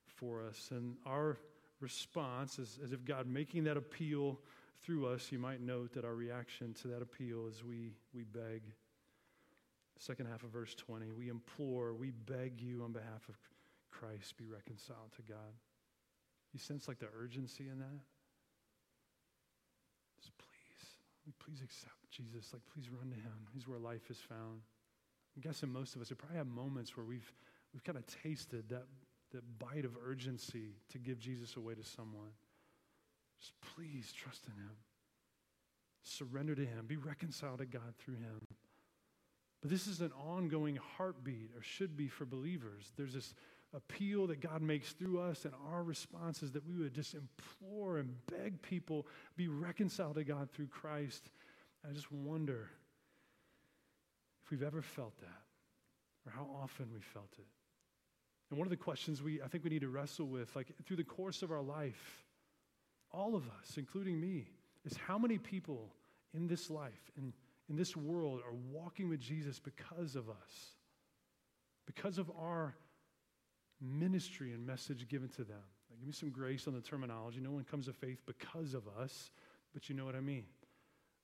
for 0.08 0.42
us. 0.42 0.70
And 0.72 0.96
our 1.06 1.38
response 1.80 2.58
is 2.58 2.80
as 2.84 2.94
if 2.94 3.06
God 3.06 3.28
making 3.28 3.66
that 3.66 3.78
appeal 3.78 4.40
through 4.82 5.06
us, 5.06 5.32
you 5.32 5.38
might 5.38 5.62
note 5.62 5.94
that 5.94 6.04
our 6.04 6.16
reaction 6.16 6.74
to 6.82 6.88
that 6.88 7.04
appeal 7.04 7.46
is 7.48 7.64
we, 7.64 7.94
we 8.12 8.24
beg. 8.24 8.64
Second 10.02 10.26
half 10.26 10.42
of 10.42 10.50
verse 10.50 10.74
20, 10.74 11.12
we 11.12 11.30
implore, 11.30 11.94
we 11.94 12.10
beg 12.10 12.60
you 12.60 12.82
on 12.82 12.92
behalf 12.92 13.30
of 13.30 13.38
Christ, 13.92 14.36
be 14.36 14.48
reconciled 14.48 15.12
to 15.16 15.22
God. 15.22 15.54
You 16.54 16.60
sense 16.60 16.88
like 16.88 16.98
the 16.98 17.10
urgency 17.16 17.70
in 17.70 17.78
that? 17.78 18.02
Like, 20.26 20.34
please 20.40 21.38
please 21.38 21.62
accept 21.64 22.10
Jesus. 22.10 22.52
Like, 22.52 22.64
please 22.74 22.90
run 22.90 23.12
to 23.12 23.16
him. 23.16 23.46
He's 23.54 23.68
where 23.68 23.78
life 23.78 24.10
is 24.10 24.18
found. 24.18 24.62
I'm 25.36 25.42
guessing 25.44 25.70
most 25.70 25.96
of 25.96 26.02
us 26.02 26.10
have 26.10 26.18
probably 26.18 26.38
had 26.38 26.48
moments 26.48 26.98
where 26.98 27.06
we've, 27.06 27.32
we've 27.72 27.84
kind 27.84 28.00
of 28.00 28.06
tasted 28.24 28.70
that, 28.70 28.88
that 29.34 29.60
bite 29.60 29.86
of 29.86 29.96
urgency 30.04 30.74
to 30.90 30.98
give 30.98 31.20
Jesus 31.20 31.58
away 31.58 31.76
to 31.76 31.84
someone. 31.84 32.32
Just 33.40 33.54
please 33.76 34.12
trust 34.12 34.46
in 34.48 34.54
him. 34.54 34.76
Surrender 36.02 36.56
to 36.56 36.66
him. 36.66 36.86
Be 36.88 36.98
reconciled 36.98 37.60
to 37.60 37.68
God 37.68 37.94
through 38.00 38.16
him. 38.16 38.42
But 39.62 39.70
this 39.70 39.88
is 39.88 40.02
an 40.02 40.12
ongoing 40.14 40.78
heartbeat, 40.98 41.52
or 41.56 41.62
should 41.62 41.96
be 41.96 42.08
for 42.08 42.26
believers. 42.26 42.92
There's 42.98 43.14
this 43.14 43.36
appeal 43.74 44.28
that 44.28 44.42
God 44.42 44.62
makes 44.62 44.92
through 44.92 45.22
us, 45.22 45.46
and 45.46 45.54
our 45.72 45.84
response 45.84 46.44
is 46.44 46.52
that 46.54 46.68
we 46.68 46.76
would 46.78 46.94
just 46.94 47.14
implore 47.14 48.00
and 48.00 48.16
beg 48.28 48.62
people 48.62 49.08
be 49.38 49.48
reconciled 49.48 50.16
to 50.16 50.24
God 50.24 50.50
through 50.52 50.68
Christ. 50.68 51.30
I 51.88 51.94
just 51.94 52.12
wonder 52.12 52.70
if 54.44 54.52
we've 54.52 54.64
ever 54.64 54.82
felt 54.82 55.18
that, 55.20 55.44
or 56.26 56.32
how 56.32 56.48
often 56.62 56.88
we 56.94 57.00
felt 57.00 57.32
it. 57.38 57.46
And 58.50 58.58
one 58.58 58.66
of 58.66 58.72
the 58.72 58.78
questions 58.78 59.22
we 59.22 59.42
I 59.42 59.48
think 59.48 59.64
we 59.64 59.70
need 59.70 59.82
to 59.82 59.90
wrestle 59.90 60.28
with, 60.28 60.54
like 60.56 60.68
through 60.86 60.98
the 60.98 61.04
course 61.04 61.42
of 61.42 61.52
our 61.52 61.62
life, 61.62 62.26
all 63.12 63.36
of 63.36 63.44
us, 63.44 63.78
including 63.78 64.20
me, 64.20 64.48
is 64.84 64.98
how 64.98 65.18
many 65.18 65.38
people 65.38 65.94
in 66.34 66.48
this 66.48 66.70
life, 66.70 67.12
in, 67.18 67.32
in 67.72 67.78
this 67.78 67.96
world, 67.96 68.42
are 68.46 68.54
walking 68.70 69.08
with 69.08 69.22
Jesus 69.22 69.58
because 69.58 70.18
of 70.18 70.30
us, 70.30 70.76
because 71.86 72.18
of 72.18 72.30
our 72.38 72.76
ministry 73.80 74.52
and 74.52 74.68
message 74.68 75.08
given 75.08 75.30
to 75.30 75.46
them. 75.46 75.64
Give 75.98 76.06
me 76.06 76.12
some 76.12 76.32
grace 76.32 76.68
on 76.68 76.74
the 76.74 76.82
terminology. 76.82 77.40
No 77.40 77.52
one 77.52 77.64
comes 77.64 77.86
to 77.86 77.94
faith 77.94 78.20
because 78.26 78.74
of 78.74 78.84
us, 79.00 79.32
but 79.74 79.88
you 79.88 79.96
know 79.96 80.04
what 80.04 80.16
I 80.16 80.20
mean. 80.20 80.44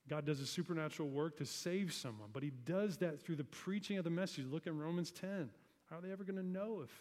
God 0.08 0.26
does 0.26 0.40
a 0.40 0.46
supernatural 0.46 1.10
work 1.10 1.36
to 1.40 1.46
save 1.46 1.92
someone, 1.92 2.30
but 2.32 2.44
He 2.44 2.52
does 2.64 2.96
that 2.98 3.22
through 3.22 3.36
the 3.36 3.44
preaching 3.44 3.98
of 3.98 4.06
the 4.06 4.10
message. 4.10 4.46
Look 4.50 4.68
in 4.68 4.80
Romans 4.80 5.12
10. 5.12 5.50
How 5.90 5.98
are 5.98 6.02
they 6.02 6.14
ever 6.14 6.24
going 6.24 6.38
to 6.38 6.46
know 6.46 6.80
if 6.82 6.92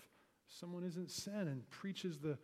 someone 0.48 0.82
isn't 0.82 1.12
sent 1.12 1.48
and 1.48 1.70
preaches 1.70 2.18
the 2.18 2.36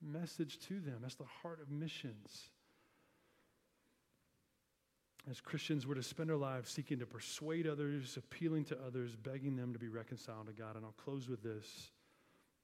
message 0.00 0.60
to 0.60 0.80
them? 0.80 1.00
That's 1.02 1.16
the 1.16 1.24
heart 1.42 1.60
of 1.60 1.70
missions. 1.70 2.48
As 5.30 5.40
Christians, 5.40 5.86
we're 5.86 5.94
to 5.94 6.02
spend 6.02 6.30
our 6.30 6.36
lives 6.36 6.70
seeking 6.70 7.00
to 7.00 7.06
persuade 7.06 7.66
others, 7.66 8.16
appealing 8.16 8.64
to 8.66 8.78
others, 8.86 9.14
begging 9.14 9.56
them 9.56 9.74
to 9.74 9.78
be 9.78 9.88
reconciled 9.88 10.46
to 10.46 10.52
God. 10.52 10.76
And 10.76 10.84
I'll 10.84 10.92
close 10.92 11.28
with 11.28 11.42
this. 11.42 11.90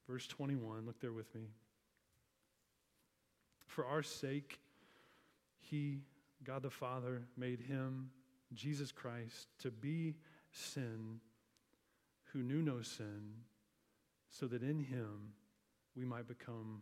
Verse 0.09 0.25
21, 0.27 0.85
look 0.85 0.99
there 0.99 1.13
with 1.13 1.33
me. 1.35 1.41
For 3.67 3.85
our 3.85 4.01
sake, 4.01 4.59
He, 5.59 6.01
God 6.43 6.63
the 6.63 6.69
Father, 6.71 7.27
made 7.37 7.59
Him, 7.59 8.09
Jesus 8.53 8.91
Christ, 8.91 9.47
to 9.59 9.69
be 9.69 10.15
sin 10.51 11.19
who 12.31 12.41
knew 12.41 12.61
no 12.61 12.81
sin, 12.81 13.33
so 14.29 14.47
that 14.47 14.63
in 14.63 14.79
Him 14.79 15.33
we 15.95 16.03
might 16.03 16.27
become 16.27 16.81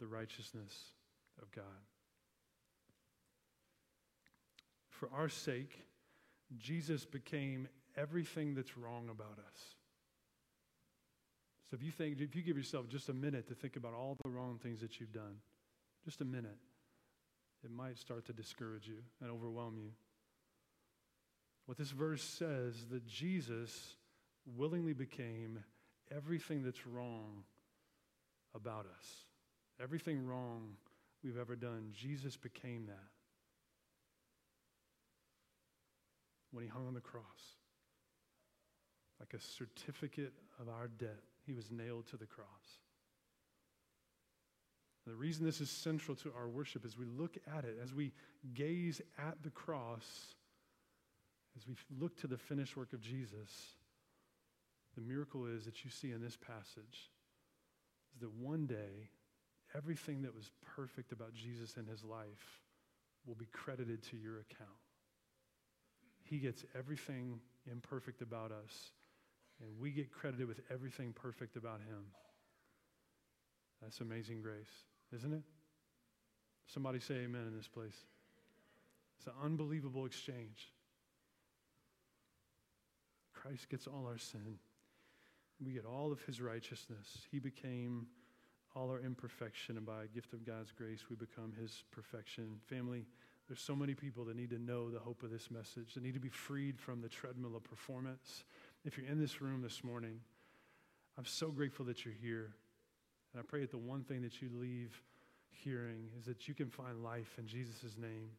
the 0.00 0.06
righteousness 0.06 0.92
of 1.40 1.50
God. 1.50 1.64
For 5.04 5.14
our 5.14 5.28
sake, 5.28 5.84
Jesus 6.56 7.04
became 7.04 7.68
everything 7.94 8.54
that's 8.54 8.78
wrong 8.78 9.10
about 9.10 9.38
us. 9.38 9.60
So 11.68 11.74
if 11.74 11.82
you 11.82 11.90
think, 11.90 12.20
if 12.20 12.34
you 12.34 12.40
give 12.40 12.56
yourself 12.56 12.88
just 12.88 13.10
a 13.10 13.12
minute 13.12 13.48
to 13.48 13.54
think 13.54 13.76
about 13.76 13.92
all 13.92 14.16
the 14.24 14.30
wrong 14.30 14.58
things 14.62 14.80
that 14.80 14.98
you've 14.98 15.12
done, 15.12 15.36
just 16.06 16.22
a 16.22 16.24
minute, 16.24 16.56
it 17.62 17.70
might 17.70 17.98
start 17.98 18.24
to 18.26 18.32
discourage 18.32 18.88
you 18.88 19.02
and 19.20 19.30
overwhelm 19.30 19.76
you. 19.76 19.90
What 21.66 21.76
this 21.76 21.90
verse 21.90 22.22
says 22.22 22.86
that 22.90 23.06
Jesus 23.06 23.96
willingly 24.56 24.94
became 24.94 25.62
everything 26.16 26.62
that's 26.62 26.86
wrong 26.86 27.44
about 28.54 28.86
us. 28.86 29.06
Everything 29.82 30.24
wrong 30.24 30.76
we've 31.22 31.38
ever 31.38 31.56
done, 31.56 31.90
Jesus 31.92 32.38
became 32.38 32.86
that. 32.86 33.13
When 36.54 36.64
he 36.64 36.70
hung 36.70 36.86
on 36.86 36.94
the 36.94 37.00
cross. 37.00 37.24
Like 39.20 39.34
a 39.34 39.40
certificate 39.40 40.32
of 40.60 40.68
our 40.68 40.88
debt, 40.88 41.20
he 41.46 41.52
was 41.52 41.70
nailed 41.70 42.06
to 42.08 42.16
the 42.16 42.26
cross. 42.26 42.46
The 45.06 45.14
reason 45.14 45.44
this 45.44 45.60
is 45.60 45.70
central 45.70 46.16
to 46.18 46.32
our 46.36 46.48
worship 46.48 46.84
is 46.86 46.96
we 46.96 47.04
look 47.04 47.36
at 47.56 47.64
it, 47.64 47.76
as 47.82 47.92
we 47.92 48.12
gaze 48.54 49.02
at 49.18 49.42
the 49.42 49.50
cross, 49.50 50.34
as 51.56 51.66
we 51.66 51.74
look 52.00 52.16
to 52.20 52.26
the 52.26 52.38
finished 52.38 52.76
work 52.76 52.92
of 52.92 53.02
Jesus, 53.02 53.50
the 54.94 55.02
miracle 55.02 55.46
is 55.46 55.64
that 55.64 55.84
you 55.84 55.90
see 55.90 56.12
in 56.12 56.22
this 56.22 56.36
passage 56.36 57.10
is 58.14 58.20
that 58.20 58.32
one 58.32 58.66
day, 58.66 59.10
everything 59.74 60.22
that 60.22 60.34
was 60.34 60.50
perfect 60.76 61.12
about 61.12 61.34
Jesus 61.34 61.76
and 61.76 61.88
his 61.88 62.04
life 62.04 62.62
will 63.26 63.34
be 63.34 63.48
credited 63.52 64.02
to 64.04 64.16
your 64.16 64.38
account. 64.38 64.83
He 66.24 66.38
gets 66.38 66.64
everything 66.76 67.40
imperfect 67.70 68.22
about 68.22 68.50
us, 68.50 68.92
and 69.60 69.78
we 69.78 69.90
get 69.90 70.10
credited 70.10 70.48
with 70.48 70.60
everything 70.70 71.12
perfect 71.12 71.56
about 71.56 71.80
Him. 71.80 72.04
That's 73.82 74.00
amazing 74.00 74.40
grace, 74.40 74.84
isn't 75.14 75.32
it? 75.32 75.42
Somebody 76.66 77.00
say 77.00 77.16
amen 77.16 77.46
in 77.46 77.56
this 77.56 77.68
place. 77.68 77.96
It's 79.18 79.26
an 79.26 79.34
unbelievable 79.42 80.06
exchange. 80.06 80.72
Christ 83.34 83.68
gets 83.68 83.86
all 83.86 84.06
our 84.06 84.18
sin. 84.18 84.58
We 85.64 85.72
get 85.72 85.84
all 85.84 86.10
of 86.10 86.22
his 86.22 86.40
righteousness. 86.40 87.26
He 87.30 87.38
became 87.38 88.06
all 88.74 88.90
our 88.90 89.00
imperfection, 89.00 89.76
and 89.76 89.86
by 89.86 90.04
a 90.04 90.06
gift 90.06 90.32
of 90.32 90.44
God's 90.44 90.72
grace, 90.72 91.04
we 91.08 91.16
become 91.16 91.52
his 91.60 91.84
perfection. 91.92 92.58
Family, 92.66 93.04
there's 93.48 93.60
so 93.60 93.76
many 93.76 93.94
people 93.94 94.24
that 94.24 94.36
need 94.36 94.50
to 94.50 94.58
know 94.58 94.90
the 94.90 94.98
hope 94.98 95.22
of 95.22 95.30
this 95.30 95.50
message. 95.50 95.94
They 95.94 96.00
need 96.00 96.14
to 96.14 96.20
be 96.20 96.30
freed 96.30 96.78
from 96.78 97.00
the 97.02 97.08
treadmill 97.08 97.56
of 97.56 97.64
performance. 97.64 98.44
If 98.84 98.96
you're 98.96 99.06
in 99.06 99.20
this 99.20 99.42
room 99.42 99.60
this 99.60 99.84
morning, 99.84 100.20
I'm 101.18 101.26
so 101.26 101.48
grateful 101.48 101.84
that 101.86 102.04
you're 102.04 102.14
here. 102.14 102.54
And 103.32 103.40
I 103.40 103.42
pray 103.46 103.60
that 103.60 103.70
the 103.70 103.78
one 103.78 104.02
thing 104.02 104.22
that 104.22 104.40
you 104.40 104.48
leave 104.54 105.02
hearing 105.50 106.08
is 106.18 106.24
that 106.26 106.48
you 106.48 106.54
can 106.54 106.70
find 106.70 107.02
life 107.02 107.36
in 107.38 107.46
Jesus' 107.46 107.96
name, 107.98 108.30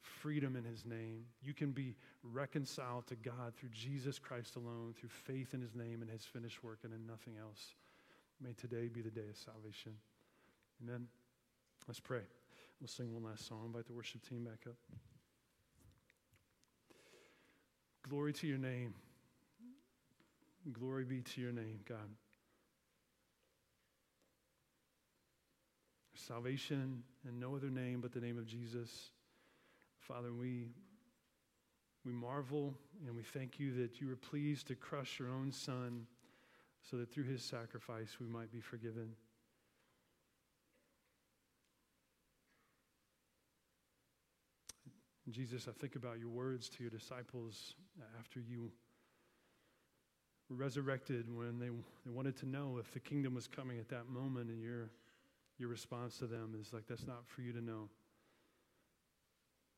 freedom 0.00 0.56
in 0.56 0.64
his 0.64 0.84
name. 0.84 1.24
You 1.42 1.52
can 1.52 1.72
be 1.72 1.94
reconciled 2.22 3.06
to 3.08 3.16
God 3.16 3.54
through 3.56 3.70
Jesus 3.72 4.18
Christ 4.18 4.56
alone, 4.56 4.94
through 4.98 5.10
faith 5.10 5.52
in 5.52 5.60
his 5.60 5.74
name 5.74 6.00
and 6.00 6.10
his 6.10 6.24
finished 6.24 6.64
work, 6.64 6.78
and 6.84 6.92
in 6.92 7.06
nothing 7.06 7.34
else. 7.40 7.74
May 8.40 8.52
today 8.52 8.88
be 8.88 9.02
the 9.02 9.10
day 9.10 9.28
of 9.28 9.36
salvation. 9.36 9.92
Amen. 10.82 11.08
Let's 11.86 12.00
pray. 12.00 12.37
We'll 12.80 12.88
sing 12.88 13.12
one 13.12 13.24
last 13.24 13.48
song. 13.48 13.62
Invite 13.66 13.86
the 13.86 13.92
worship 13.92 14.26
team 14.28 14.44
back 14.44 14.60
up. 14.66 14.76
Glory 18.08 18.32
to 18.34 18.46
your 18.46 18.58
name. 18.58 18.94
Glory 20.72 21.04
be 21.04 21.22
to 21.22 21.40
your 21.40 21.52
name, 21.52 21.80
God. 21.88 22.08
Salvation 26.14 27.02
and 27.26 27.40
no 27.40 27.56
other 27.56 27.70
name 27.70 28.00
but 28.00 28.12
the 28.12 28.20
name 28.20 28.38
of 28.38 28.46
Jesus. 28.46 29.10
Father, 29.98 30.32
we, 30.32 30.68
we 32.04 32.12
marvel 32.12 32.74
and 33.06 33.16
we 33.16 33.22
thank 33.22 33.58
you 33.58 33.74
that 33.74 34.00
you 34.00 34.08
were 34.08 34.16
pleased 34.16 34.68
to 34.68 34.74
crush 34.74 35.18
your 35.18 35.30
own 35.30 35.50
son 35.50 36.06
so 36.90 36.96
that 36.96 37.12
through 37.12 37.24
his 37.24 37.42
sacrifice 37.42 38.18
we 38.20 38.26
might 38.26 38.52
be 38.52 38.60
forgiven. 38.60 39.10
Jesus, 45.32 45.68
I 45.68 45.72
think 45.78 45.94
about 45.94 46.18
your 46.18 46.28
words 46.30 46.68
to 46.70 46.82
your 46.82 46.90
disciples 46.90 47.74
uh, 48.00 48.04
after 48.18 48.40
you 48.40 48.70
were 50.48 50.56
resurrected 50.56 51.26
when 51.34 51.58
they, 51.58 51.68
they 51.68 52.10
wanted 52.10 52.36
to 52.38 52.46
know 52.46 52.78
if 52.80 52.90
the 52.92 53.00
kingdom 53.00 53.34
was 53.34 53.46
coming 53.46 53.78
at 53.78 53.88
that 53.90 54.08
moment, 54.08 54.48
and 54.48 54.62
your, 54.62 54.90
your 55.58 55.68
response 55.68 56.18
to 56.18 56.26
them 56.26 56.54
is 56.58 56.72
like, 56.72 56.86
that's 56.88 57.06
not 57.06 57.26
for 57.26 57.42
you 57.42 57.52
to 57.52 57.60
know. 57.60 57.88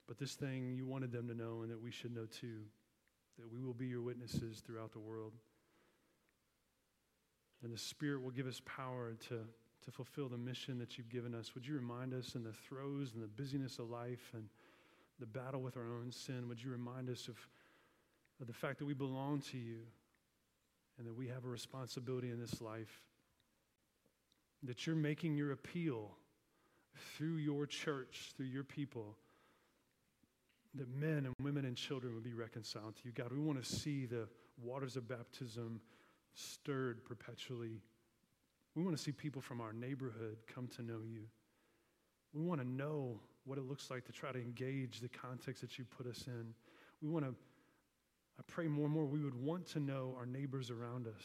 But 0.07 0.19
this 0.19 0.35
thing 0.35 0.73
you 0.75 0.87
wanted 0.87 1.11
them 1.11 1.27
to 1.29 1.35
know, 1.35 1.63
and 1.63 1.71
that 1.71 1.81
we 1.81 1.91
should 1.91 2.15
know 2.15 2.27
too, 2.27 2.61
that 3.39 3.53
we 3.53 3.63
will 3.63 3.75
be 3.75 3.87
your 3.87 4.03
witnesses 4.03 4.63
throughout 4.65 4.93
the 4.93 4.99
world. 4.99 5.33
And 7.63 7.73
the 7.73 7.79
Spirit 7.79 8.23
will 8.23 8.31
give 8.31 8.47
us 8.47 8.61
power 8.65 9.15
to, 9.29 9.41
to 9.85 9.91
fulfill 9.91 10.29
the 10.29 10.39
mission 10.39 10.79
that 10.79 10.97
you've 10.97 11.11
given 11.11 11.35
us. 11.35 11.55
Would 11.55 11.67
you 11.67 11.75
remind 11.75 12.15
us 12.15 12.35
in 12.35 12.45
the 12.45 12.53
throes 12.53 13.13
and 13.15 13.23
the 13.23 13.29
busyness 13.29 13.79
of 13.79 13.91
life 13.91 14.31
and 14.35 14.45
the 15.21 15.27
battle 15.27 15.61
with 15.61 15.77
our 15.77 15.95
own 16.01 16.11
sin, 16.11 16.49
would 16.49 16.62
you 16.62 16.71
remind 16.71 17.09
us 17.11 17.29
of, 17.29 17.37
of 18.41 18.47
the 18.47 18.53
fact 18.53 18.79
that 18.79 18.87
we 18.87 18.95
belong 18.95 19.41
to 19.53 19.59
you 19.59 19.81
and 20.99 21.07
that 21.07 21.14
we 21.14 21.29
have 21.29 21.45
a 21.45 21.49
responsibility 21.49 22.31
in 22.31 22.41
this 22.41 22.61
life? 22.61 23.03
That 24.62 24.87
you're 24.87 24.97
making 24.97 25.37
your 25.37 25.53
appeal 25.53 26.11
through 27.16 27.37
your 27.37 27.66
church, 27.66 28.33
through 28.37 28.47
your 28.47 28.64
people, 28.64 29.16
that 30.75 30.89
men 30.89 31.27
and 31.27 31.35
women 31.43 31.64
and 31.64 31.77
children 31.77 32.14
would 32.14 32.25
be 32.25 32.33
reconciled 32.33 32.97
to 32.97 33.03
you. 33.05 33.12
God, 33.12 33.33
we 33.33 33.39
want 33.39 33.62
to 33.62 33.68
see 33.68 34.07
the 34.07 34.29
waters 34.62 34.97
of 34.97 35.09
baptism 35.09 35.81
stirred 36.35 37.05
perpetually. 37.05 37.81
We 38.75 38.83
want 38.83 38.97
to 38.97 39.03
see 39.03 39.12
people 39.12 39.43
from 39.43 39.61
our 39.61 39.73
neighborhood 39.73 40.39
come 40.53 40.68
to 40.77 40.83
know 40.83 41.01
you. 41.05 41.23
We 42.33 42.43
want 42.43 42.61
to 42.61 42.66
know 42.66 43.21
what 43.45 43.59
it 43.59 43.64
looks 43.64 43.91
like 43.91 44.05
to 44.07 44.12
try 44.12 44.32
to 44.32 44.38
engage 44.38 45.01
the 45.01 45.09
context 45.09 45.61
that 45.62 45.78
you 45.78 45.84
put 45.84 46.07
us 46.07 46.26
in. 46.26 46.55
We 47.03 47.09
want 47.09 47.24
to, 47.24 47.34
I 48.38 48.43
pray 48.47 48.66
more 48.68 48.84
and 48.84 48.95
more, 48.95 49.07
we 49.07 49.20
would 49.20 49.34
want 49.34 49.66
to 49.68 49.80
know 49.80 50.14
our 50.18 50.26
neighbors 50.26 50.70
around 50.70 51.07
us, 51.07 51.24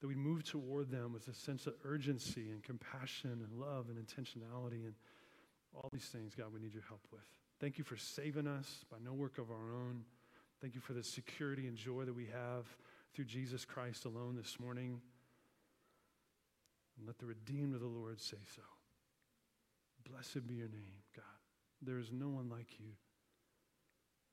that 0.00 0.06
we 0.06 0.14
move 0.14 0.44
toward 0.44 0.90
them 0.90 1.12
with 1.12 1.26
a 1.28 1.34
sense 1.34 1.66
of 1.66 1.74
urgency 1.84 2.50
and 2.50 2.62
compassion 2.62 3.44
and 3.44 3.60
love 3.60 3.86
and 3.88 3.98
intentionality 3.98 4.84
and 4.84 4.94
all 5.74 5.90
these 5.92 6.06
things, 6.06 6.34
God, 6.34 6.52
we 6.52 6.60
need 6.60 6.74
your 6.74 6.84
help 6.88 7.00
with. 7.12 7.26
Thank 7.60 7.78
you 7.78 7.84
for 7.84 7.96
saving 7.96 8.46
us 8.46 8.84
by 8.90 8.98
no 9.04 9.12
work 9.12 9.38
of 9.38 9.50
our 9.50 9.72
own. 9.74 10.04
Thank 10.60 10.74
you 10.74 10.80
for 10.80 10.92
the 10.92 11.02
security 11.02 11.66
and 11.66 11.76
joy 11.76 12.04
that 12.04 12.14
we 12.14 12.26
have 12.26 12.66
through 13.14 13.26
Jesus 13.26 13.64
Christ 13.64 14.04
alone 14.04 14.36
this 14.36 14.58
morning. 14.60 15.00
And 16.96 17.06
let 17.06 17.18
the 17.18 17.26
redeemed 17.26 17.74
of 17.74 17.80
the 17.80 17.86
Lord 17.86 18.20
say 18.20 18.38
so. 18.54 18.62
Blessed 20.10 20.46
be 20.46 20.54
your 20.54 20.68
name, 20.68 21.02
God. 21.14 21.24
There 21.82 21.98
is 21.98 22.10
no 22.12 22.28
one 22.28 22.48
like 22.48 22.78
you. 22.78 22.90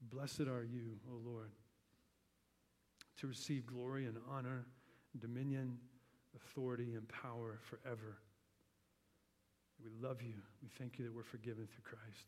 Blessed 0.01 0.41
are 0.41 0.63
you, 0.63 0.97
O 1.11 1.15
Lord, 1.23 1.51
to 3.19 3.27
receive 3.27 3.65
glory 3.65 4.05
and 4.05 4.17
honor, 4.29 4.65
dominion, 5.19 5.77
authority 6.35 6.93
and 6.95 7.07
power 7.07 7.59
forever. 7.63 8.17
We 9.83 9.89
love 10.01 10.21
you. 10.21 10.35
We 10.61 10.69
thank 10.77 10.99
you 10.99 11.05
that 11.05 11.13
we're 11.13 11.23
forgiven 11.23 11.67
through 11.67 11.83
Christ. 11.83 12.27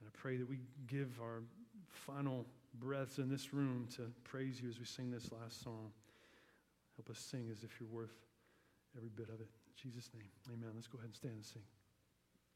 And 0.00 0.08
I 0.08 0.18
pray 0.18 0.36
that 0.36 0.48
we 0.48 0.60
give 0.86 1.20
our 1.20 1.42
final 1.88 2.46
breaths 2.78 3.18
in 3.18 3.28
this 3.28 3.54
room 3.54 3.86
to 3.96 4.02
praise 4.24 4.60
you 4.60 4.68
as 4.68 4.78
we 4.78 4.84
sing 4.84 5.10
this 5.10 5.30
last 5.32 5.62
song. 5.62 5.92
Help 6.96 7.10
us 7.10 7.18
sing 7.18 7.48
as 7.50 7.62
if 7.62 7.80
you're 7.80 7.88
worth 7.88 8.14
every 8.96 9.08
bit 9.08 9.28
of 9.28 9.40
it. 9.40 9.48
In 9.48 9.90
Jesus' 9.90 10.10
name, 10.14 10.28
amen. 10.52 10.70
Let's 10.74 10.86
go 10.86 10.98
ahead 10.98 11.08
and 11.08 11.14
stand 11.14 11.34
and 11.34 11.44
sing. 11.44 11.62